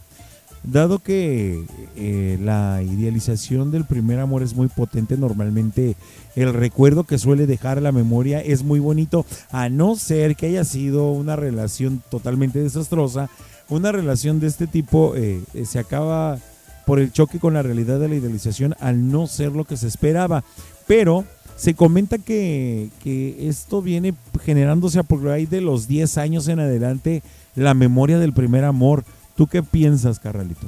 Dado 0.67 0.99
que 0.99 1.63
eh, 1.95 2.39
la 2.41 2.81
idealización 2.81 3.71
del 3.71 3.85
primer 3.85 4.19
amor 4.19 4.41
es 4.41 4.55
muy 4.55 4.67
potente, 4.67 5.15
normalmente 5.15 5.95
el 6.35 6.53
recuerdo 6.53 7.03
que 7.03 7.19
suele 7.19 7.45
dejar 7.45 7.81
la 7.81 7.91
memoria 7.91 8.41
es 8.41 8.63
muy 8.63 8.79
bonito, 8.79 9.25
a 9.51 9.69
no 9.69 9.95
ser 9.95 10.35
que 10.35 10.47
haya 10.47 10.63
sido 10.63 11.11
una 11.11 11.35
relación 11.35 12.01
totalmente 12.09 12.59
desastrosa. 12.59 13.29
Una 13.69 13.91
relación 13.91 14.39
de 14.39 14.47
este 14.47 14.67
tipo 14.67 15.13
eh, 15.15 15.41
se 15.65 15.79
acaba 15.79 16.39
por 16.85 16.99
el 16.99 17.11
choque 17.11 17.39
con 17.39 17.53
la 17.53 17.63
realidad 17.63 17.99
de 17.99 18.07
la 18.07 18.15
idealización 18.15 18.75
al 18.79 19.11
no 19.11 19.27
ser 19.27 19.51
lo 19.51 19.65
que 19.65 19.77
se 19.77 19.87
esperaba. 19.87 20.43
Pero 20.87 21.25
se 21.55 21.73
comenta 21.73 22.17
que, 22.17 22.89
que 23.03 23.47
esto 23.47 23.81
viene 23.81 24.13
generándose 24.43 24.99
a 24.99 25.03
por 25.03 25.27
ahí 25.29 25.45
de 25.45 25.61
los 25.61 25.87
10 25.87 26.17
años 26.17 26.47
en 26.47 26.59
adelante 26.59 27.23
la 27.55 27.73
memoria 27.73 28.19
del 28.19 28.33
primer 28.33 28.65
amor. 28.65 29.03
¿Tú 29.35 29.47
qué 29.47 29.61
piensas, 29.63 30.19
Carralito? 30.19 30.67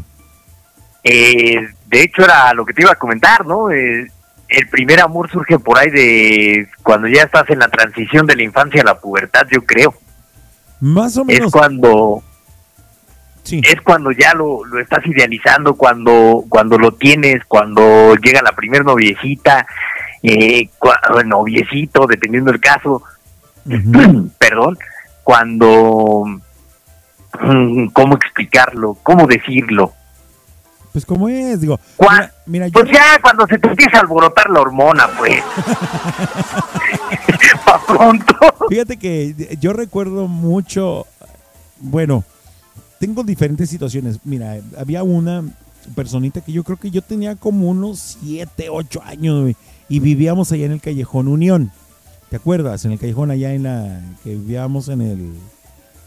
Eh, 1.04 1.56
de 1.88 2.02
hecho, 2.02 2.24
era 2.24 2.54
lo 2.54 2.66
que 2.66 2.74
te 2.74 2.82
iba 2.82 2.92
a 2.92 2.96
comentar, 2.96 3.46
¿no? 3.46 3.72
Eh, 3.72 4.08
el 4.50 4.68
primer 4.70 5.00
amor 5.02 5.30
surge 5.32 5.58
por 5.60 5.78
ahí 5.78 5.90
de 5.90 6.68
cuando 6.84 7.08
ya 7.08 7.24
estás 7.24 7.50
en 7.50 7.60
la 7.60 7.68
transición 7.70 8.26
de 8.26 8.36
la 8.36 8.44
infancia 8.44 8.82
a 8.82 8.86
la 8.86 9.00
pubertad, 9.00 9.48
yo 9.52 9.62
creo. 9.64 9.94
Más 10.82 11.18
o 11.18 11.26
menos. 11.26 11.48
Es 11.48 11.52
cuando 11.52 12.24
es 13.66 13.82
cuando 13.82 14.12
ya 14.12 14.34
lo, 14.34 14.66
lo 14.66 14.80
estás 14.82 15.06
idealizando, 15.06 15.76
cuando 15.76 16.44
cuando 16.50 16.78
lo 16.78 16.92
tienes, 16.94 17.44
cuando 17.48 18.14
llega 18.16 18.42
la 18.42 18.52
primer 18.52 18.84
noviecita, 18.84 19.66
eh, 20.22 20.70
cua- 20.78 21.24
noviecito, 21.26 22.06
dependiendo 22.08 22.52
del 22.52 22.60
caso, 22.60 23.02
perdón, 24.38 24.78
cuando, 25.24 26.26
¿cómo 27.94 28.16
explicarlo? 28.16 28.98
¿Cómo 29.04 29.28
decirlo? 29.28 29.94
Pues 30.92 31.06
como 31.06 31.30
es, 31.30 31.62
digo. 31.62 31.80
Cua- 31.98 32.32
Mira, 32.48 32.68
yo 32.68 32.74
pues 32.74 32.92
ya 32.92 33.20
cuando 33.22 33.46
se 33.48 33.60
te 33.60 33.68
empieza 33.68 33.98
a 33.98 34.02
alborotar 34.02 34.50
la 34.50 34.62
hormona, 34.62 35.08
pues. 35.18 35.42
Pa' 37.66 37.82
pronto. 37.86 38.36
Fíjate 38.70 38.98
que 38.98 39.58
yo 39.60 39.74
recuerdo 39.74 40.28
mucho, 40.28 41.06
bueno, 41.80 42.24
tengo 43.00 43.24
diferentes 43.24 43.70
situaciones. 43.70 44.20
Mira, 44.24 44.58
había 44.78 45.04
una 45.04 45.44
personita 45.96 46.42
que 46.42 46.52
yo 46.52 46.64
creo 46.64 46.78
que 46.78 46.92
yo 46.92 47.02
tenía 47.02 47.36
como 47.36 47.70
unos 47.70 48.18
7, 48.24 48.68
8 48.70 49.02
años 49.06 49.54
y 49.90 50.00
vivíamos 50.00 50.52
allá 50.52 50.66
en 50.66 50.72
el 50.74 50.82
Callejón 50.82 51.28
Unión. 51.28 51.72
¿Te 52.30 52.36
acuerdas? 52.38 52.84
En 52.86 52.92
el 52.94 53.00
Callejón 53.00 53.32
allá 53.32 53.54
en 53.54 53.64
la 53.64 54.02
que 54.24 54.32
vivíamos 54.32 54.90
en 54.90 55.02
el 55.02 55.34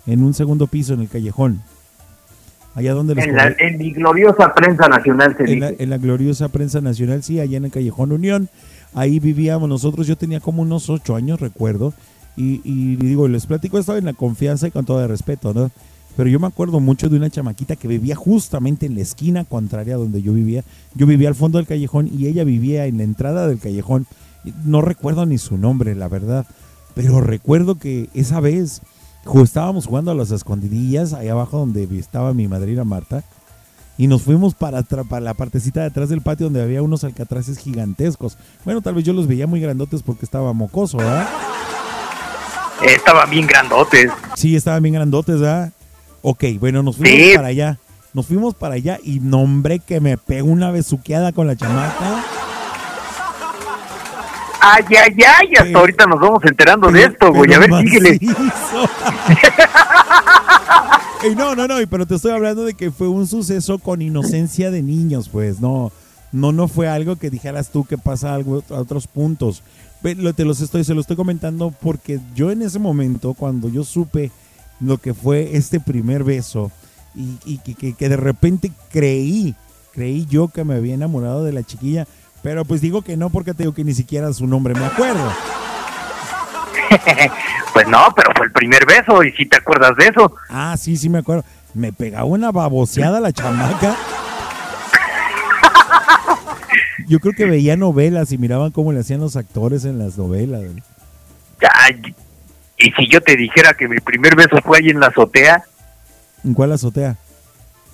en 0.07 0.23
un 0.23 0.35
segundo 0.35 0.67
piso 0.67 0.95
en 0.95 1.01
el 1.01 1.09
Callejón. 1.09 1.61
Allá 2.75 2.95
donde 2.95 3.15
los 3.15 3.25
En, 3.25 3.37
la, 3.37 3.55
en 3.59 3.79
mi 3.79 3.93
gloriosa 3.93 4.55
prensa 4.55 4.89
nacional 4.89 5.37
se 5.37 5.53
en 5.53 5.61
la, 5.61 5.71
dice. 5.71 5.83
en 5.83 5.91
la 5.91 5.99
gloriosa 5.99 6.49
prensa 6.49 6.81
nacional, 6.81 7.23
sí, 7.23 7.41
allá 7.41 7.57
en 7.57 7.65
el 7.65 7.71
Callejón 7.71 8.13
Unión. 8.13 8.49
Ahí 8.95 9.19
vivíamos 9.19 9.69
nosotros, 9.69 10.07
yo 10.07 10.17
tenía 10.17 10.41
como 10.41 10.63
unos 10.63 10.89
ocho 10.89 11.17
años, 11.17 11.41
recuerdo. 11.41 11.93
Y, 12.37 12.61
y 12.65 12.97
digo, 12.97 13.29
les 13.29 13.47
platico 13.47 13.79
esto 13.79 13.97
en 13.97 14.05
la 14.05 14.13
confianza 14.13 14.69
y 14.69 14.71
con 14.71 14.85
todo 14.85 15.03
el 15.03 15.09
respeto, 15.09 15.53
¿no? 15.53 15.71
Pero 16.17 16.29
yo 16.29 16.41
me 16.41 16.47
acuerdo 16.47 16.81
mucho 16.81 17.09
de 17.09 17.17
una 17.17 17.31
chamaquita 17.31 17.77
que 17.77 17.89
vivía 17.89 18.15
justamente 18.15 18.87
en 18.87 18.95
la 18.95 19.01
esquina 19.01 19.45
contraria 19.45 19.97
donde 19.97 20.23
yo 20.23 20.33
vivía. 20.33 20.65
Yo 20.95 21.07
vivía 21.07 21.29
al 21.29 21.35
fondo 21.35 21.59
del 21.59 21.67
callejón 21.67 22.09
y 22.13 22.27
ella 22.27 22.45
vivía 22.45 22.87
en 22.87 22.99
la 22.99 23.05
entrada 23.05 23.49
del 23.49 23.59
callejón. 23.59 24.07
No 24.65 24.81
recuerdo 24.81 25.25
ni 25.27 25.39
su 25.39 25.57
nombre, 25.57 25.95
la 25.95 26.09
verdad. 26.09 26.47
Pero 26.95 27.21
recuerdo 27.21 27.77
que 27.77 28.09
esa 28.15 28.41
vez 28.41 28.81
estábamos 29.43 29.87
jugando 29.87 30.11
a 30.11 30.15
las 30.15 30.31
escondidillas 30.31 31.13
ahí 31.13 31.29
abajo 31.29 31.59
donde 31.59 31.87
estaba 31.99 32.33
mi 32.35 32.49
madrina 32.49 32.85
Marta. 32.85 33.23
Y 33.99 34.07
nos 34.07 34.23
fuimos 34.23 34.55
para, 34.55 34.83
para 34.83 35.21
la 35.21 35.35
partecita 35.35 35.81
de 35.81 35.87
atrás 35.87 36.09
del 36.09 36.23
patio 36.23 36.47
donde 36.47 36.63
había 36.63 36.81
unos 36.83 37.05
alcatraces 37.05 37.59
gigantescos. 37.59 38.39
Bueno, 38.65 38.81
tal 38.81 38.95
vez 38.95 39.05
yo 39.05 39.13
los 39.13 39.27
veía 39.27 39.47
muy 39.47 39.61
grandotes 39.61 40.03
porque 40.03 40.25
estaba 40.25 40.55
mocoso, 40.55 40.97
¿verdad? 40.97 41.29
Estaban 42.83 43.29
bien 43.29 43.47
grandotes. 43.47 44.11
Sí, 44.37 44.57
estaban 44.57 44.83
bien 44.83 44.95
grandotes, 44.95 45.39
¿verdad? 45.41 45.71
Ok, 46.23 46.45
bueno, 46.59 46.83
nos 46.83 46.97
fuimos 46.97 47.21
Sí. 47.21 47.33
para 47.37 47.49
allá. 47.49 47.79
Nos 48.15 48.27
fuimos 48.27 48.55
para 48.55 48.75
allá 48.75 48.99
y 49.05 49.21
nombré 49.21 49.79
que 49.81 50.01
me 50.01 50.17
pegó 50.17 50.49
una 50.49 50.71
besuqueada 50.71 51.33
con 51.33 51.47
la 51.47 51.57
chamaca. 51.57 52.25
Ay, 54.63 54.85
ay, 54.91 55.17
ay, 55.39 55.49
hasta 55.59 55.79
ahorita 55.79 56.07
nos 56.07 56.21
vamos 56.21 56.43
enterando 56.45 56.91
de 56.91 57.05
esto, 57.05 57.33
güey. 57.33 57.53
A 57.55 57.59
ver, 57.59 57.71
pero 57.71 57.81
síguele. 57.83 58.19
Ey, 61.23 61.35
no, 61.35 61.55
no, 61.55 61.67
no, 61.69 61.75
pero 61.91 62.07
te 62.07 62.15
estoy 62.15 62.33
hablando 62.33 62.65
de 62.65 62.73
que 62.75 62.91
fue 62.91 63.09
un 63.09 63.27
suceso 63.27 63.79
con 63.79 64.01
inocencia 64.01 64.71
de 64.71 64.83
niños, 64.83 65.29
pues, 65.29 65.61
no, 65.61 65.93
no, 66.33 66.51
no 66.53 66.67
fue 66.67 66.89
algo 66.89 67.17
que 67.17 67.29
dijeras 67.29 67.71
tú 67.71 67.85
que 67.85 67.99
pasa 67.99 68.35
algo 68.35 68.63
a 68.71 68.75
otros 68.75 69.07
puntos. 69.07 69.63
Ve, 70.03 70.15
lo- 70.15 70.33
Te 70.33 70.47
los 70.47 70.63
estoy, 70.63 70.83
se 70.83 70.95
lo 70.95 71.03
estoy 71.03 71.17
comentando 71.17 71.75
porque 71.83 72.21
yo 72.35 72.51
en 72.51 72.63
ese 72.63 72.79
momento, 72.79 73.35
cuando 73.35 73.69
yo 73.69 73.85
supe 73.85 74.31
lo 74.81 74.97
que 74.97 75.13
fue 75.13 75.51
este 75.59 75.79
primer 75.79 76.25
beso 76.25 76.73
y, 77.15 77.37
y 77.45 77.59
que, 77.59 77.75
que- 77.75 77.93
que 77.93 78.09
de 78.09 78.17
repente 78.17 78.73
creí, 78.91 79.55
creí 79.93 80.25
yo 80.25 80.49
que 80.49 80.65
me 80.65 80.75
había 80.75 80.95
enamorado 80.95 81.45
de 81.45 81.53
la 81.53 81.63
chiquilla, 81.65 82.07
pero 82.43 82.65
pues 82.65 82.81
digo 82.81 83.03
que 83.03 83.17
no 83.17 83.31
porque 83.31 83.55
te 83.55 83.65
digo 83.65 83.75
que 83.75 83.85
ni 83.85 83.95
siquiera 83.95 84.33
su 84.33 84.47
nombre 84.47 84.75
me 84.75 84.85
acuerdo. 84.87 85.33
pues 87.73 87.87
no, 87.89 88.13
pero 88.17 88.31
fue 88.37 88.47
el 88.47 88.53
primer 88.53 88.85
beso 88.87 89.23
y 89.23 89.33
si 89.33 89.47
te 89.47 89.59
acuerdas 89.59 89.95
de 89.97 90.07
eso. 90.07 90.33
Ah, 90.49 90.77
sí, 90.79 90.97
sí 90.97 91.09
me 91.09 91.19
acuerdo. 91.19 91.45
Me 91.75 91.93
pegaba 91.93 92.25
una 92.25 92.51
baboseada 92.51 93.21
la 93.21 93.33
chamaca. 93.33 93.97
Yo 97.07 97.19
creo 97.19 97.33
que 97.35 97.45
veía 97.45 97.77
novelas 97.77 98.31
y 98.33 98.39
miraban 98.39 98.71
cómo 98.71 98.93
le 98.93 99.01
hacían 99.01 99.21
los 99.21 99.37
actores 99.37 99.85
en 99.85 99.99
las 99.99 100.17
novelas. 100.17 100.63
Ay, 101.75 102.15
y 102.79 102.91
si 102.93 103.09
yo 103.09 103.21
te 103.21 103.37
dijera 103.37 103.75
que 103.75 103.89
mi 103.89 103.99
primer 103.99 104.37
beso 104.37 104.59
fue 104.65 104.79
ahí 104.79 104.91
en 104.91 105.01
la 105.01 105.09
azotea, 105.09 105.65
¿En 106.45 106.55
cuál 106.55 106.73
azotea? 106.73 107.17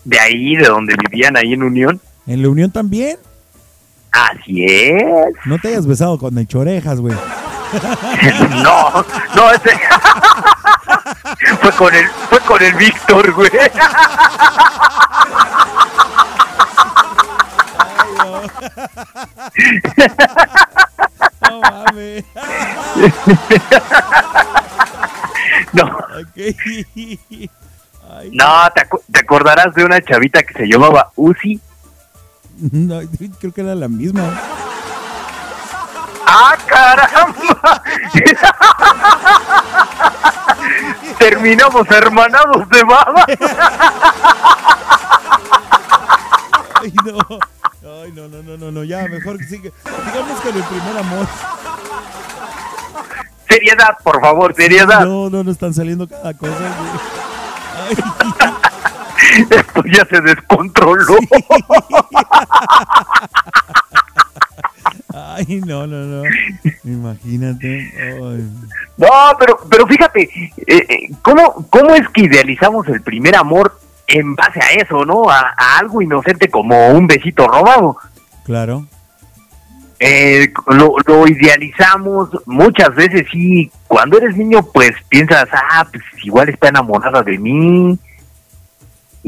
de 0.05 0.21
ahí, 0.21 0.55
de 0.57 0.67
donde 0.67 0.95
vivían 1.11 1.37
ahí 1.37 1.53
en 1.55 1.63
Unión. 1.63 2.01
¿En 2.27 2.43
la 2.43 2.49
Unión 2.49 2.71
también? 2.71 3.17
Así 4.17 4.65
es. 4.67 5.35
No 5.45 5.59
te 5.59 5.69
hayas 5.69 5.87
besado 5.87 6.19
con 6.19 6.37
el 6.39 6.47
chorejas, 6.47 7.01
güey. 7.01 7.15
No, 8.63 9.05
no, 9.35 9.51
ese 9.51 9.71
fue 11.61 11.73
con 11.73 11.95
el, 11.95 12.07
fue 12.31 12.39
con 12.41 12.63
el 12.63 12.75
Víctor, 12.75 13.33
güey. 13.33 13.51
No 21.41 21.61
mames. 21.61 22.25
No. 25.73 25.85
No, 28.33 28.71
¿te, 28.75 28.89
acu- 28.89 29.03
te 29.13 29.21
acordarás 29.21 29.75
de 29.75 29.85
una 29.85 30.01
chavita 30.01 30.43
que 30.43 30.55
se 30.55 30.67
llamaba 30.67 31.11
Uzi? 31.17 31.61
No, 32.73 33.01
creo 33.39 33.53
que 33.53 33.61
era 33.61 33.75
la 33.75 33.89
misma. 33.89 34.33
¡Ah, 36.27 36.57
caramba! 36.67 37.83
Terminamos 41.19 41.87
hermanados 41.91 42.69
de 42.69 42.83
baba. 42.83 43.25
Ay, 46.83 46.93
no. 47.05 47.19
Ay, 48.03 48.13
no, 48.13 48.29
no, 48.29 48.43
no, 48.43 48.57
no, 48.57 48.71
no, 48.73 48.85
ya, 48.85 49.07
mejor 49.09 49.39
que 49.39 49.45
siga. 49.45 49.71
Digamos 49.85 50.41
con 50.41 50.57
el 50.57 50.63
primer 50.65 50.99
amor. 50.99 51.27
Seriedad, 53.49 53.97
por 54.03 54.21
favor, 54.21 54.55
seriedad. 54.55 55.05
No, 55.07 55.31
no, 55.31 55.43
no 55.45 55.51
están 55.51 55.73
saliendo 55.73 56.07
cada 56.09 56.35
cosa. 56.35 56.53
güey. 56.59 56.91
Esto 59.51 59.83
ya 59.93 60.05
se 60.07 60.21
descontroló. 60.21 61.17
Ay, 65.15 65.61
no, 65.67 65.87
no, 65.87 66.05
no. 66.05 66.23
Imagínate. 66.85 67.93
Ay. 67.99 68.51
No, 68.97 69.09
pero, 69.39 69.59
pero 69.71 69.87
fíjate, 69.87 70.23
eh, 70.23 70.53
eh, 70.67 71.11
¿cómo, 71.23 71.67
¿cómo 71.71 71.95
es 71.95 72.09
que 72.11 72.23
idealizamos 72.23 72.87
el 72.89 73.03
primer 73.03 73.37
amor 73.37 73.79
en 74.07 74.35
base 74.35 74.61
a 74.61 74.73
eso, 74.81 75.05
no? 75.05 75.29
A, 75.29 75.55
a 75.57 75.79
algo 75.79 76.03
inocente 76.03 76.49
como 76.49 76.89
un 76.91 77.07
besito 77.07 77.47
robado. 77.47 77.97
Claro. 78.45 78.87
Eh, 79.99 80.53
lo, 80.67 80.95
lo 81.07 81.27
idealizamos 81.27 82.29
muchas 82.45 82.95
veces 82.95 83.27
y 83.33 83.71
cuando 83.89 84.19
eres 84.19 84.37
niño 84.37 84.63
pues 84.73 84.93
piensas, 85.09 85.49
ah, 85.53 85.87
pues 85.91 86.05
igual 86.23 86.51
está 86.51 86.69
enamorada 86.69 87.23
de 87.23 87.39
mí 87.39 87.99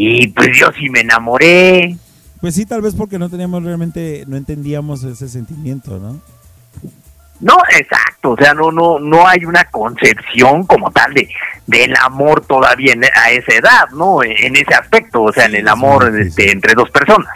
y 0.00 0.28
pues 0.28 0.50
yo 0.56 0.68
sí 0.78 0.88
me 0.90 1.00
enamoré. 1.00 1.96
Pues 2.40 2.54
sí, 2.54 2.64
tal 2.64 2.82
vez 2.82 2.94
porque 2.94 3.18
no 3.18 3.28
teníamos 3.28 3.64
realmente, 3.64 4.22
no 4.28 4.36
entendíamos 4.36 5.02
ese 5.02 5.28
sentimiento, 5.28 5.98
¿no? 5.98 6.20
No, 7.40 7.56
exacto, 7.78 8.30
o 8.32 8.36
sea, 8.36 8.52
no 8.54 8.72
no 8.72 8.98
no 8.98 9.26
hay 9.26 9.44
una 9.44 9.64
concepción 9.70 10.64
como 10.66 10.90
tal 10.90 11.14
de 11.14 11.28
del 11.66 11.94
amor 12.02 12.44
todavía 12.44 12.92
en- 12.94 13.04
a 13.04 13.30
esa 13.30 13.54
edad, 13.54 13.88
¿no? 13.94 14.22
En 14.24 14.56
ese 14.56 14.74
aspecto, 14.74 15.22
o 15.22 15.32
sea, 15.32 15.46
en 15.46 15.54
el 15.56 15.68
amor 15.68 16.16
este, 16.18 16.50
entre 16.50 16.74
dos 16.74 16.90
personas. 16.90 17.28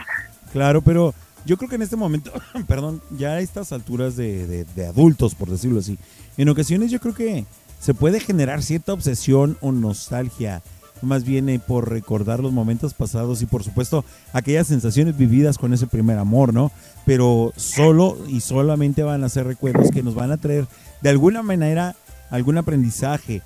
Claro, 0.53 0.83
pero 0.83 1.15
yo 1.45 1.57
creo 1.57 1.69
que 1.69 1.77
en 1.77 1.83
este 1.83 1.97
momento, 1.97 2.33
perdón, 2.69 3.01
ya 3.11 3.31
a 3.33 3.41
estas 3.41 3.73
alturas 3.73 4.17
de, 4.17 4.47
de- 4.47 4.65
de 4.65 4.87
adultos, 4.87 5.35
por 5.37 5.49
decirlo 5.49 5.79
así, 5.81 5.99
en 6.37 6.49
ocasiones 6.49 6.91
yo 6.91 6.99
creo 7.01 7.15
que 7.15 7.45
se 7.81 7.95
puede 7.95 8.19
generar 8.21 8.63
cierta 8.63 8.93
obsesión 8.93 9.57
o 9.61 9.71
nostalgia, 9.71 10.63
más 11.03 11.25
bien 11.25 11.49
eh, 11.49 11.59
por 11.59 11.91
recordar 11.91 12.41
los 12.41 12.53
momentos 12.53 12.95
pasados 12.95 13.43
y 13.43 13.47
por 13.47 13.65
supuesto 13.65 14.05
aquellas 14.33 14.67
sensaciones 14.67 15.17
vividas 15.17 15.59
con 15.59 15.73
ese 15.73 15.87
primer 15.87 16.19
amor, 16.19 16.55
¿no? 16.55 16.71
Pero 17.05 17.53
solo 17.57 18.17
y 18.29 18.41
solamente 18.41 19.03
van 19.03 19.25
a 19.25 19.29
ser 19.29 19.47
recuerdos 19.47 19.91
que 19.91 20.03
nos 20.03 20.15
van 20.15 20.33
a 20.33 20.37
traer 20.37 20.67
de 21.01 21.11
alguna 21.11 21.43
manera 21.43 21.97
algún 22.31 22.57
aprendizaje, 22.59 23.43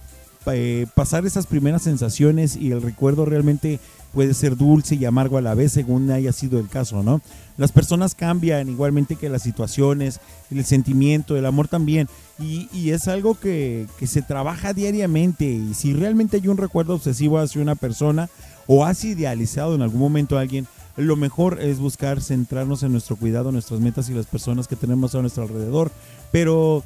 eh, 0.49 0.87
pasar 0.95 1.27
esas 1.27 1.47
primeras 1.47 1.83
sensaciones 1.83 2.57
y 2.57 2.71
el 2.73 2.83
recuerdo 2.83 3.25
realmente 3.25 3.81
puede 4.13 4.35
ser 4.35 4.57
dulce 4.57 4.95
y 4.95 5.05
amargo 5.05 5.39
a 5.39 5.43
la 5.43 5.55
vez 5.55 5.73
según 5.73 6.11
haya 6.11 6.33
sido 6.33 6.59
el 6.59 6.69
caso, 6.69 7.03
¿no? 7.03 7.21
Las 7.57 7.73
personas 7.73 8.15
cambian 8.15 8.69
igualmente 8.69 9.17
que 9.17 9.29
las 9.29 9.43
situaciones, 9.43 10.21
el 10.51 10.65
sentimiento, 10.65 11.37
el 11.37 11.47
amor 11.47 11.69
también. 11.69 12.09
Y, 12.39 12.91
es 12.91 13.09
algo 13.09 13.35
que 13.35 13.87
se 14.07 14.23
trabaja 14.23 14.73
diariamente. 14.73 15.47
Y 15.47 15.75
si 15.75 15.93
realmente 15.95 16.37
hay 16.37 16.49
un 16.49 16.59
recuerdo 16.59 16.95
obsesivo 16.95 17.39
hacia 17.39 17.63
una 17.63 17.75
persona 17.75 18.29
o 18.67 18.85
has 18.85 19.05
idealizado 19.05 19.75
en 19.75 19.83
algún 19.83 20.01
momento 20.01 20.37
a 20.37 20.43
alguien, 20.43 20.67
lo 20.97 21.17
mejor 21.17 21.61
es 21.61 21.79
buscar 21.79 22.23
centrarnos 22.23 22.83
en 22.83 22.93
nuestro 22.93 23.17
cuidado, 23.17 23.53
nuestras 23.53 23.81
metas 23.81 24.09
y 24.09 24.15
las 24.15 24.27
personas 24.27 24.67
que 24.67 24.77
tenemos 24.77 25.15
a 25.15 25.21
nuestro 25.21 25.43
alrededor, 25.43 25.91
pero 26.33 26.83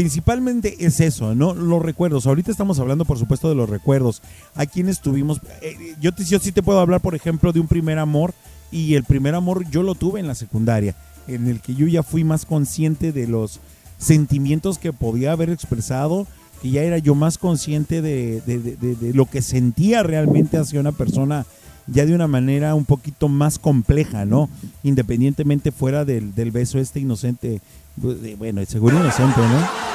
principalmente 0.00 0.86
es 0.86 0.98
eso, 1.00 1.34
¿no? 1.34 1.52
Los 1.52 1.82
recuerdos. 1.82 2.26
Ahorita 2.26 2.50
estamos 2.50 2.78
hablando, 2.78 3.04
por 3.04 3.18
supuesto, 3.18 3.50
de 3.50 3.54
los 3.54 3.68
recuerdos. 3.68 4.22
A 4.54 4.64
quienes 4.64 5.02
tuvimos. 5.02 5.42
eh, 5.60 5.94
yo, 6.00 6.10
sí 6.16 6.52
te 6.52 6.62
puedo 6.62 6.80
hablar, 6.80 7.02
por 7.02 7.14
ejemplo, 7.14 7.52
de 7.52 7.60
un 7.60 7.68
primer 7.68 7.98
amor. 7.98 8.32
Y 8.70 8.94
el 8.94 9.04
primer 9.04 9.34
amor 9.34 9.68
yo 9.68 9.82
lo 9.82 9.94
tuve 9.94 10.18
en 10.20 10.26
la 10.26 10.34
secundaria, 10.34 10.94
en 11.28 11.48
el 11.48 11.60
que 11.60 11.74
yo 11.74 11.86
ya 11.86 12.02
fui 12.02 12.24
más 12.24 12.46
consciente 12.46 13.12
de 13.12 13.26
los 13.26 13.60
sentimientos 13.98 14.78
que 14.78 14.94
podía 14.94 15.32
haber 15.32 15.50
expresado, 15.50 16.26
que 16.62 16.70
ya 16.70 16.82
era 16.82 16.96
yo 16.96 17.14
más 17.14 17.36
consciente 17.36 18.00
de 18.00 19.12
lo 19.12 19.26
que 19.26 19.42
sentía 19.42 20.02
realmente 20.02 20.56
hacia 20.56 20.80
una 20.80 20.92
persona 20.92 21.44
ya 21.90 22.06
de 22.06 22.14
una 22.14 22.26
manera 22.26 22.74
un 22.74 22.84
poquito 22.84 23.28
más 23.28 23.58
compleja, 23.58 24.24
¿no? 24.24 24.48
Independientemente 24.82 25.72
fuera 25.72 26.04
del, 26.04 26.34
del 26.34 26.50
beso 26.50 26.78
este 26.78 27.00
inocente, 27.00 27.60
pues, 28.00 28.38
bueno, 28.38 28.64
seguro 28.64 28.98
inocente, 28.98 29.40
¿no? 29.40 29.90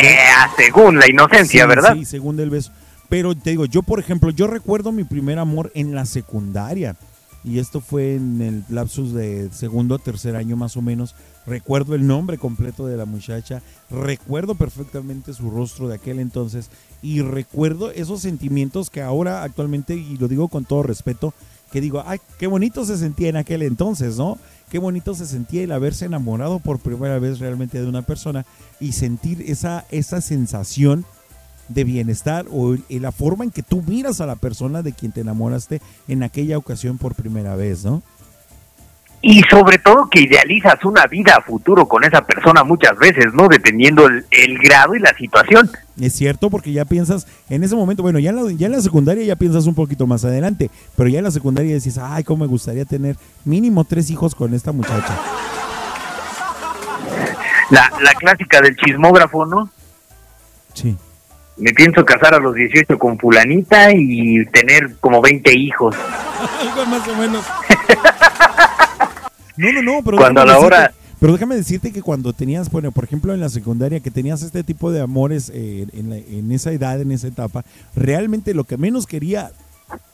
Eh, 0.00 0.18
según 0.56 0.98
la 0.98 1.08
inocencia, 1.08 1.62
Sí, 1.62 1.68
¿verdad? 1.68 1.94
Sí, 1.94 2.04
según 2.04 2.38
el 2.40 2.50
beso. 2.50 2.72
Pero 3.08 3.34
te 3.34 3.50
digo, 3.50 3.64
yo 3.64 3.82
por 3.82 4.00
ejemplo, 4.00 4.30
yo 4.30 4.46
recuerdo 4.46 4.92
mi 4.92 5.04
primer 5.04 5.38
amor 5.38 5.72
en 5.74 5.94
la 5.94 6.04
secundaria. 6.04 6.96
Y 7.44 7.58
esto 7.58 7.80
fue 7.80 8.16
en 8.16 8.42
el 8.42 8.64
lapsus 8.68 9.12
de 9.12 9.50
segundo 9.52 9.94
a 9.94 9.98
tercer 9.98 10.36
año 10.36 10.56
más 10.56 10.76
o 10.76 10.82
menos. 10.82 11.14
Recuerdo 11.46 11.94
el 11.94 12.06
nombre 12.06 12.36
completo 12.36 12.86
de 12.86 12.96
la 12.96 13.04
muchacha. 13.04 13.62
Recuerdo 13.90 14.54
perfectamente 14.54 15.32
su 15.32 15.50
rostro 15.50 15.88
de 15.88 15.94
aquel 15.94 16.18
entonces. 16.18 16.70
Y 17.00 17.22
recuerdo 17.22 17.90
esos 17.90 18.20
sentimientos 18.20 18.90
que 18.90 19.02
ahora 19.02 19.44
actualmente, 19.44 19.94
y 19.94 20.16
lo 20.18 20.28
digo 20.28 20.48
con 20.48 20.64
todo 20.64 20.82
respeto, 20.82 21.32
que 21.70 21.80
digo, 21.80 22.02
ay, 22.06 22.18
qué 22.38 22.46
bonito 22.46 22.84
se 22.84 22.96
sentía 22.96 23.28
en 23.28 23.36
aquel 23.36 23.62
entonces, 23.62 24.16
¿no? 24.16 24.38
Qué 24.70 24.78
bonito 24.78 25.14
se 25.14 25.26
sentía 25.26 25.62
el 25.62 25.72
haberse 25.72 26.06
enamorado 26.06 26.58
por 26.58 26.78
primera 26.78 27.18
vez 27.18 27.38
realmente 27.38 27.80
de 27.80 27.86
una 27.86 28.02
persona 28.02 28.44
y 28.80 28.92
sentir 28.92 29.42
esa, 29.42 29.86
esa 29.90 30.20
sensación 30.20 31.04
de 31.68 31.84
bienestar 31.84 32.46
o 32.50 32.74
el- 32.74 33.02
la 33.02 33.12
forma 33.12 33.44
en 33.44 33.50
que 33.50 33.62
tú 33.62 33.82
miras 33.86 34.20
a 34.20 34.26
la 34.26 34.36
persona 34.36 34.82
de 34.82 34.92
quien 34.92 35.12
te 35.12 35.20
enamoraste 35.20 35.80
en 36.08 36.22
aquella 36.22 36.58
ocasión 36.58 36.98
por 36.98 37.14
primera 37.14 37.56
vez, 37.56 37.84
¿no? 37.84 38.02
Y 39.20 39.42
sobre 39.50 39.78
todo 39.78 40.08
que 40.08 40.20
idealizas 40.20 40.84
una 40.84 41.04
vida 41.06 41.34
a 41.36 41.42
futuro 41.42 41.88
con 41.88 42.04
esa 42.04 42.24
persona 42.24 42.62
muchas 42.62 42.96
veces, 42.98 43.26
¿no? 43.34 43.48
Dependiendo 43.48 44.06
el, 44.06 44.24
el 44.30 44.56
grado 44.58 44.94
y 44.94 45.00
la 45.00 45.12
situación. 45.16 45.68
Es 46.00 46.12
cierto, 46.12 46.50
porque 46.50 46.72
ya 46.72 46.84
piensas 46.84 47.26
en 47.50 47.64
ese 47.64 47.74
momento, 47.74 48.04
bueno, 48.04 48.20
ya 48.20 48.30
en, 48.30 48.36
la, 48.36 48.52
ya 48.52 48.66
en 48.66 48.72
la 48.72 48.80
secundaria 48.80 49.24
ya 49.24 49.34
piensas 49.34 49.66
un 49.66 49.74
poquito 49.74 50.06
más 50.06 50.24
adelante, 50.24 50.70
pero 50.96 51.08
ya 51.08 51.18
en 51.18 51.24
la 51.24 51.32
secundaria 51.32 51.74
dices, 51.74 51.98
ay, 51.98 52.22
cómo 52.22 52.44
me 52.44 52.48
gustaría 52.48 52.84
tener 52.84 53.16
mínimo 53.44 53.82
tres 53.82 54.08
hijos 54.08 54.36
con 54.36 54.54
esta 54.54 54.70
muchacha. 54.70 55.18
La, 57.70 57.90
la 58.00 58.14
clásica 58.14 58.60
del 58.60 58.76
chismógrafo, 58.76 59.44
¿no? 59.46 59.68
Sí. 60.74 60.96
Me 61.58 61.72
pienso 61.72 62.04
casar 62.04 62.34
a 62.34 62.38
los 62.38 62.54
18 62.54 62.98
con 62.98 63.18
fulanita 63.18 63.92
y 63.92 64.44
tener 64.46 64.96
como 65.00 65.20
20 65.20 65.58
hijos. 65.58 65.94
Algo 66.60 66.86
más 66.86 67.06
o 67.08 67.16
menos. 67.16 67.44
No, 69.56 69.72
no, 69.72 69.82
no, 69.82 70.02
pero 70.04 70.18
Cuando 70.18 70.40
a 70.42 70.46
la 70.46 70.58
hora- 70.60 70.78
decirte- 70.82 70.94
pero 71.18 71.32
déjame 71.32 71.56
decirte 71.56 71.90
que 71.92 72.00
cuando 72.00 72.32
tenías, 72.32 72.70
bueno, 72.70 72.92
por 72.92 73.02
ejemplo, 73.02 73.34
en 73.34 73.40
la 73.40 73.48
secundaria, 73.48 73.98
que 73.98 74.12
tenías 74.12 74.40
este 74.42 74.62
tipo 74.62 74.92
de 74.92 75.00
amores 75.00 75.50
eh, 75.52 75.84
en, 75.92 76.10
la- 76.10 76.16
en 76.18 76.52
esa 76.52 76.70
edad, 76.70 77.00
en 77.00 77.10
esa 77.10 77.26
etapa, 77.26 77.64
realmente 77.96 78.54
lo 78.54 78.62
que 78.62 78.76
menos 78.76 79.04
quería, 79.08 79.50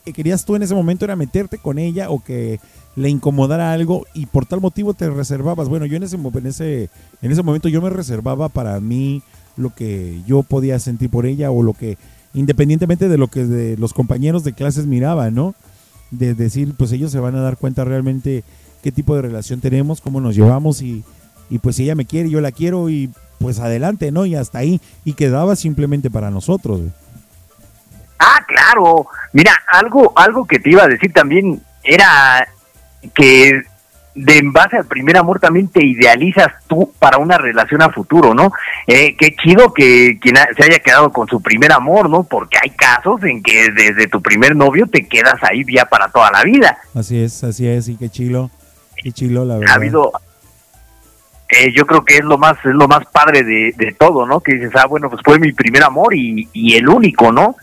que 0.03 0.15
querías 0.15 0.47
tú 0.47 0.57
en 0.57 0.63
ese 0.63 0.75
momento 0.75 1.05
era 1.05 1.15
meterte 1.15 1.59
con 1.59 1.79
ella 1.79 2.09
o 2.09 2.25
que 2.25 2.59
le 2.97 3.11
incomodara 3.11 3.73
algo 3.73 4.07
y 4.15 4.25
por 4.25 4.47
tal 4.47 4.63
motivo 4.63 4.95
te 4.95 5.11
reservabas. 5.11 5.69
Bueno, 5.69 5.85
yo 5.85 5.99
en 5.99 6.05
ese, 6.05 6.17
en 6.17 6.47
ese, 6.47 6.89
en 7.21 7.31
ese 7.33 7.43
momento 7.43 7.69
yo 7.69 7.83
me 7.83 7.91
reservaba 7.91 8.49
para 8.49 8.81
mí 8.81 9.23
lo 9.57 9.75
que 9.75 10.21
yo 10.27 10.43
podía 10.43 10.79
sentir 10.79 11.11
por 11.11 11.27
ella 11.27 11.51
o 11.51 11.63
lo 11.63 11.75
que, 11.75 11.99
independientemente 12.33 13.09
de 13.09 13.19
lo 13.19 13.29
que 13.29 13.45
de 13.45 13.77
los 13.77 13.93
compañeros 13.93 14.45
de 14.45 14.53
clases 14.53 14.87
miraban, 14.87 15.35
¿no? 15.35 15.55
De 16.11 16.35
decir, 16.35 16.75
pues 16.77 16.93
ellos 16.93 17.13
se 17.13 17.21
van 17.21 17.35
a 17.37 17.41
dar 17.41 17.57
cuenta 17.57 17.85
realmente 17.85 18.45
qué 18.83 18.93
tipo 18.93 19.17
de 19.17 19.23
relación 19.23 19.61
tenemos, 19.61 20.01
cómo 20.01 20.21
nos 20.21 20.35
llevamos 20.35 20.83
y, 20.83 21.05
y 21.51 21.59
pues 21.59 21.79
ella 21.79 21.95
me 21.95 22.05
quiere, 22.05 22.31
yo 22.31 22.41
la 22.41 22.53
quiero 22.53 22.89
y 22.91 23.11
pues 23.39 23.59
adelante, 23.61 24.11
¿no? 24.11 24.27
Y 24.27 24.35
hasta 24.35 24.59
ahí. 24.59 24.81
Y 25.05 25.15
quedaba 25.15 25.57
simplemente 25.57 26.11
para 26.11 26.31
nosotros. 26.31 26.81
Ah, 28.19 28.41
claro. 28.47 29.07
Mira, 29.33 29.53
algo, 29.73 30.13
algo 30.17 30.47
que 30.47 30.59
te 30.59 30.71
iba 30.71 30.85
a 30.85 30.89
decir 30.89 31.13
también 31.13 31.63
era 31.83 32.49
que 33.15 33.63
de 34.15 34.39
en 34.39 34.53
base 34.53 34.77
al 34.77 34.87
primer 34.87 35.17
amor 35.17 35.41
también 35.41 35.67
te 35.69 35.85
idealizas 35.85 36.47
tú 36.69 36.93
para 37.01 37.19
una 37.19 37.37
relación 37.37 37.83
a 37.83 37.91
futuro, 37.91 38.33
¿no? 38.35 38.53
Eh, 38.87 39.17
qué 39.19 39.35
chido 39.35 39.73
que 39.75 40.19
quien 40.21 40.39
ha- 40.39 40.47
se 40.57 40.65
haya 40.65 40.79
quedado 40.79 41.11
con 41.13 41.27
su 41.27 41.43
primer 41.43 41.73
amor, 41.73 42.09
¿no? 42.09 42.23
Porque 42.23 42.57
hay 42.63 42.71
casos 42.71 43.23
en 43.25 43.43
que 43.43 43.71
desde 43.71 44.07
tu 44.07 44.23
primer 44.23 44.55
novio 44.55 44.87
te 44.87 45.07
quedas 45.09 45.35
ahí 45.43 45.65
ya 45.69 45.85
para 45.87 46.09
toda 46.09 46.31
la 46.31 46.45
vida. 46.45 46.77
Así 46.95 47.21
es, 47.23 47.43
así 47.43 47.67
es, 47.67 47.89
y 47.89 47.97
qué 47.97 48.09
chilo, 48.09 48.51
qué 49.03 49.11
chilo, 49.11 49.45
la 49.45 49.57
verdad. 49.59 49.73
Ha 49.73 49.77
habido, 49.77 50.13
eh, 51.49 51.73
yo 51.77 51.87
creo 51.87 52.05
que 52.05 52.17
es 52.19 52.25
lo 52.25 52.39
más, 52.39 52.55
es 52.65 52.73
lo 52.75 52.89
más 52.89 53.05
padre 53.13 53.43
de, 53.43 53.75
de 53.77 53.93
todo, 53.99 54.27
¿no? 54.27 54.41
Que 54.41 54.55
dices, 54.55 54.71
ah, 54.77 54.87
bueno, 54.87 55.11
pues 55.11 55.23
fue 55.25 55.39
mi 55.39 55.53
primer 55.53 55.83
amor 55.85 56.15
y, 56.15 56.49
y 56.53 56.75
el 56.77 56.89
único, 56.89 57.31
¿no? 57.33 57.57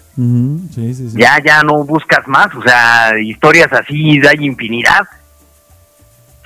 Sí, 0.76 0.94
sí. 0.94 1.10
Ya, 1.16 1.42
ya 1.44 1.64
no 1.64 1.84
buscas 1.84 2.28
más, 2.28 2.54
o 2.56 2.62
sea, 2.62 3.18
historias 3.20 3.72
así 3.74 4.20
hay 4.28 4.46
infinidad. 4.46 5.00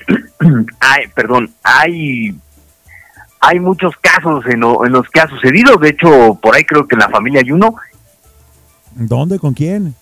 Ay, 0.80 1.08
perdón, 1.16 1.52
hay 1.64 2.36
hay 3.40 3.60
muchos 3.60 3.94
casos 4.02 4.44
en, 4.48 4.62
lo- 4.62 4.86
en 4.86 4.92
los 4.92 5.08
que 5.10 5.20
ha 5.20 5.28
sucedido, 5.28 5.76
de 5.78 5.90
hecho, 5.90 6.36
por 6.42 6.56
ahí 6.56 6.64
creo 6.64 6.88
que 6.88 6.96
en 6.96 7.00
la 7.00 7.10
familia 7.10 7.42
hay 7.44 7.52
uno, 7.52 7.76
¿Dónde? 8.96 9.38
¿Con 9.40 9.54
quién? 9.54 9.94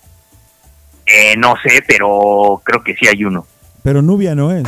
eh, 1.05 1.35
no 1.37 1.55
sé, 1.63 1.83
pero 1.87 2.61
creo 2.63 2.81
que 2.83 2.95
sí 2.95 3.07
hay 3.07 3.25
uno. 3.25 3.45
Pero 3.83 4.01
Nubia 4.01 4.33
no 4.35 4.51
es. 4.51 4.63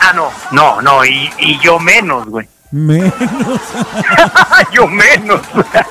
Ah, 0.00 0.12
no, 0.14 0.28
no, 0.52 0.80
no, 0.82 1.04
y, 1.04 1.28
y 1.40 1.58
yo 1.60 1.78
menos, 1.80 2.26
güey. 2.28 2.46
Menos. 2.70 3.12
yo 4.72 4.86
menos. 4.86 5.40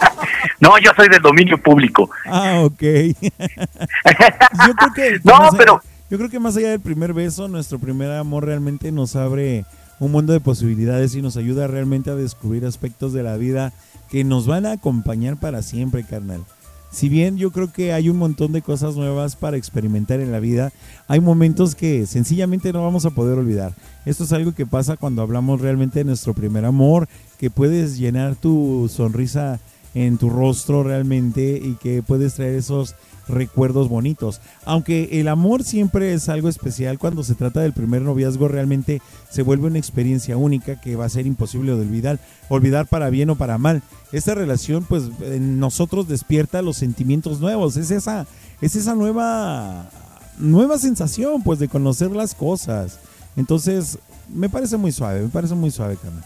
no, 0.62 0.78
yo 0.78 0.92
soy 0.96 1.10
del 1.10 1.22
dominio 1.22 1.58
público. 1.58 2.10
Ah, 2.26 2.62
ok. 2.64 2.82
yo 2.82 4.74
creo 4.76 4.94
que 4.96 5.20
No, 5.24 5.50
pero- 5.58 5.82
yo 6.10 6.18
creo 6.18 6.30
que 6.30 6.40
más 6.40 6.56
allá 6.56 6.70
del 6.70 6.80
primer 6.80 7.14
beso, 7.14 7.48
nuestro 7.48 7.80
primer 7.80 8.12
amor 8.12 8.46
realmente 8.46 8.92
nos 8.92 9.16
abre 9.16 9.66
un 10.00 10.12
mundo 10.12 10.34
de 10.34 10.40
posibilidades 10.40 11.16
y 11.16 11.22
nos 11.22 11.38
ayuda 11.38 11.68
realmente 11.68 12.12
a 12.12 12.16
descubrir 12.16 12.66
aspectos 12.66 13.14
de 13.14 13.24
la 13.24 13.38
vida 13.38 13.74
que 14.10 14.24
nos 14.24 14.46
van 14.46 14.66
a 14.66 14.74
acompañar 14.74 15.40
para 15.40 15.62
siempre, 15.62 16.04
carnal. 16.04 16.44
Si 16.92 17.10
bien 17.10 17.38
yo 17.38 17.52
creo 17.52 17.74
que 17.74 17.92
hay 17.92 18.08
un 18.10 18.18
montón 18.18 18.54
de 18.54 18.62
cosas 18.62 18.96
nuevas 18.96 19.36
para 19.36 19.58
experimentar 19.58 20.22
en 20.22 20.32
la 20.32 20.40
vida, 20.40 20.72
hay 21.08 21.20
momentos 21.20 21.76
que 21.76 22.06
sencillamente 22.06 22.72
no 22.72 22.84
vamos 22.84 23.06
a 23.06 23.10
poder 23.10 23.38
olvidar. 23.38 23.74
Esto 24.06 24.24
es 24.24 24.32
algo 24.32 24.54
que 24.54 24.66
pasa 24.66 24.96
cuando 24.96 25.22
hablamos 25.22 25.60
realmente 25.60 26.00
de 26.00 26.06
nuestro 26.06 26.34
primer 26.34 26.64
amor, 26.64 27.10
que 27.38 27.50
puedes 27.50 27.98
llenar 27.98 28.36
tu 28.36 28.90
sonrisa 28.94 29.60
en 29.94 30.18
tu 30.18 30.30
rostro 30.30 30.84
realmente 30.84 31.60
y 31.62 31.76
que 31.76 32.02
puedes 32.02 32.36
traer 32.36 32.56
esos 32.56 32.96
recuerdos 33.28 33.90
bonitos. 33.90 34.42
Aunque 34.66 35.20
el 35.20 35.28
amor 35.28 35.64
siempre 35.64 36.14
es 36.14 36.30
algo 36.30 36.50
especial, 36.50 37.00
cuando 37.00 37.24
se 37.24 37.36
trata 37.36 37.62
del 37.62 37.74
primer 37.74 38.02
noviazgo 38.02 38.48
realmente 38.48 39.02
se 39.30 39.42
vuelve 39.42 39.68
una 39.68 39.80
experiencia 39.80 40.38
única 40.38 40.80
que 40.80 40.96
va 40.96 41.06
a 41.06 41.10
ser 41.10 41.28
imposible 41.28 41.76
de 41.76 41.82
olvidar, 41.82 42.20
olvidar 42.50 42.88
para 42.88 43.10
bien 43.10 43.30
o 43.30 43.36
para 43.36 43.58
mal. 43.58 43.82
Esta 44.12 44.36
relación 44.36 44.84
pues 44.84 45.04
en 45.22 45.60
nosotros 45.60 46.08
despierta 46.08 46.62
los 46.62 46.78
sentimientos 46.78 47.40
nuevos, 47.40 47.78
es 47.78 47.92
esa 47.92 48.28
es 48.62 48.76
esa 48.76 48.96
nueva 48.96 49.90
nueva 50.38 50.78
sensación 50.78 51.44
pues 51.44 51.60
de 51.60 51.68
conocer 51.68 52.12
las 52.12 52.36
cosas. 52.36 53.00
Entonces, 53.38 54.00
me 54.34 54.50
parece 54.50 54.78
muy 54.78 54.92
suave, 54.92 55.22
me 55.22 55.30
parece 55.30 55.56
muy 55.56 55.72
suave, 55.72 55.98
carnal. 56.02 56.24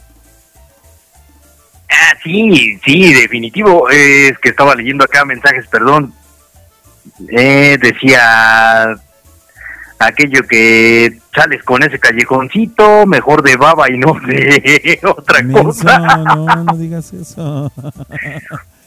Ah, 1.90 2.16
sí, 2.24 2.80
sí, 2.86 3.14
definitivo. 3.14 3.90
Es 3.90 4.38
que 4.40 4.50
estaba 4.50 4.76
leyendo 4.76 5.04
acá 5.04 5.26
mensajes, 5.26 5.68
perdón. 5.68 6.14
Eh, 7.30 7.78
decía 7.82 8.96
aquello 10.00 10.42
que 10.48 11.20
sales 11.36 11.62
con 11.64 11.84
ese 11.84 12.00
callejoncito, 12.00 13.06
mejor 13.06 13.42
de 13.44 13.58
baba 13.58 13.92
y 13.92 13.98
no 13.98 14.14
de 14.26 15.00
otra 15.04 15.42
Menso, 15.44 15.64
cosa. 15.64 16.00
no, 16.00 16.46
no 16.64 16.74
digas 16.78 17.14
eso. 17.14 17.72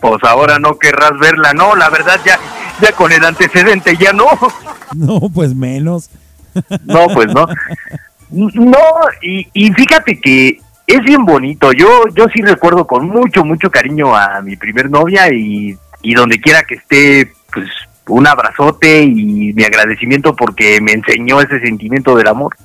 Pues 0.01 0.21
ahora 0.25 0.59
no 0.59 0.81
querrás 0.81 1.17
verla, 1.21 1.53
no, 1.53 1.77
la 1.77 1.89
verdad 1.89 2.19
ya, 2.27 2.37
ya 2.81 2.91
con 2.91 3.13
el 3.13 3.25
antecedente 3.25 3.97
ya 3.97 4.13
no. 4.13 4.27
No, 4.97 5.21
pues 5.33 5.55
menos. 5.55 6.11
No, 6.85 7.07
pues 7.15 7.29
no. 7.33 7.47
No, 8.31 8.79
y, 9.23 9.47
y 9.53 9.73
fíjate 9.73 10.21
que 10.21 10.59
es 10.89 11.01
bien 11.05 11.25
bonito. 11.25 11.71
Yo 11.73 12.03
yo 12.17 12.27
sí 12.35 12.43
recuerdo 12.43 12.85
con 12.85 13.07
mucho, 13.07 13.45
mucho 13.45 13.71
cariño 13.71 14.17
a 14.17 14.41
mi 14.43 14.57
primer 14.57 14.91
novia 14.91 15.33
y, 15.33 15.79
y 16.03 16.15
donde 16.15 16.41
quiera 16.41 16.65
que 16.65 16.75
esté, 16.75 17.33
pues 17.53 17.69
un 18.09 18.27
abrazote 18.27 19.03
y 19.03 19.53
mi 19.53 19.65
agradecimiento 19.65 20.35
porque 20.35 20.81
me 20.81 20.93
enseñó 20.93 21.41
ese 21.41 21.61
sentimiento 21.61 22.17
del 22.17 22.29
amor. 22.29 22.57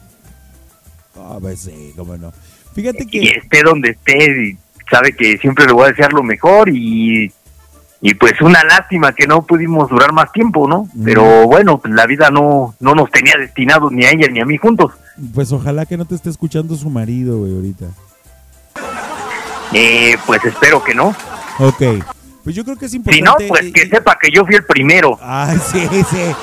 Ah, 1.15 1.38
pues 1.39 1.61
sí, 1.61 1.93
cómo 1.95 2.18
no. 2.18 2.31
Fíjate 2.73 3.05
que... 3.05 3.18
Y 3.18 3.27
esté 3.30 3.64
donde 3.64 3.91
esté, 3.91 4.57
sabe 4.89 5.14
que 5.14 5.38
siempre 5.38 5.65
le 5.65 5.73
voy 5.73 5.85
a 5.85 5.89
desear 5.89 6.14
lo 6.14 6.23
mejor 6.23 6.69
y, 6.69 7.31
y 8.01 8.14
pues 8.14 8.39
una 8.41 8.64
lástima 8.64 9.14
que 9.14 9.27
no 9.27 9.43
pudimos 9.45 9.89
durar 9.89 10.14
más 10.14 10.31
tiempo, 10.31 10.68
¿no? 10.68 10.88
Pero 11.03 11.47
bueno, 11.47 11.80
pues 11.80 11.93
la 11.93 12.05
vida 12.05 12.30
no, 12.30 12.76
no 12.80 12.95
nos 12.95 13.09
tenía 13.11 13.34
destinados 13.38 13.91
ni 13.91 14.05
a 14.05 14.11
ella 14.11 14.27
ni 14.27 14.39
a 14.39 14.45
mí 14.45 14.57
juntos. 14.57 14.93
Pues 15.34 15.51
ojalá 15.51 15.85
que 15.85 15.97
no 15.97 16.05
te 16.05 16.15
esté 16.15 16.30
escuchando 16.30 16.76
su 16.76 16.89
marido, 16.89 17.39
güey, 17.39 17.55
ahorita. 17.55 17.85
Eh, 19.73 20.15
pues 20.26 20.43
espero 20.45 20.84
que 20.84 20.95
no. 20.95 21.15
Ok. 21.59 21.81
Pues 22.48 22.56
yo 22.56 22.64
creo 22.64 22.78
que 22.78 22.86
es 22.86 22.91
Si 22.91 22.95
importante... 22.95 23.44
no, 23.44 23.49
pues 23.49 23.74
que 23.74 23.90
sepa 23.90 24.18
que 24.18 24.32
yo 24.32 24.45
fui 24.45 24.56
el 24.56 24.64
primero. 24.64 25.19
Ay, 25.22 25.57
sí, 25.69 25.86
sí. 25.86 26.34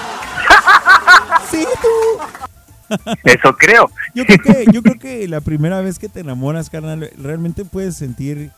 sí, 1.51 1.67
tú. 1.81 2.97
Eso 3.25 3.57
creo. 3.57 3.91
Yo 4.15 4.27
creo 4.27 4.39
que, 4.39 4.67
yo 4.71 4.83
creo 4.83 4.99
que 4.99 5.27
la 5.29 5.41
primera 5.41 5.81
vez 5.81 5.99
que 5.99 6.11
te 6.11 6.21
enamoras, 6.21 6.69
carnal, 6.69 7.11
realmente 7.17 7.65
puedes 7.65 7.97
sentir 7.97 8.51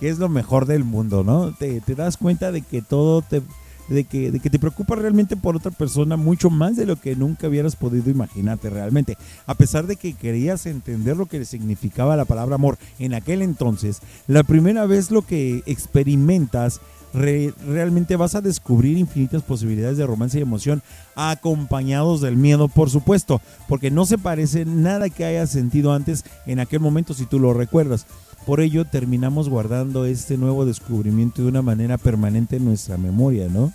que 0.00 0.08
es 0.08 0.18
lo 0.18 0.30
mejor 0.30 0.64
del 0.64 0.84
mundo, 0.84 1.22
¿no? 1.22 1.52
Te, 1.52 1.82
te 1.82 1.94
das 1.94 2.16
cuenta 2.16 2.50
de 2.50 2.62
que 2.62 2.80
todo 2.80 3.20
te, 3.20 3.42
de 3.88 4.04
que, 4.04 4.30
de 4.30 4.40
que 4.40 4.50
te 4.50 4.58
preocupa 4.58 4.94
realmente 4.96 5.36
por 5.36 5.56
otra 5.56 5.70
persona 5.70 6.16
mucho 6.16 6.50
más 6.50 6.76
de 6.76 6.86
lo 6.86 6.96
que 6.96 7.16
nunca 7.16 7.48
hubieras 7.48 7.76
podido 7.76 8.10
imaginarte 8.10 8.70
realmente. 8.70 9.16
A 9.46 9.54
pesar 9.54 9.86
de 9.86 9.96
que 9.96 10.14
querías 10.14 10.66
entender 10.66 11.16
lo 11.16 11.26
que 11.26 11.44
significaba 11.44 12.16
la 12.16 12.24
palabra 12.24 12.56
amor 12.56 12.78
en 12.98 13.14
aquel 13.14 13.42
entonces, 13.42 14.00
la 14.26 14.42
primera 14.42 14.86
vez 14.86 15.10
lo 15.10 15.22
que 15.22 15.62
experimentas 15.66 16.80
re- 17.14 17.54
realmente 17.66 18.16
vas 18.16 18.34
a 18.34 18.40
descubrir 18.40 18.98
infinitas 18.98 19.42
posibilidades 19.42 19.96
de 19.96 20.06
romance 20.06 20.38
y 20.38 20.42
emoción 20.42 20.82
acompañados 21.14 22.20
del 22.20 22.36
miedo, 22.36 22.68
por 22.68 22.90
supuesto, 22.90 23.40
porque 23.68 23.90
no 23.90 24.04
se 24.06 24.18
parece 24.18 24.64
nada 24.64 25.08
que 25.08 25.24
hayas 25.24 25.50
sentido 25.50 25.92
antes 25.92 26.24
en 26.46 26.60
aquel 26.60 26.80
momento 26.80 27.14
si 27.14 27.24
tú 27.24 27.38
lo 27.38 27.54
recuerdas. 27.54 28.06
Por 28.46 28.60
ello 28.60 28.84
terminamos 28.84 29.48
guardando 29.48 30.06
este 30.06 30.36
nuevo 30.36 30.64
descubrimiento 30.64 31.42
de 31.42 31.48
una 31.48 31.62
manera 31.62 31.98
permanente 31.98 32.56
en 32.56 32.64
nuestra 32.64 32.96
memoria, 32.96 33.48
¿no? 33.50 33.72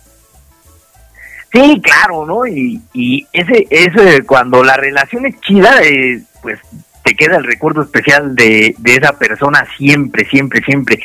Sí, 1.52 1.82
claro, 1.82 2.24
¿no? 2.24 2.46
Y, 2.46 2.80
ese, 3.32 3.66
ese, 3.68 4.22
cuando 4.24 4.64
la 4.64 4.76
relación 4.76 5.26
es 5.26 5.38
chida, 5.42 5.82
eh, 5.82 6.22
pues 6.40 6.58
te 7.04 7.14
queda 7.14 7.36
el 7.36 7.44
recuerdo 7.44 7.82
especial 7.82 8.34
de, 8.34 8.74
de 8.78 8.94
esa 8.94 9.12
persona 9.18 9.66
siempre, 9.76 10.26
siempre, 10.30 10.62
siempre. 10.64 11.04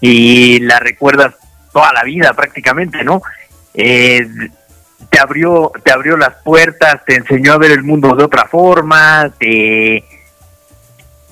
Y 0.00 0.60
la 0.60 0.78
recuerdas 0.78 1.34
toda 1.72 1.92
la 1.92 2.04
vida 2.04 2.32
prácticamente, 2.34 3.02
¿no? 3.02 3.22
Eh, 3.74 4.28
te 5.10 5.18
abrió, 5.18 5.72
te 5.84 5.90
abrió 5.90 6.16
las 6.16 6.36
puertas, 6.44 7.04
te 7.04 7.16
enseñó 7.16 7.54
a 7.54 7.58
ver 7.58 7.72
el 7.72 7.82
mundo 7.82 8.14
de 8.14 8.24
otra 8.24 8.46
forma, 8.46 9.32
te, 9.38 10.04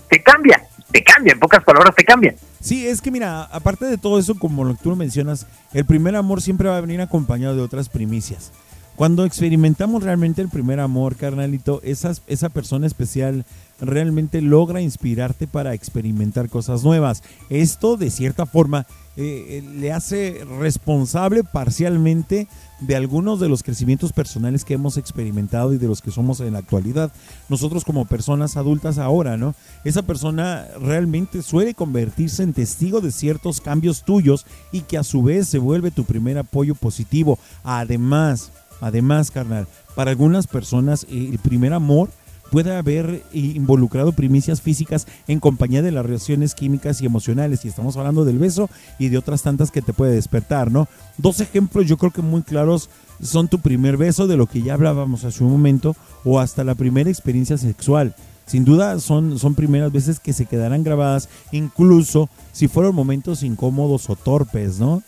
te 0.08 0.22
cambia, 0.22 0.62
te 0.96 1.02
cambia, 1.02 1.34
en 1.34 1.40
pocas 1.40 1.62
palabras 1.62 1.94
te 1.94 2.04
cambia. 2.04 2.34
Sí, 2.58 2.86
es 2.86 3.02
que 3.02 3.10
mira, 3.10 3.42
aparte 3.42 3.84
de 3.84 3.98
todo 3.98 4.18
eso, 4.18 4.34
como 4.38 4.64
lo 4.64 4.74
que 4.76 4.82
tú 4.82 4.96
mencionas, 4.96 5.46
el 5.74 5.84
primer 5.84 6.16
amor 6.16 6.40
siempre 6.40 6.70
va 6.70 6.78
a 6.78 6.80
venir 6.80 7.02
acompañado 7.02 7.54
de 7.54 7.60
otras 7.60 7.90
primicias. 7.90 8.50
Cuando 8.94 9.26
experimentamos 9.26 10.02
realmente 10.02 10.40
el 10.40 10.48
primer 10.48 10.80
amor, 10.80 11.16
carnalito, 11.16 11.82
esa 11.84 12.48
persona 12.48 12.86
especial 12.86 13.44
realmente 13.78 14.40
logra 14.40 14.80
inspirarte 14.80 15.46
para 15.46 15.74
experimentar 15.74 16.48
cosas 16.48 16.82
nuevas. 16.82 17.22
Esto, 17.50 17.98
de 17.98 18.10
cierta 18.10 18.46
forma, 18.46 18.86
eh, 19.16 19.62
eh, 19.64 19.64
le 19.78 19.92
hace 19.92 20.44
responsable 20.58 21.42
parcialmente 21.42 22.48
de 22.80 22.96
algunos 22.96 23.40
de 23.40 23.48
los 23.48 23.62
crecimientos 23.62 24.12
personales 24.12 24.64
que 24.64 24.74
hemos 24.74 24.98
experimentado 24.98 25.72
y 25.72 25.78
de 25.78 25.86
los 25.86 26.02
que 26.02 26.10
somos 26.10 26.40
en 26.40 26.52
la 26.52 26.58
actualidad. 26.58 27.10
Nosotros 27.48 27.84
como 27.84 28.04
personas 28.04 28.58
adultas 28.58 28.98
ahora, 28.98 29.38
¿no? 29.38 29.54
Esa 29.84 30.02
persona 30.02 30.66
realmente 30.80 31.42
suele 31.42 31.72
convertirse 31.72 32.42
en 32.42 32.52
testigo 32.52 33.00
de 33.00 33.10
ciertos 33.10 33.62
cambios 33.62 34.02
tuyos 34.02 34.44
y 34.72 34.82
que 34.82 34.98
a 34.98 35.04
su 35.04 35.22
vez 35.22 35.48
se 35.48 35.58
vuelve 35.58 35.90
tu 35.90 36.04
primer 36.04 36.36
apoyo 36.36 36.74
positivo. 36.74 37.38
Además, 37.64 38.52
además, 38.82 39.30
carnal, 39.30 39.66
para 39.94 40.10
algunas 40.10 40.46
personas 40.46 41.04
eh, 41.04 41.30
el 41.32 41.38
primer 41.38 41.72
amor 41.72 42.10
puede 42.50 42.74
haber 42.74 43.22
involucrado 43.32 44.12
primicias 44.12 44.60
físicas 44.60 45.06
en 45.28 45.40
compañía 45.40 45.82
de 45.82 45.92
las 45.92 46.06
reacciones 46.06 46.54
químicas 46.54 47.00
y 47.00 47.06
emocionales. 47.06 47.64
Y 47.64 47.68
estamos 47.68 47.96
hablando 47.96 48.24
del 48.24 48.38
beso 48.38 48.70
y 48.98 49.08
de 49.08 49.18
otras 49.18 49.42
tantas 49.42 49.70
que 49.70 49.82
te 49.82 49.92
puede 49.92 50.12
despertar, 50.14 50.70
¿no? 50.70 50.88
Dos 51.18 51.40
ejemplos 51.40 51.86
yo 51.86 51.96
creo 51.96 52.12
que 52.12 52.22
muy 52.22 52.42
claros 52.42 52.90
son 53.20 53.48
tu 53.48 53.58
primer 53.60 53.96
beso, 53.96 54.26
de 54.26 54.36
lo 54.36 54.46
que 54.46 54.62
ya 54.62 54.74
hablábamos 54.74 55.24
hace 55.24 55.42
un 55.42 55.50
momento, 55.50 55.96
o 56.24 56.40
hasta 56.40 56.64
la 56.64 56.74
primera 56.74 57.10
experiencia 57.10 57.56
sexual. 57.58 58.14
Sin 58.46 58.64
duda 58.64 59.00
son, 59.00 59.38
son 59.38 59.54
primeras 59.54 59.90
veces 59.90 60.20
que 60.20 60.32
se 60.32 60.46
quedarán 60.46 60.84
grabadas, 60.84 61.28
incluso 61.50 62.28
si 62.52 62.68
fueron 62.68 62.94
momentos 62.94 63.42
incómodos 63.42 64.08
o 64.08 64.14
torpes, 64.14 64.78
¿no? 64.78 65.02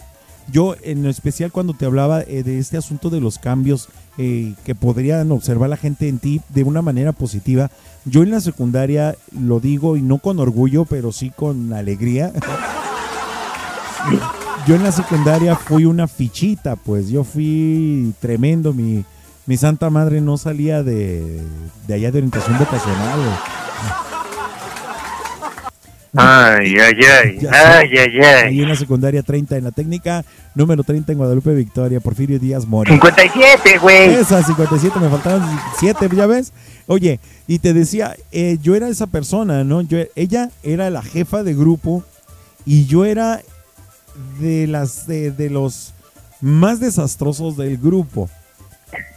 Yo 0.51 0.75
en 0.83 1.05
especial 1.07 1.53
cuando 1.53 1.75
te 1.75 1.85
hablaba 1.85 2.23
eh, 2.23 2.43
de 2.43 2.59
este 2.59 2.79
asunto 2.79 3.11
de 3.11 3.21
los 3.21 3.39
cambios 3.39 3.89
eh, 4.17 4.55
que 4.65 4.75
podrían 4.75 5.31
observar 5.31 5.69
la 5.69 5.77
gente 5.77 6.09
en 6.09 6.19
ti 6.19 6.41
de 6.49 6.65
una 6.65 6.81
manera 6.81 7.13
positiva, 7.13 7.71
yo 8.05 8.23
en 8.23 8.31
la 8.31 8.41
secundaria 8.41 9.15
lo 9.39 9.61
digo 9.61 9.97
y 9.97 10.03
no 10.03 10.19
con 10.19 10.41
orgullo, 10.41 10.87
pero 10.87 11.13
sí 11.13 11.31
con 11.31 11.75
alegría. 11.75 12.33
yo 14.67 14.75
en 14.75 14.83
la 14.83 14.93
secundaria 14.93 15.55
fui 15.55 15.85
una 15.85 16.09
fichita, 16.09 16.77
pues 16.77 17.11
yo 17.11 17.25
fui 17.25 18.15
tremendo, 18.21 18.73
mi, 18.73 19.05
mi 19.45 19.57
santa 19.59 19.91
madre 19.91 20.23
no 20.23 20.39
salía 20.39 20.83
de, 20.83 21.43
de 21.87 21.95
allá 21.95 22.11
de 22.11 22.19
orientación 22.19 22.59
vocacional. 22.59 23.21
Ay, 26.21 26.75
ay, 26.79 26.95
ay, 27.01 27.39
ay, 27.51 27.91
ay, 27.99 28.21
ay. 28.21 28.47
Ahí 28.49 28.63
en 28.63 28.69
la 28.69 28.77
secundaria 28.77 29.23
30 29.23 29.57
en 29.57 29.65
la 29.65 29.71
técnica, 29.71 30.25
número 30.55 30.83
30 30.83 31.13
en 31.13 31.19
Guadalupe 31.19 31.55
Victoria, 31.55 32.01
Porfirio 32.01 32.39
Díaz 32.39 32.67
Mora. 32.67 32.91
57, 32.93 33.79
güey. 33.79 34.15
Esa, 34.15 34.43
57, 34.43 34.99
me 34.99 35.09
faltaban 35.09 35.43
7, 35.79 36.09
ya 36.15 36.27
ves. 36.27 36.53
Oye, 36.87 37.21
y 37.47 37.59
te 37.61 37.73
decía, 37.73 38.17
eh, 38.33 38.59
yo 38.63 38.75
era 38.75 38.89
esa 38.89 39.07
persona, 39.07 39.63
¿no? 39.65 39.83
Yo, 39.83 39.99
ella 40.17 40.51
era 40.63 40.91
la 40.91 41.03
jefa 41.03 41.43
de 41.43 41.55
grupo 41.55 42.03
y 42.67 42.87
yo 42.87 43.05
era 43.05 43.41
de 44.41 44.67
las 44.67 45.07
de, 45.07 45.31
de 45.31 45.51
los 45.51 45.95
más 46.41 46.81
desastrosos 46.81 47.57
del 47.57 47.77
grupo. 47.79 48.29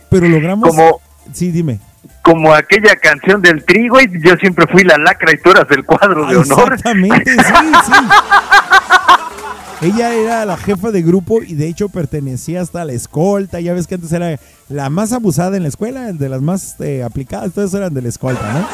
Pero 0.09 0.27
logramos... 0.27 0.69
Como- 0.69 1.01
Sí, 1.33 1.51
dime. 1.51 1.79
Como 2.23 2.53
aquella 2.53 2.95
canción 2.95 3.41
del 3.41 3.63
trigo, 3.63 3.99
y 3.99 4.09
yo 4.21 4.35
siempre 4.35 4.65
fui 4.67 4.83
la 4.83 4.97
lacra 4.97 5.33
y 5.33 5.37
tú 5.37 5.51
eras 5.51 5.67
del 5.67 5.83
cuadro 5.83 6.27
de 6.27 6.37
honor. 6.37 6.73
Exactamente, 6.73 7.31
sí, 7.31 7.53
sí. 7.85 7.91
Ella 9.81 10.13
era 10.13 10.45
la 10.45 10.57
jefa 10.57 10.91
de 10.91 11.01
grupo 11.01 11.41
y 11.41 11.55
de 11.55 11.67
hecho 11.67 11.89
pertenecía 11.89 12.61
hasta 12.61 12.81
a 12.83 12.85
la 12.85 12.93
escolta. 12.93 13.59
Ya 13.59 13.73
ves 13.73 13.87
que 13.87 13.95
antes 13.95 14.11
era 14.11 14.39
la 14.69 14.91
más 14.91 15.11
abusada 15.11 15.57
en 15.57 15.63
la 15.63 15.69
escuela, 15.69 16.13
de 16.13 16.29
las 16.29 16.41
más 16.41 16.79
eh, 16.81 17.01
aplicadas, 17.01 17.51
todas 17.53 17.73
eran 17.73 17.91
de 17.91 18.03
la 18.03 18.09
escolta, 18.09 18.53
¿no? 18.53 18.67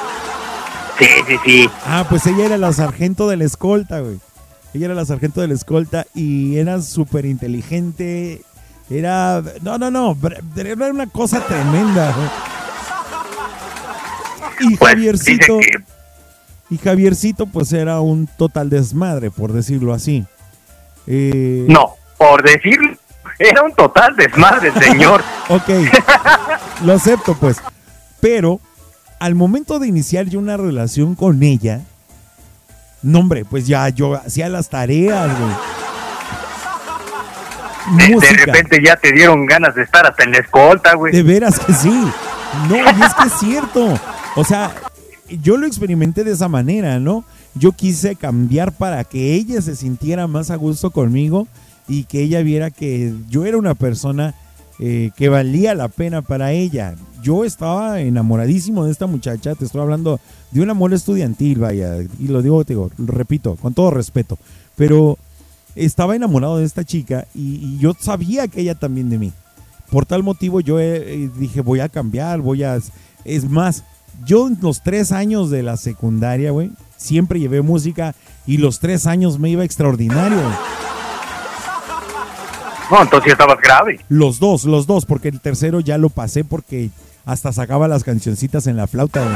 Sí, 1.00 1.06
sí, 1.28 1.38
sí. 1.46 1.70
Ah, 1.86 2.06
pues 2.10 2.28
ella 2.28 2.46
era 2.46 2.58
la 2.58 2.74
sargento 2.74 3.30
de 3.30 3.38
la 3.38 3.46
escolta, 3.46 4.02
güey. 4.02 4.20
Ella 4.74 4.88
era 4.88 4.96
la 4.96 5.06
sargento 5.06 5.40
de 5.40 5.48
la 5.48 5.54
escolta 5.54 6.06
y 6.14 6.58
era 6.58 6.82
súper 6.82 7.26
inteligente. 7.26 8.42
Era. 8.90 9.42
No, 9.62 9.78
no, 9.78 9.90
no. 9.90 10.18
Era 10.58 10.92
una 10.92 11.08
cosa 11.08 11.40
tremenda, 11.40 12.12
güey. 12.12 12.28
Y 14.60 14.76
Javiercito. 14.78 15.60
Y 16.70 16.78
Javiercito, 16.78 17.46
pues 17.48 17.72
era 17.74 18.02
un 18.02 18.28
total 18.28 18.70
desmadre, 18.70 19.32
por 19.32 19.54
decirlo 19.54 19.94
así. 19.94 20.26
Eh, 21.08 21.66
No, 21.70 21.96
por 22.18 22.44
decir, 22.44 22.78
era 23.40 23.62
un 23.64 23.74
total 23.74 24.16
desmadre, 24.16 24.72
señor. 24.74 25.24
Ok, 25.50 25.70
lo 26.84 26.92
acepto 26.94 27.34
pues. 27.36 27.58
Pero 28.20 28.60
al 29.20 29.34
momento 29.34 29.80
de 29.80 29.88
iniciar 29.88 30.26
yo 30.26 30.40
una 30.40 30.58
relación 30.58 31.16
con 31.16 31.42
ella, 31.42 31.82
no 33.02 33.20
hombre, 33.20 33.46
pues 33.46 33.66
ya 33.66 33.88
yo 33.88 34.16
hacía 34.16 34.50
las 34.50 34.68
tareas, 34.70 35.30
güey. 35.40 35.54
De, 37.98 38.16
de 38.20 38.34
repente 38.46 38.80
ya 38.84 38.98
te 38.98 39.14
dieron 39.14 39.46
ganas 39.46 39.74
de 39.74 39.84
estar 39.84 40.06
hasta 40.06 40.24
en 40.26 40.32
la 40.34 40.40
escolta, 40.40 40.96
güey. 40.96 41.14
De 41.14 41.24
veras 41.24 41.58
que 41.60 41.72
sí. 41.74 42.12
No, 42.68 42.76
y 42.76 43.02
es 43.02 43.14
que 43.14 43.28
es 43.28 43.34
cierto. 43.40 43.98
O 44.38 44.44
sea, 44.44 44.72
yo 45.42 45.58
lo 45.58 45.66
experimenté 45.66 46.24
de 46.24 46.32
esa 46.32 46.48
manera, 46.48 47.00
¿no? 47.00 47.26
Yo 47.56 47.72
quise 47.72 48.16
cambiar 48.16 48.72
para 48.72 49.04
que 49.04 49.34
ella 49.34 49.60
se 49.64 49.76
sintiera 49.76 50.28
más 50.28 50.52
a 50.52 50.58
gusto 50.58 50.92
conmigo 50.92 51.48
y 51.88 52.04
que 52.04 52.22
ella 52.22 52.44
viera 52.44 52.70
que 52.70 53.16
yo 53.30 53.48
era 53.48 53.58
una 53.58 53.74
persona 53.74 54.36
eh, 54.78 55.10
que 55.16 55.28
valía 55.30 55.74
la 55.74 55.88
pena 55.88 56.22
para 56.22 56.52
ella. 56.52 56.94
Yo 57.24 57.46
estaba 57.46 58.00
enamoradísimo 58.00 58.86
de 58.86 58.92
esta 58.92 59.08
muchacha, 59.08 59.56
te 59.56 59.66
estoy 59.66 59.82
hablando 59.82 60.20
de 60.52 60.62
un 60.62 60.70
amor 60.70 60.94
estudiantil, 60.94 61.58
vaya, 61.58 61.98
y 61.98 62.28
lo 62.28 62.44
digo, 62.44 62.64
te 62.64 62.74
digo, 62.74 62.92
lo 62.96 63.12
repito, 63.12 63.56
con 63.56 63.74
todo 63.74 63.90
respeto, 63.90 64.38
pero 64.76 65.18
estaba 65.76 66.16
enamorado 66.16 66.60
de 66.60 66.66
esta 66.66 66.84
chica 66.84 67.26
y, 67.34 67.80
yo 67.80 67.96
sabía 68.00 68.48
que 68.48 68.62
ella 68.62 68.76
también 68.76 69.10
de 69.10 69.18
mí. 69.18 69.34
Por 69.90 70.06
tal 70.06 70.22
motivo 70.22 70.60
yo 70.60 70.80
eh, 70.80 71.24
eh, 71.24 71.30
dije, 71.40 71.62
voy 71.62 71.80
a 71.80 71.90
cambiar, 71.90 72.40
voy 72.42 72.62
a... 72.62 72.78
Es 73.26 73.50
más, 73.50 73.84
yo 74.26 74.48
en 74.48 74.58
los 74.62 74.82
tres 74.82 75.12
años 75.12 75.50
de 75.50 75.64
la 75.64 75.78
secundaria, 75.78 76.52
güey, 76.52 76.72
siempre 76.98 77.40
llevé 77.40 77.62
música 77.62 78.14
y 78.46 78.58
los 78.58 78.80
tres 78.80 79.08
años 79.08 79.40
me 79.40 79.50
iba 79.50 79.64
extraordinario. 79.64 80.38
No, 82.90 83.02
entonces 83.02 83.28
ya 83.28 83.32
estabas 83.34 83.60
grave. 83.62 84.00
Los 84.08 84.40
dos, 84.40 84.64
los 84.64 84.88
dos, 84.88 85.06
porque 85.06 85.28
el 85.28 85.42
tercero 85.42 85.82
ya 85.82 85.98
lo 85.98 86.10
pasé 86.10 86.44
porque 86.44 86.90
hasta 87.26 87.52
sacaba 87.52 87.88
las 87.88 88.04
cancioncitas 88.04 88.68
en 88.68 88.78
la 88.78 88.88
flauta. 88.88 89.22
güey. 89.22 89.36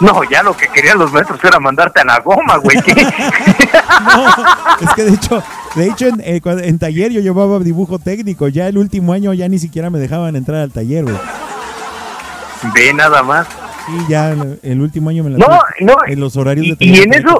No, 0.00 0.22
ya 0.30 0.42
lo 0.42 0.54
que 0.54 0.68
querían 0.68 0.98
los 0.98 1.10
maestros 1.12 1.40
era 1.42 1.58
mandarte 1.58 2.00
a 2.00 2.04
la 2.04 2.20
goma, 2.20 2.58
güey. 2.58 2.76
¿qué? 2.82 2.92
Es 2.92 4.94
que 4.94 5.04
de 5.04 5.14
hecho, 5.14 5.42
de 5.74 5.86
hecho 5.86 6.06
en, 6.06 6.20
eh, 6.20 6.40
en 6.44 6.78
taller 6.78 7.10
yo 7.10 7.20
llevaba 7.20 7.58
dibujo 7.60 7.98
técnico. 7.98 8.48
Ya 8.48 8.68
el 8.68 8.76
último 8.76 9.14
año 9.14 9.32
ya 9.32 9.48
ni 9.48 9.58
siquiera 9.58 9.88
me 9.88 9.98
dejaban 9.98 10.36
entrar 10.36 10.60
al 10.60 10.70
taller, 10.70 11.04
güey. 11.04 11.16
Ve 12.74 12.92
nada 12.94 13.22
más. 13.22 13.46
Y 13.88 14.10
ya 14.10 14.30
el, 14.62 14.80
último 14.80 15.10
año 15.10 15.24
me 15.24 15.30
la 15.30 15.38
No, 15.38 15.48
no, 15.80 15.94
en 16.06 16.20
los 16.20 16.36
horarios 16.36 16.66
y- 16.66 16.74
de 16.74 16.84
y 16.84 16.98
en 17.00 17.14
eso-. 17.14 17.38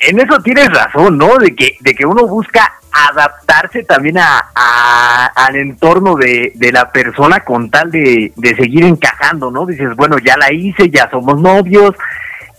En 0.00 0.20
eso 0.20 0.38
tienes 0.44 0.68
razón, 0.68 1.18
¿no? 1.18 1.36
De 1.38 1.56
que, 1.56 1.76
de 1.80 1.94
que 1.94 2.06
uno 2.06 2.26
busca 2.26 2.72
adaptarse 2.92 3.82
también 3.82 4.18
a, 4.18 4.44
a- 4.54 5.26
al 5.34 5.56
entorno 5.56 6.14
de, 6.14 6.52
de 6.54 6.70
la 6.72 6.90
persona 6.92 7.40
con 7.40 7.68
tal 7.70 7.90
de, 7.90 8.32
de 8.36 8.56
seguir 8.56 8.84
encajando, 8.84 9.50
¿no? 9.50 9.66
Dices, 9.66 9.94
bueno, 9.96 10.16
ya 10.18 10.36
la 10.36 10.52
hice, 10.52 10.88
ya 10.90 11.10
somos 11.10 11.40
novios, 11.40 11.94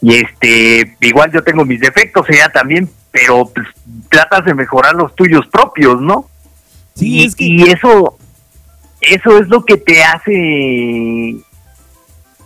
y 0.01 0.15
este, 0.15 0.97
igual 0.99 1.31
yo 1.31 1.41
tengo 1.43 1.63
mis 1.63 1.79
defectos, 1.79 2.29
ella 2.29 2.49
también, 2.49 2.89
pero 3.11 3.45
pues, 3.53 3.67
tratas 4.09 4.43
de 4.45 4.53
mejorar 4.53 4.95
los 4.95 5.15
tuyos 5.15 5.47
propios, 5.47 5.99
¿no? 6.01 6.25
Sí, 6.95 7.21
y, 7.21 7.25
es 7.25 7.35
que- 7.35 7.45
y 7.45 7.63
eso, 7.71 8.17
eso 9.01 9.37
es 9.39 9.47
lo 9.47 9.63
que 9.65 9.77
te 9.77 10.03
hace 10.03 11.35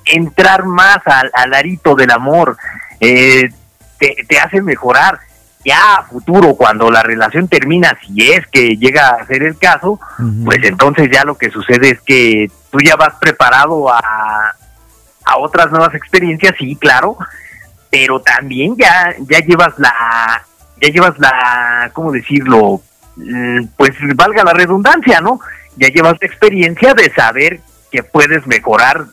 entrar 0.06 0.66
más 0.66 0.98
al, 1.06 1.32
al 1.34 1.54
arito 1.54 1.96
del 1.96 2.12
amor, 2.12 2.58
eh, 3.00 3.50
te, 4.00 4.26
te 4.28 4.40
hace 4.40 4.62
mejorar. 4.62 5.20
Ya 5.66 5.96
a 5.96 6.04
futuro, 6.04 6.56
cuando 6.56 6.92
la 6.92 7.04
relación 7.04 7.48
termina, 7.48 7.98
si 8.06 8.32
es 8.34 8.46
que 8.48 8.76
llega 8.76 9.12
a 9.12 9.26
ser 9.26 9.44
el 9.44 9.58
caso, 9.58 9.98
pues 10.44 10.60
entonces 10.64 11.08
ya 11.10 11.24
lo 11.24 11.38
que 11.38 11.50
sucede 11.52 11.92
es 11.92 12.02
que 12.02 12.52
tú 12.70 12.80
ya 12.84 12.98
vas 12.98 13.14
preparado 13.22 13.90
a, 13.90 14.02
a 15.24 15.38
otras 15.38 15.72
nuevas 15.72 15.96
experiencias, 15.96 16.54
sí, 16.60 16.76
claro, 16.76 17.18
pero 17.90 18.22
también 18.22 18.76
ya, 18.76 19.16
ya 19.20 19.40
llevas 19.40 19.74
la, 19.78 20.44
ya 20.82 20.90
llevas 20.90 21.18
la, 21.18 21.90
¿cómo 21.94 22.12
decirlo? 22.12 22.82
Mm, 23.16 23.68
Pues 23.78 23.92
valga 24.16 24.44
la 24.44 24.52
redundancia, 24.52 25.22
¿no? 25.22 25.40
Ya 25.78 25.88
llevas 25.90 26.16
la 26.22 26.28
experiencia 26.28 26.94
de 26.94 27.12
saber 27.14 27.60
que 27.92 28.04
puedes 28.04 28.46
mejorar 28.48 29.06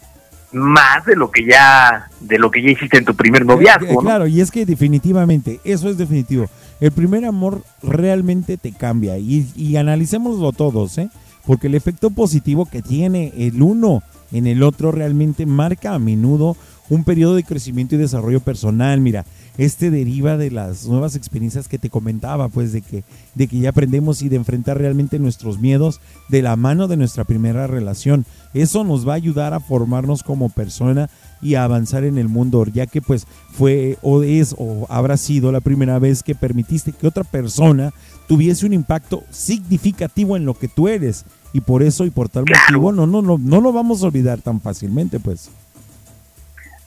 más 0.52 1.04
de 1.04 1.16
lo 1.16 1.30
que 1.30 1.44
ya, 1.44 2.08
de 2.20 2.38
lo 2.38 2.50
que 2.50 2.62
ya 2.62 2.70
hiciste 2.70 2.98
en 2.98 3.04
tu 3.04 3.14
primer 3.14 3.42
Eh, 3.42 3.44
noviazgo, 3.44 3.94
¿no? 3.94 4.00
Claro, 4.00 4.26
y 4.26 4.40
es 4.40 4.50
que 4.50 4.66
definitivamente, 4.66 5.60
eso 5.64 5.88
es 5.88 5.96
definitivo. 5.96 6.46
El 6.80 6.92
primer 6.92 7.24
amor 7.24 7.62
realmente 7.82 8.56
te 8.56 8.72
cambia 8.72 9.18
y, 9.18 9.46
y 9.54 9.76
analicémoslo 9.76 10.52
todos, 10.52 10.98
¿eh? 10.98 11.08
porque 11.46 11.68
el 11.68 11.74
efecto 11.74 12.10
positivo 12.10 12.66
que 12.66 12.82
tiene 12.82 13.32
el 13.36 13.62
uno 13.62 14.02
en 14.32 14.46
el 14.46 14.62
otro 14.62 14.92
realmente 14.92 15.46
marca 15.46 15.94
a 15.94 15.98
menudo 15.98 16.56
un 16.90 17.04
periodo 17.04 17.36
de 17.36 17.44
crecimiento 17.44 17.94
y 17.94 17.98
desarrollo 17.98 18.40
personal. 18.40 19.00
Mira, 19.00 19.24
este 19.56 19.90
deriva 19.90 20.36
de 20.36 20.50
las 20.50 20.86
nuevas 20.86 21.16
experiencias 21.16 21.68
que 21.68 21.78
te 21.78 21.88
comentaba, 21.88 22.48
pues 22.48 22.72
de 22.72 22.82
que, 22.82 23.04
de 23.34 23.46
que 23.46 23.60
ya 23.60 23.70
aprendemos 23.70 24.20
y 24.22 24.28
de 24.28 24.36
enfrentar 24.36 24.76
realmente 24.76 25.18
nuestros 25.18 25.58
miedos 25.58 26.00
de 26.28 26.42
la 26.42 26.56
mano 26.56 26.88
de 26.88 26.96
nuestra 26.96 27.24
primera 27.24 27.66
relación. 27.66 28.26
Eso 28.52 28.84
nos 28.84 29.08
va 29.08 29.12
a 29.12 29.16
ayudar 29.16 29.54
a 29.54 29.60
formarnos 29.60 30.22
como 30.22 30.48
persona 30.48 31.08
y 31.40 31.54
a 31.54 31.64
avanzar 31.64 32.04
en 32.04 32.18
el 32.18 32.28
mundo, 32.28 32.64
ya 32.66 32.86
que 32.86 33.00
pues 33.00 33.26
fue 33.52 33.96
o 34.02 34.22
es 34.22 34.54
o 34.58 34.86
habrá 34.90 35.16
sido 35.16 35.52
la 35.52 35.60
primera 35.60 35.98
vez 35.98 36.22
que 36.22 36.34
permitiste 36.34 36.92
que 36.92 37.06
otra 37.06 37.24
persona 37.24 37.92
tuviese 38.26 38.66
un 38.66 38.72
impacto 38.72 39.22
significativo 39.30 40.36
en 40.36 40.44
lo 40.44 40.54
que 40.54 40.68
tú 40.68 40.88
eres 40.88 41.24
y 41.52 41.60
por 41.60 41.82
eso 41.82 42.04
y 42.04 42.10
por 42.10 42.28
tal 42.28 42.44
motivo 42.44 42.92
no 42.92 43.06
no 43.06 43.22
no 43.22 43.38
no 43.38 43.60
lo 43.60 43.72
vamos 43.72 44.02
a 44.02 44.06
olvidar 44.06 44.40
tan 44.40 44.60
fácilmente, 44.60 45.20
pues. 45.20 45.50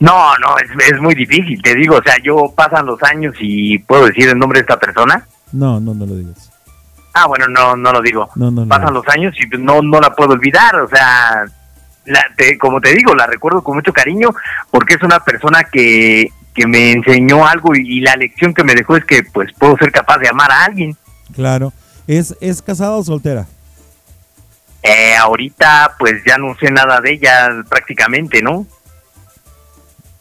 No, 0.04 0.38
no, 0.40 0.58
es, 0.58 0.70
es 0.92 1.00
muy 1.00 1.16
difícil, 1.16 1.62
te 1.62 1.74
digo, 1.76 1.96
o 1.96 2.04
sea, 2.04 2.16
yo 2.22 2.52
pasan 2.56 2.86
los 2.86 3.02
años 3.04 3.34
y 3.40 3.78
puedo 3.80 4.06
decir 4.08 4.28
el 4.28 4.38
nombre 4.38 4.60
de 4.60 4.64
esta 4.64 4.78
persona. 4.78 5.26
No, 5.54 5.80
no, 5.80 5.94
no 5.94 6.06
lo 6.06 6.16
digas. 6.16 6.52
Ah, 7.14 7.26
bueno, 7.28 7.46
no, 7.48 7.78
no 7.78 7.92
lo 7.94 8.02
digo. 8.02 8.30
No, 8.36 8.52
no, 8.52 8.62
no. 8.66 8.68
Pasan 8.68 8.94
los 8.94 9.08
años 9.08 9.34
y 9.40 9.48
no, 9.60 9.82
no 9.82 10.00
la 10.02 10.14
puedo 10.14 10.32
olvidar, 10.34 10.76
o 10.76 10.88
sea, 10.90 11.46
la, 12.06 12.26
te- 12.36 12.58
como 12.58 12.82
te 12.82 12.94
digo, 12.94 13.16
la 13.16 13.28
recuerdo 13.28 13.64
con 13.64 13.76
mucho 13.76 13.94
cariño 13.94 14.30
porque 14.72 14.96
es 14.96 15.04
una 15.04 15.20
persona 15.20 15.64
que, 15.64 16.28
que 16.54 16.68
me 16.68 16.92
enseñó 16.92 17.48
algo 17.48 17.74
y, 17.74 18.00
y 18.00 18.02
la 18.02 18.16
lección 18.18 18.54
que 18.54 18.64
me 18.66 18.76
dejó 18.76 18.98
es 18.98 19.06
que 19.06 19.24
pues 19.24 19.54
puedo 19.58 19.78
ser 19.78 19.92
capaz 19.92 20.18
de 20.18 20.28
amar 20.28 20.52
a 20.52 20.66
alguien. 20.66 20.98
Claro. 21.34 21.72
¿Es, 22.08 22.36
es 22.42 22.62
casada 22.62 22.92
o 22.98 23.04
soltera? 23.06 23.46
Eh, 24.82 25.16
ahorita 25.16 25.96
pues 25.98 26.16
ya 26.26 26.38
no 26.38 26.56
sé 26.60 26.70
nada 26.72 27.00
de 27.00 27.14
ella 27.14 27.50
prácticamente, 27.70 28.42
¿no? 28.42 28.68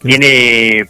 Tiene, 0.03 0.89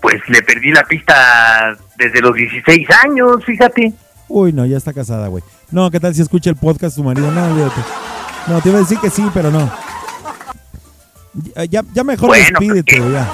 pues 0.00 0.16
le 0.28 0.42
perdí 0.42 0.72
la 0.72 0.84
pista 0.84 1.76
desde 1.96 2.20
los 2.20 2.34
16 2.34 2.88
años, 3.04 3.44
fíjate. 3.44 3.92
Uy, 4.28 4.52
no, 4.52 4.66
ya 4.66 4.76
está 4.76 4.92
casada, 4.92 5.28
güey. 5.28 5.42
No, 5.70 5.90
¿qué 5.90 6.00
tal 6.00 6.14
si 6.14 6.22
escucha 6.22 6.50
el 6.50 6.56
podcast 6.56 6.96
tu 6.96 7.04
marido? 7.04 7.30
No, 7.30 7.46
olvídate. 7.46 7.80
No, 8.46 8.60
te 8.60 8.68
iba 8.68 8.78
a 8.78 8.82
decir 8.82 8.98
que 8.98 9.10
sí, 9.10 9.24
pero 9.32 9.50
no. 9.50 9.70
Ya, 11.68 11.82
ya, 11.92 12.04
mejor 12.04 12.28
Bueno, 12.28 12.44
despídete, 12.60 12.98
ya. 13.10 13.32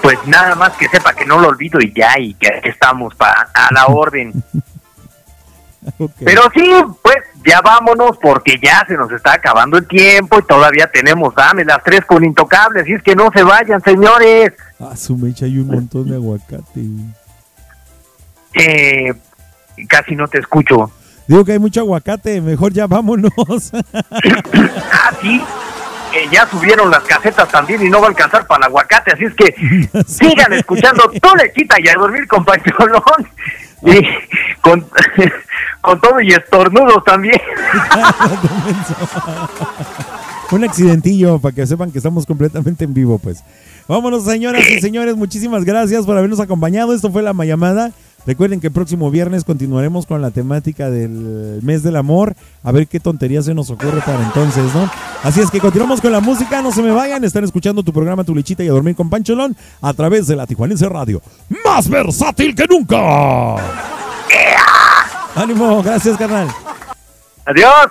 Pues 0.00 0.18
nada 0.26 0.54
más 0.54 0.72
que 0.76 0.88
sepa 0.88 1.12
que 1.12 1.26
no 1.26 1.38
lo 1.38 1.48
olvido 1.48 1.80
y 1.80 1.92
ya, 1.92 2.18
y 2.18 2.34
que 2.34 2.48
estamos 2.64 3.14
pa, 3.14 3.50
a 3.52 3.72
la 3.72 3.86
orden. 3.86 4.32
Pero 6.24 6.42
sí, 6.54 6.70
pues 7.02 7.16
ya 7.46 7.60
vámonos 7.60 8.16
porque 8.20 8.58
ya 8.62 8.84
se 8.86 8.94
nos 8.94 9.10
está 9.12 9.34
acabando 9.34 9.78
el 9.78 9.86
tiempo 9.86 10.38
y 10.38 10.42
todavía 10.42 10.90
tenemos 10.92 11.34
dame 11.34 11.64
las 11.64 11.82
tres 11.82 12.00
con 12.06 12.24
intocable, 12.24 12.80
así 12.80 12.92
es 12.92 13.02
que 13.02 13.14
no 13.16 13.30
se 13.34 13.42
vayan, 13.42 13.80
señores. 13.82 14.52
Ah, 14.80 14.96
su 14.96 15.16
mecha 15.16 15.44
hay 15.46 15.58
un 15.58 15.68
montón 15.68 16.08
de 16.08 16.16
aguacate. 16.16 16.80
Eh, 18.54 19.12
casi 19.88 20.16
no 20.16 20.26
te 20.26 20.38
escucho. 20.38 20.90
Digo 21.26 21.44
que 21.44 21.52
hay 21.52 21.58
mucho 21.58 21.80
aguacate, 21.80 22.40
mejor 22.40 22.72
ya 22.72 22.86
vámonos. 22.86 23.30
Ah, 24.90 25.12
sí. 25.20 25.40
eh, 26.14 26.26
ya 26.32 26.48
subieron 26.48 26.90
las 26.90 27.02
casetas 27.04 27.48
también 27.50 27.84
y 27.86 27.90
no 27.90 28.00
va 28.00 28.06
a 28.06 28.10
alcanzar 28.10 28.46
para 28.46 28.60
el 28.60 28.64
aguacate, 28.64 29.12
así 29.12 29.24
es 29.26 29.34
que 29.34 29.54
sigan 30.06 30.54
escuchando 30.54 31.10
Tu 31.10 31.36
Lechita 31.36 31.76
y 31.78 31.88
a 31.88 31.94
dormir 31.94 32.26
con 32.26 32.44
y 33.82 34.00
con, 34.60 34.86
con 35.80 36.00
todo 36.00 36.20
y 36.20 36.28
estornudos 36.28 37.02
también. 37.04 37.36
Un 40.50 40.64
accidentillo 40.64 41.38
para 41.38 41.54
que 41.54 41.66
sepan 41.66 41.92
que 41.92 41.98
estamos 41.98 42.24
completamente 42.24 42.84
en 42.84 42.94
vivo, 42.94 43.18
pues. 43.18 43.44
Vámonos, 43.86 44.24
señoras 44.24 44.66
y 44.68 44.80
señores. 44.80 45.16
Muchísimas 45.16 45.64
gracias 45.64 46.06
por 46.06 46.16
habernos 46.16 46.40
acompañado. 46.40 46.94
Esto 46.94 47.10
fue 47.10 47.22
La 47.22 47.34
Mayamada. 47.34 47.92
Recuerden 48.28 48.60
que 48.60 48.66
el 48.66 48.74
próximo 48.74 49.10
viernes 49.10 49.42
continuaremos 49.42 50.04
con 50.04 50.20
la 50.20 50.30
temática 50.30 50.90
del 50.90 51.60
mes 51.62 51.82
del 51.82 51.96
amor. 51.96 52.36
A 52.62 52.72
ver 52.72 52.86
qué 52.86 53.00
tontería 53.00 53.40
se 53.40 53.54
nos 53.54 53.70
ocurre 53.70 54.02
para 54.02 54.22
entonces, 54.22 54.66
¿no? 54.74 54.90
Así 55.22 55.40
es 55.40 55.50
que 55.50 55.60
continuamos 55.60 56.02
con 56.02 56.12
la 56.12 56.20
música. 56.20 56.60
No 56.60 56.70
se 56.70 56.82
me 56.82 56.90
vayan. 56.90 57.24
Están 57.24 57.44
escuchando 57.44 57.82
tu 57.82 57.90
programa 57.90 58.24
Tu 58.24 58.34
Lechita 58.34 58.62
y 58.62 58.68
a 58.68 58.72
Dormir 58.72 58.94
con 58.94 59.08
Pancholón 59.08 59.56
a 59.80 59.94
través 59.94 60.26
de 60.26 60.36
la 60.36 60.46
Tijuanense 60.46 60.86
Radio. 60.90 61.22
¡Más 61.64 61.88
versátil 61.88 62.54
que 62.54 62.66
nunca! 62.66 63.54
¡Ánimo! 65.34 65.82
Gracias, 65.82 66.18
carnal. 66.18 66.48
Adiós. 67.46 67.86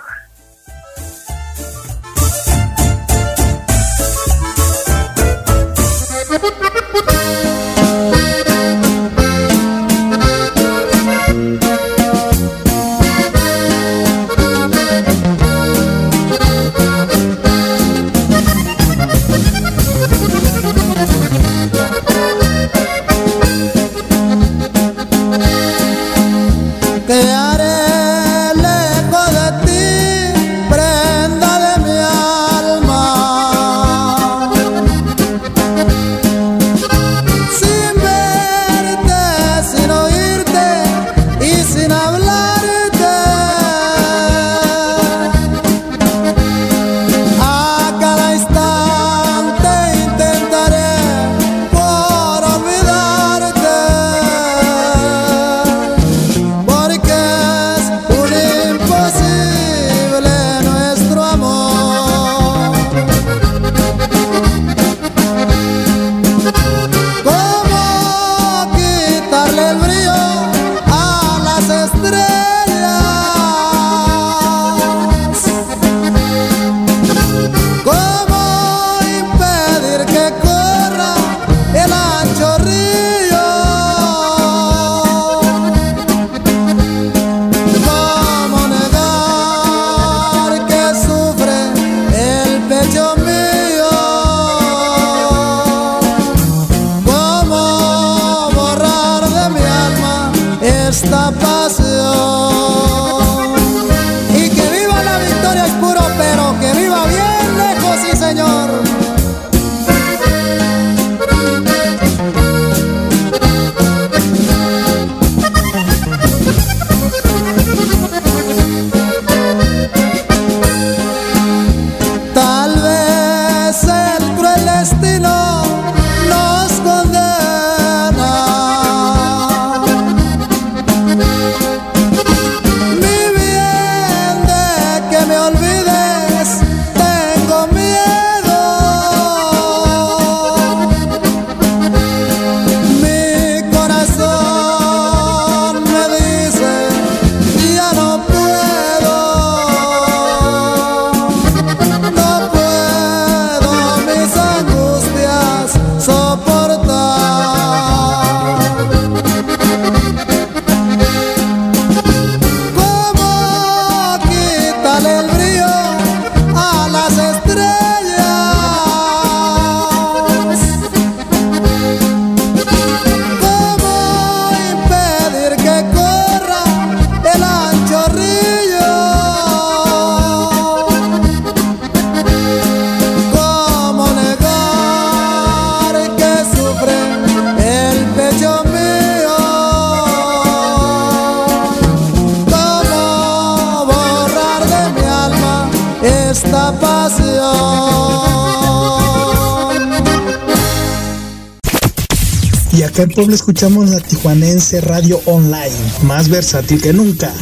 pueblo 203.18 203.34
escuchamos 203.34 203.90
la 203.90 203.98
Tijuanense 203.98 204.80
Radio 204.80 205.20
Online, 205.24 205.74
más 206.02 206.28
versátil 206.28 206.80
que 206.80 206.92
nunca. 206.92 207.34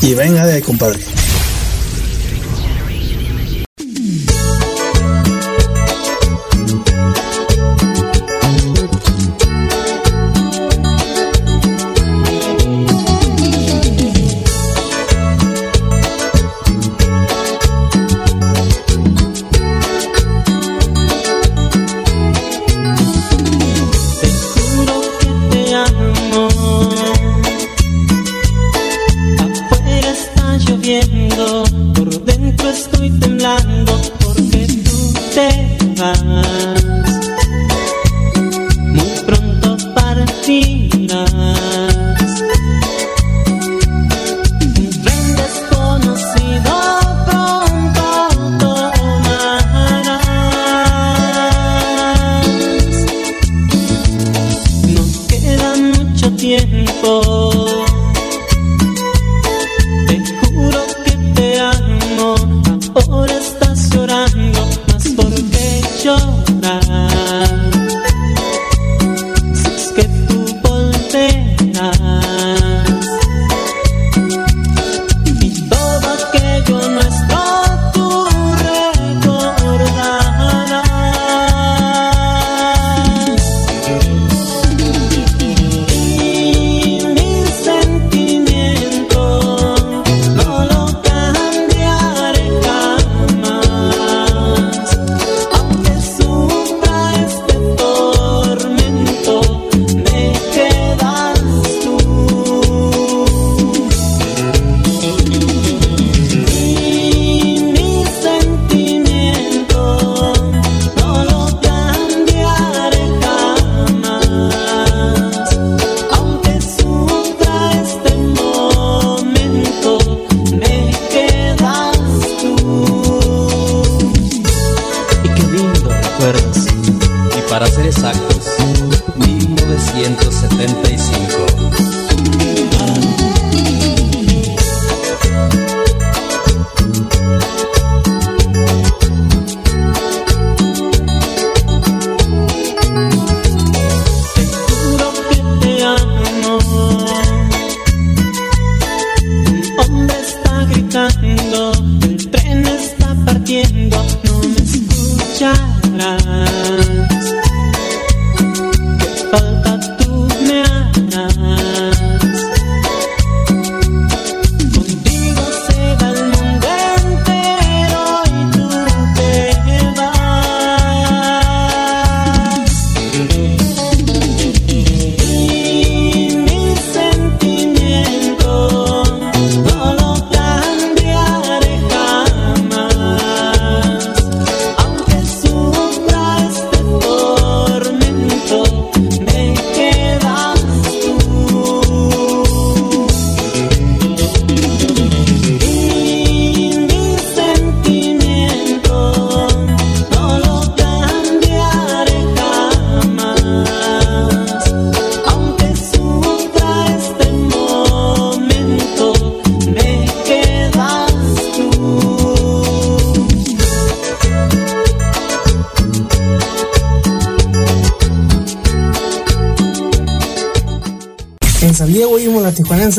Y 0.00 0.14
venga 0.14 0.46
de 0.46 0.54
ahí, 0.54 0.62
compadre. 0.62 1.17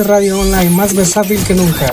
radio 0.04 0.40
online 0.40 0.70
más 0.70 0.94
versátil 0.94 1.44
que 1.44 1.54
nunca. 1.54 1.92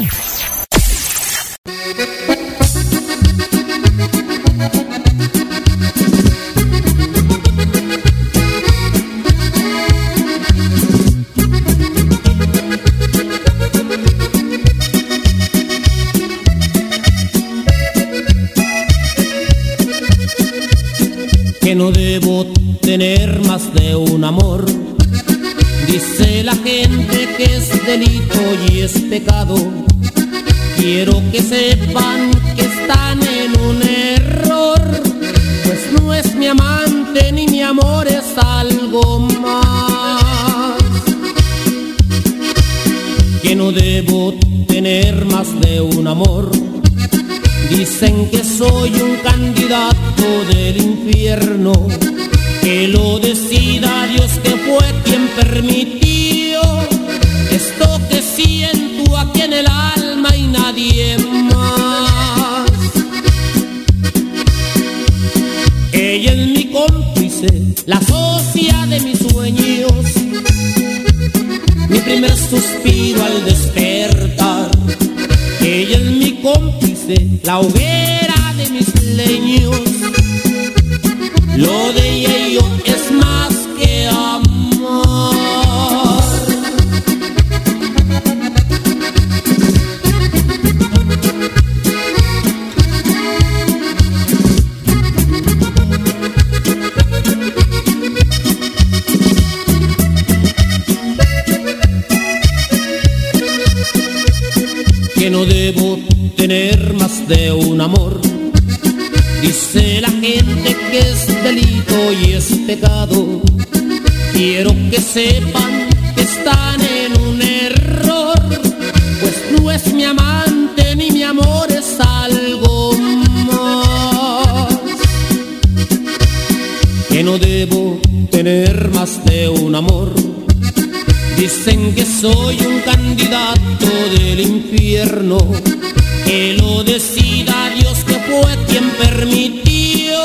permitió 138.98 140.18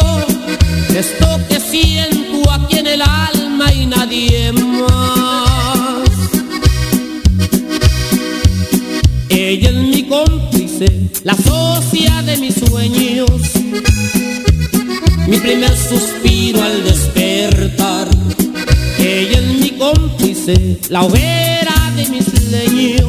esto 0.96 1.40
que 1.50 1.60
siento 1.60 2.50
aquí 2.52 2.80
en 2.80 2.88
el 2.88 3.02
alma 3.02 3.74
y 3.74 3.86
nadie 3.86 4.52
más. 4.52 6.10
Ella 9.30 9.70
es 9.70 9.76
mi 9.76 10.04
cómplice, 10.04 11.10
la 11.24 11.36
socia 11.36 12.22
de 12.24 12.38
mis 12.38 12.56
sueños, 12.56 13.32
mi 15.28 15.38
primer 15.38 15.76
suspiro 15.76 16.62
al 16.62 16.84
despertar. 16.84 18.08
Ella 19.00 19.40
es 19.40 19.60
mi 19.60 19.72
cómplice, 19.72 20.80
la 20.90 21.04
hoguera 21.04 21.74
de 21.96 22.10
mis 22.10 22.52
leños 22.52 23.01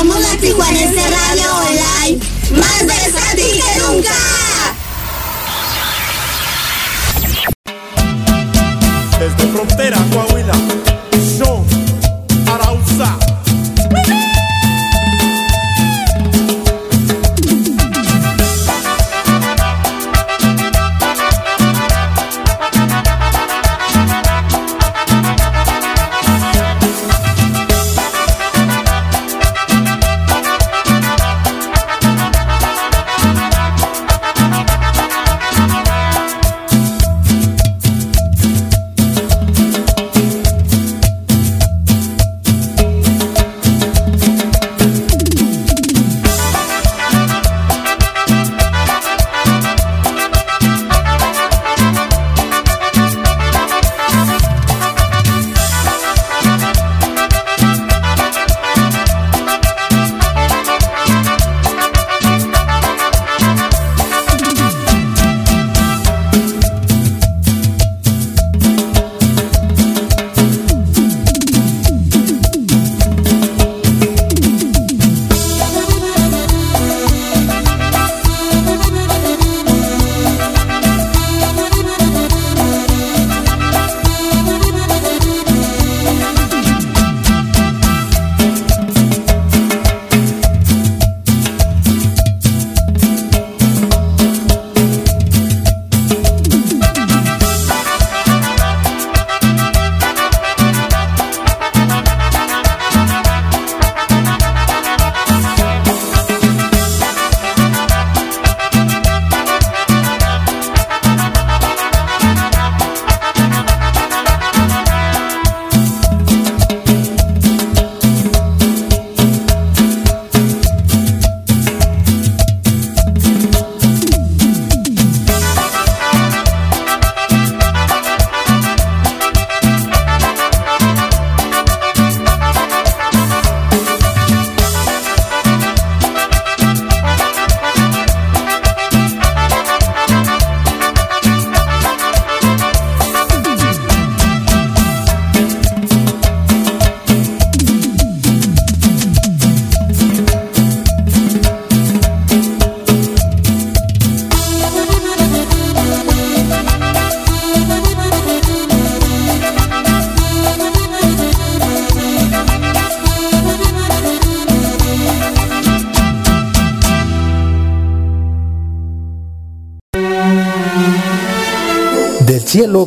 Somos 0.00 0.18
la 0.18 0.34
Tijuanense 0.38 1.02
Radio. 1.10 1.49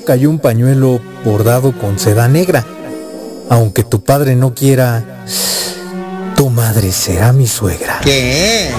cayó 0.05 0.29
un 0.29 0.39
pañuelo 0.39 0.99
bordado 1.23 1.71
con 1.77 1.99
seda 1.99 2.27
negra. 2.27 2.65
Aunque 3.49 3.83
tu 3.83 4.03
padre 4.03 4.35
no 4.35 4.53
quiera, 4.53 5.25
tu 6.35 6.49
madre 6.49 6.91
será 6.91 7.33
mi 7.33 7.47
suegra. 7.47 7.99
¿Qué? 8.03 8.71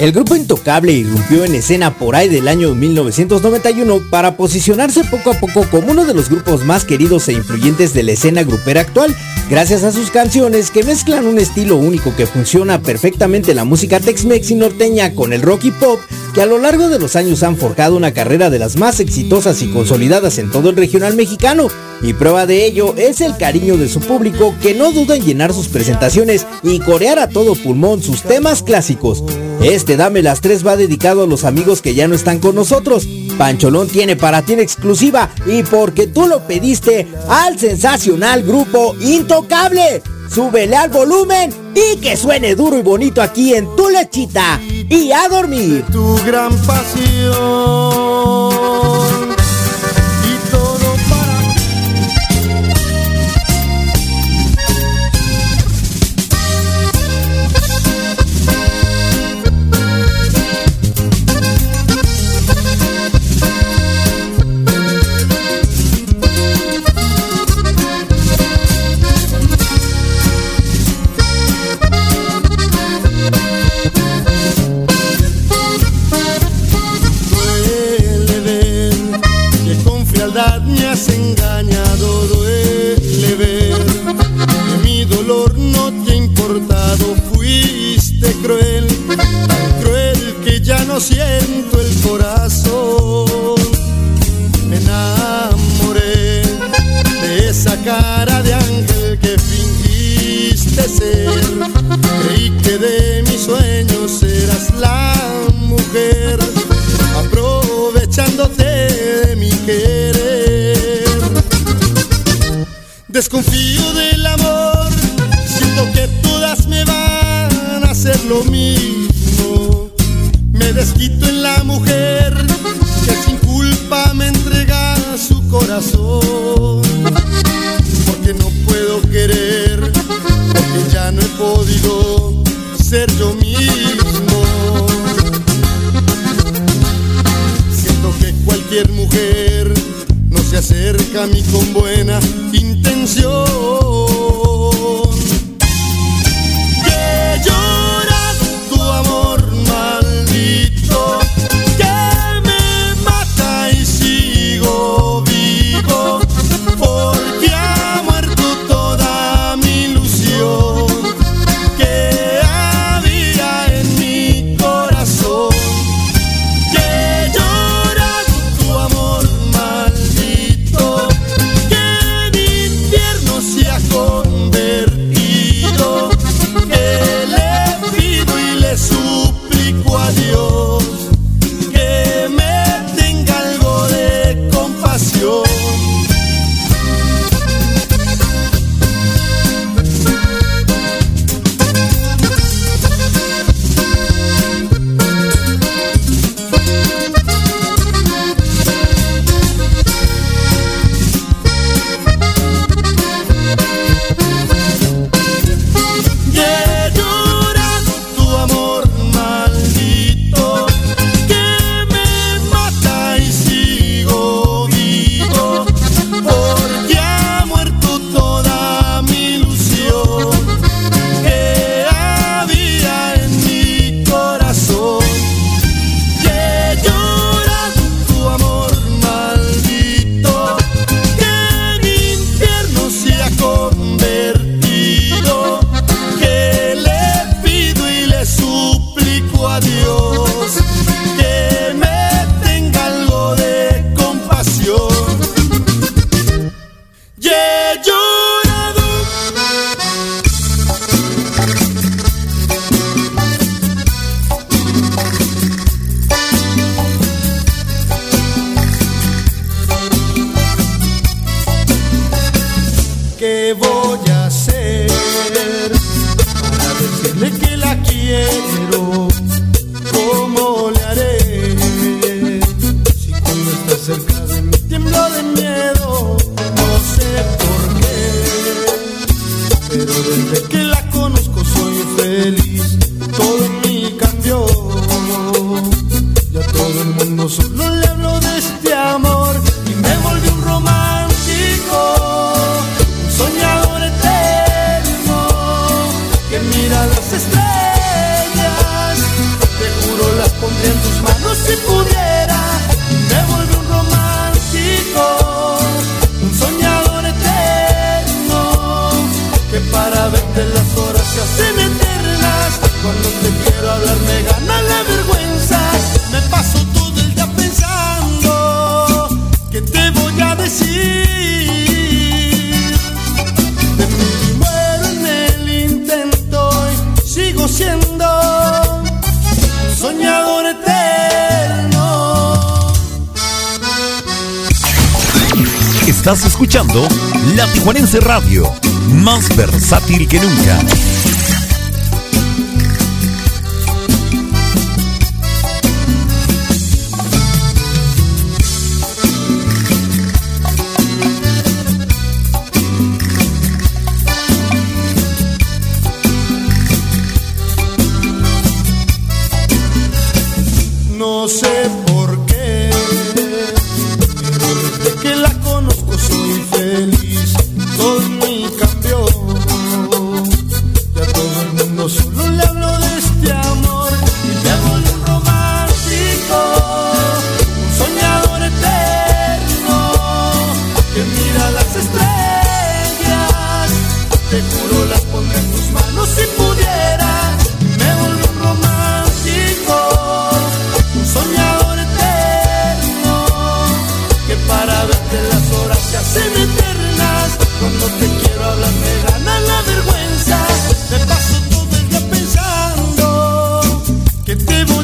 El 0.00 0.10
grupo 0.10 0.34
Intocable 0.34 0.92
irrumpió 0.92 1.44
en 1.44 1.54
escena 1.54 1.96
por 1.96 2.16
ahí 2.16 2.28
del 2.28 2.48
año 2.48 2.74
1991 2.74 4.10
para 4.10 4.36
posicionarse 4.36 5.04
poco 5.04 5.30
a 5.30 5.34
poco 5.38 5.64
como 5.70 5.92
uno 5.92 6.04
de 6.04 6.14
los 6.14 6.28
grupos 6.28 6.64
más 6.64 6.84
queridos 6.84 7.28
e 7.28 7.32
influyentes 7.32 7.94
de 7.94 8.02
la 8.02 8.12
escena 8.12 8.42
grupera 8.42 8.80
actual, 8.80 9.14
gracias 9.48 9.84
a 9.84 9.92
sus 9.92 10.10
canciones 10.10 10.72
que 10.72 10.82
mezclan 10.82 11.26
un 11.26 11.38
estilo 11.38 11.76
único 11.76 12.14
que 12.16 12.26
funciona 12.26 12.82
perfectamente 12.82 13.52
en 13.52 13.56
la 13.56 13.64
música 13.64 14.00
Tex-Mex 14.00 14.50
y 14.50 14.56
norteña 14.56 15.14
con 15.14 15.32
el 15.32 15.42
rock 15.42 15.66
y 15.66 15.70
pop, 15.70 16.00
que 16.34 16.42
a 16.42 16.46
lo 16.46 16.58
largo 16.58 16.88
de 16.88 16.98
los 16.98 17.14
años 17.14 17.44
han 17.44 17.56
forjado 17.56 17.96
una 17.96 18.12
carrera 18.12 18.50
de 18.50 18.58
las 18.58 18.76
más 18.76 18.98
exitosas 18.98 19.62
y 19.62 19.68
consolidadas 19.68 20.38
en 20.38 20.50
todo 20.50 20.70
el 20.70 20.76
regional 20.76 21.14
mexicano. 21.14 21.68
Y 22.02 22.12
prueba 22.12 22.44
de 22.44 22.66
ello 22.66 22.94
es 22.96 23.20
el 23.20 23.36
cariño 23.36 23.76
de 23.76 23.88
su 23.88 24.00
público 24.00 24.54
que 24.60 24.74
no 24.74 24.90
duda 24.90 25.14
en 25.14 25.24
llenar 25.24 25.54
sus 25.54 25.68
presentaciones 25.68 26.44
y 26.64 26.80
corear 26.80 27.20
a 27.20 27.28
todo 27.28 27.54
pulmón 27.54 28.02
sus 28.02 28.22
temas 28.22 28.62
clásicos. 28.62 29.22
Este 29.85 29.98
Dame 29.98 30.23
las 30.23 30.40
tres 30.40 30.66
va 30.66 30.78
dedicado 30.78 31.24
a 31.24 31.27
los 31.27 31.44
amigos 31.44 31.82
que 31.82 31.94
ya 31.94 32.09
no 32.09 32.15
están 32.15 32.39
con 32.39 32.55
nosotros. 32.55 33.06
Pancholón 33.36 33.86
tiene 33.86 34.16
para 34.16 34.40
ti 34.40 34.55
en 34.55 34.61
exclusiva 34.61 35.28
y 35.44 35.62
porque 35.62 36.06
tú 36.06 36.27
lo 36.27 36.47
pediste 36.47 37.06
al 37.28 37.59
sensacional 37.59 38.44
grupo 38.44 38.97
Intocable. 38.98 40.02
Súbele 40.31 40.74
al 40.74 40.89
volumen 40.89 41.52
y 41.74 41.98
que 41.98 42.16
suene 42.16 42.55
duro 42.55 42.78
y 42.78 42.82
bonito 42.82 43.20
aquí 43.20 43.52
en 43.52 43.77
tu 43.77 43.90
lechita 43.90 44.59
y 44.89 45.12
a 45.12 45.28
dormir. 45.28 45.85
Tu 45.93 46.16
gran 46.24 46.56
pasión. 46.65 47.35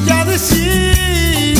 Que 0.04 0.24
te 0.24 1.59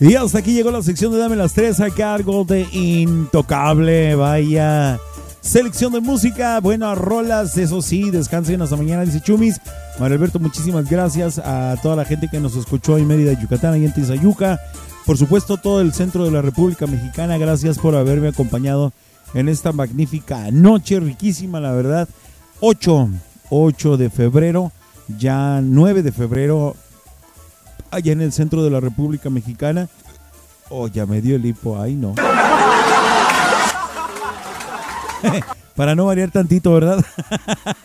Y 0.00 0.14
hasta 0.14 0.38
aquí 0.38 0.52
llegó 0.52 0.70
la 0.70 0.82
sección 0.82 1.12
de 1.12 1.18
Dame 1.18 1.34
las 1.34 1.54
Tres 1.54 1.80
a 1.80 1.90
cargo 1.90 2.44
de 2.44 2.66
Intocable. 2.72 4.14
Vaya 4.14 4.98
selección 5.40 5.92
de 5.92 6.00
música, 6.00 6.60
buenas 6.60 6.98
rolas, 6.98 7.56
eso 7.56 7.80
sí, 7.80 8.10
descansen 8.10 8.60
hasta 8.60 8.76
mañana, 8.76 9.04
dice 9.04 9.20
Chumis. 9.20 9.60
Mario 9.98 10.16
Alberto, 10.16 10.38
muchísimas 10.38 10.88
gracias 10.88 11.38
a 11.38 11.74
toda 11.82 11.96
la 11.96 12.04
gente 12.04 12.28
que 12.30 12.38
nos 12.38 12.54
escuchó 12.54 12.98
en 12.98 13.06
Mérida, 13.06 13.32
Yucatán 13.32 13.80
y 13.80 13.86
en 13.86 13.94
Tizayuca. 13.94 14.60
Por 15.06 15.16
supuesto, 15.16 15.56
todo 15.56 15.80
el 15.80 15.94
centro 15.94 16.24
de 16.24 16.30
la 16.30 16.42
República 16.42 16.86
Mexicana, 16.86 17.38
gracias 17.38 17.78
por 17.78 17.96
haberme 17.96 18.28
acompañado 18.28 18.92
en 19.32 19.48
esta 19.48 19.72
magnífica 19.72 20.50
noche, 20.50 21.00
riquísima, 21.00 21.60
la 21.60 21.72
verdad. 21.72 22.08
8, 22.60 23.08
8 23.48 23.96
de 23.96 24.10
febrero, 24.10 24.70
ya 25.16 25.60
9 25.62 26.02
de 26.02 26.12
febrero, 26.12 26.76
allá 27.90 28.12
en 28.12 28.20
el 28.20 28.32
centro 28.32 28.62
de 28.62 28.70
la 28.70 28.80
República 28.80 29.30
Mexicana. 29.30 29.88
Oh, 30.70 30.88
ya 30.88 31.06
me 31.06 31.20
dio 31.20 31.36
el 31.36 31.46
hipo, 31.46 31.80
ahí 31.80 31.94
no. 31.94 32.14
Para 35.74 35.94
no 35.94 36.06
variar 36.06 36.30
tantito, 36.30 36.72
¿verdad? 36.72 37.04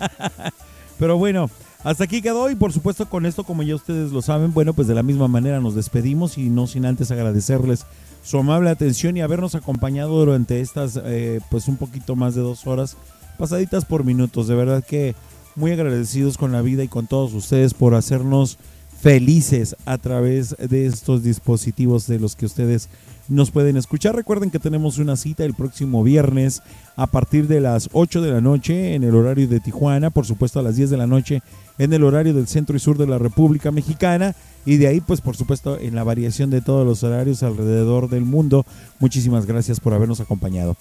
Pero 0.99 1.17
bueno, 1.17 1.49
hasta 1.83 2.05
aquí 2.05 2.21
quedó 2.21 2.49
y 2.49 2.55
por 2.55 2.71
supuesto 2.71 3.09
con 3.09 3.25
esto, 3.25 3.43
como 3.43 3.63
ya 3.63 3.75
ustedes 3.75 4.11
lo 4.11 4.21
saben, 4.21 4.53
bueno, 4.53 4.73
pues 4.73 4.87
de 4.87 4.95
la 4.95 5.03
misma 5.03 5.27
manera 5.27 5.59
nos 5.59 5.75
despedimos 5.75 6.37
y 6.37 6.49
no 6.49 6.65
sin 6.67 6.85
antes 6.85 7.11
agradecerles 7.11 7.85
su 8.23 8.37
amable 8.37 8.69
atención 8.69 9.17
y 9.17 9.21
habernos 9.21 9.53
acompañado 9.53 10.11
durante 10.11 10.61
estas, 10.61 10.99
eh, 11.03 11.41
pues 11.51 11.67
un 11.67 11.75
poquito 11.75 12.15
más 12.15 12.35
de 12.35 12.41
dos 12.41 12.65
horas, 12.67 12.95
pasaditas 13.37 13.83
por 13.85 14.05
minutos. 14.05 14.47
De 14.47 14.55
verdad 14.55 14.83
que 14.83 15.15
muy 15.55 15.71
agradecidos 15.71 16.37
con 16.37 16.51
la 16.51 16.61
vida 16.61 16.83
y 16.83 16.87
con 16.87 17.07
todos 17.07 17.33
ustedes 17.33 17.73
por 17.73 17.95
hacernos 17.95 18.57
felices 19.03 19.75
a 19.85 19.97
través 19.97 20.55
de 20.57 20.85
estos 20.85 21.23
dispositivos 21.23 22.07
de 22.07 22.19
los 22.19 22.37
que 22.37 22.45
ustedes 22.45 22.87
nos 23.27 23.51
pueden 23.51 23.75
escuchar. 23.75 24.15
Recuerden 24.15 24.49
que 24.49 24.59
tenemos 24.59 24.97
una 24.97 25.17
cita 25.17 25.43
el 25.43 25.53
próximo 25.53 26.03
viernes 26.03 26.61
a 26.95 27.05
partir 27.07 27.49
de 27.49 27.59
las 27.59 27.89
8 27.91 28.21
de 28.21 28.31
la 28.31 28.39
noche 28.39 28.95
en 28.95 29.03
el 29.03 29.13
horario 29.13 29.49
de 29.49 29.59
Tijuana, 29.59 30.09
por 30.09 30.25
supuesto 30.25 30.59
a 30.59 30.63
las 30.63 30.77
10 30.77 30.89
de 30.89 30.97
la 30.97 31.05
noche 31.05 31.41
en 31.79 31.91
el 31.91 32.01
horario 32.05 32.33
del 32.33 32.47
centro 32.47 32.77
y 32.77 32.79
sur 32.79 32.97
de 32.97 33.05
la 33.05 33.17
República 33.17 33.71
Mexicana 33.71 34.35
y 34.65 34.77
de 34.77 34.87
ahí 34.87 35.01
pues 35.01 35.19
por 35.19 35.35
supuesto 35.35 35.77
en 35.77 35.95
la 35.95 36.05
variación 36.05 36.49
de 36.49 36.61
todos 36.61 36.87
los 36.87 37.03
horarios 37.03 37.43
alrededor 37.43 38.09
del 38.09 38.23
mundo. 38.23 38.65
Muchísimas 39.01 39.45
gracias 39.45 39.81
por 39.81 39.93
habernos 39.93 40.21
acompañado. 40.21 40.77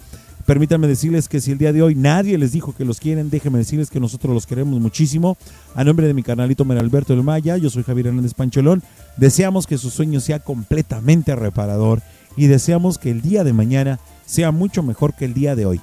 Permítanme 0.47 0.89
decirles 0.89 1.29
que 1.29 1.41
si 1.41 1.53
el 1.53 1.59
día 1.59 1.73
de 1.73 1.83
hoy 1.83 1.95
nadie 1.95 2.37
les 2.37 2.53
dijo 2.53 2.75
que 2.75 2.85
los 2.85 2.99
quieren, 2.99 3.31
déjenme 3.31 3.59
decirles 3.59 3.91
que 3.91 4.01
nosotros 4.01 4.35
los 4.35 4.47
queremos 4.47 4.81
muchísimo. 4.81 5.37
A 5.75 5.85
nombre 5.85 6.07
de 6.07 6.15
mi 6.15 6.23
canalito 6.23 6.65
Meralberto 6.65 7.15
del 7.15 7.23
Maya, 7.23 7.57
yo 7.57 7.71
soy 7.71 7.85
Javier 7.85 8.09
Hernández 8.09 8.35
Pancholón. 8.35 8.83
Deseamos 9.17 9.67
que 9.67 9.79
su 9.79 9.91
sueño 9.91 10.21
sea 10.21 10.41
completamente 10.41 11.37
reparador 11.37 12.03
y 12.37 12.47
deseamos 12.47 12.99
que 12.99 13.11
el 13.11 13.23
día 13.23 13.45
de 13.45 13.53
mañana 13.53 14.01
sea 14.27 14.51
mucho 14.51 14.83
mejor 14.83 15.15
que 15.15 15.27
el 15.27 15.35
día 15.35 15.55
de 15.55 15.67
hoy. 15.67 15.81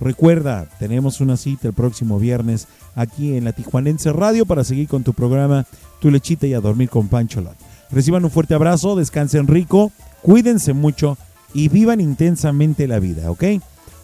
Recuerda, 0.00 0.66
tenemos 0.78 1.20
una 1.20 1.36
cita 1.36 1.68
el 1.68 1.74
próximo 1.74 2.18
viernes 2.18 2.66
aquí 2.94 3.36
en 3.36 3.44
la 3.44 3.52
Tijuanense 3.52 4.12
Radio 4.12 4.44
para 4.44 4.64
seguir 4.64 4.88
con 4.88 5.04
tu 5.04 5.14
programa 5.14 5.66
Tu 6.00 6.10
Lechita 6.10 6.46
y 6.46 6.54
a 6.54 6.60
dormir 6.60 6.90
con 6.90 7.08
Pancholón. 7.08 7.54
Reciban 7.90 8.24
un 8.24 8.30
fuerte 8.30 8.54
abrazo, 8.54 8.96
descansen 8.96 9.46
rico, 9.46 9.92
cuídense 10.20 10.72
mucho 10.72 11.16
y 11.54 11.68
vivan 11.68 12.00
intensamente 12.00 12.88
la 12.88 12.98
vida, 12.98 13.30
¿ok? 13.30 13.44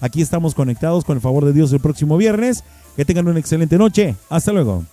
Aquí 0.01 0.23
estamos 0.23 0.55
conectados 0.55 1.05
con 1.05 1.17
el 1.17 1.21
favor 1.21 1.45
de 1.45 1.53
Dios 1.53 1.73
el 1.73 1.81
próximo 1.81 2.17
viernes. 2.17 2.65
Que 2.97 3.05
tengan 3.05 3.29
una 3.29 3.39
excelente 3.39 3.77
noche. 3.77 4.17
Hasta 4.29 4.53
luego. 4.53 4.85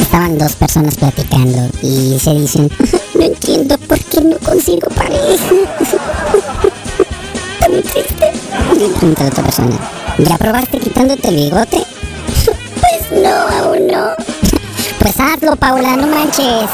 Estaban 0.00 0.38
dos 0.38 0.56
personas 0.56 0.96
platicando 0.96 1.68
y 1.82 2.18
se 2.18 2.34
dicen, 2.34 2.70
no 3.14 3.22
entiendo 3.22 3.78
por 3.78 3.98
qué 4.00 4.20
no 4.20 4.38
consigo 4.38 4.88
pareja. 4.94 5.54
Está 7.54 7.68
muy 7.68 7.82
triste. 7.82 8.32
Y 8.74 8.88
pregunta 8.98 9.24
a 9.24 9.28
otra 9.28 9.44
persona, 9.44 9.78
¿ya 10.18 10.38
probaste 10.38 10.78
quitándote 10.78 11.28
el 11.28 11.36
bigote? 11.36 11.78
pues 12.44 13.22
no, 13.22 13.28
aún 13.28 13.86
no. 13.86 14.37
Pues 14.98 15.18
hazlo, 15.20 15.56
Paula, 15.56 15.96
no 15.96 16.06
manches. 16.06 16.68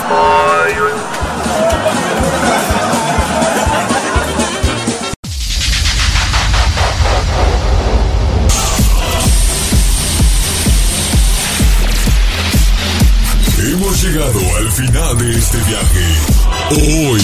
Hemos 13.59 14.03
llegado 14.03 14.41
al 14.59 14.71
final 14.73 15.19
de 15.19 15.39
este 15.39 15.59
viaje. 15.59 17.11
Hoy. 17.11 17.21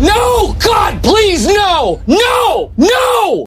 No, 0.00 0.54
God, 0.62 1.00
please, 1.02 1.46
no, 1.52 2.00
no, 2.06 2.70
no. 2.76 3.44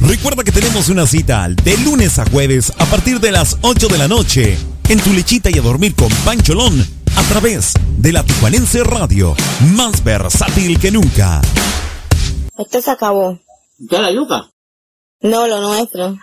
Recuerda 0.00 0.44
que 0.44 0.52
tenemos 0.52 0.88
una 0.88 1.06
cita 1.06 1.48
de 1.48 1.76
lunes 1.78 2.18
a 2.18 2.26
jueves 2.30 2.72
a 2.78 2.84
partir 2.86 3.18
de 3.20 3.32
las 3.32 3.56
8 3.62 3.88
de 3.88 3.98
la 3.98 4.08
noche 4.08 4.58
en 4.88 5.00
tu 5.00 5.12
lechita 5.12 5.50
y 5.50 5.58
a 5.58 5.62
dormir 5.62 5.94
con 5.94 6.08
Pancholón 6.24 6.86
a 7.16 7.22
través 7.22 7.72
de 7.96 8.12
la 8.12 8.22
Tijuanense 8.22 8.84
Radio, 8.84 9.34
más 9.74 10.04
versátil 10.04 10.78
que 10.78 10.90
nunca. 10.90 11.40
Esto 12.58 12.80
se 12.80 12.90
acabó. 12.90 13.38
¿Qué 13.88 13.98
la 13.98 14.12
yuca? 14.12 14.48
No, 15.20 15.46
lo 15.46 15.60
nuestro. 15.60 16.16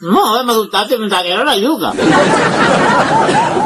No, 0.00 0.44
me 0.44 0.54
gustaste, 0.54 0.98
me 0.98 1.08
trajeron 1.08 1.46
la 1.46 1.56
yuca. 1.56 1.92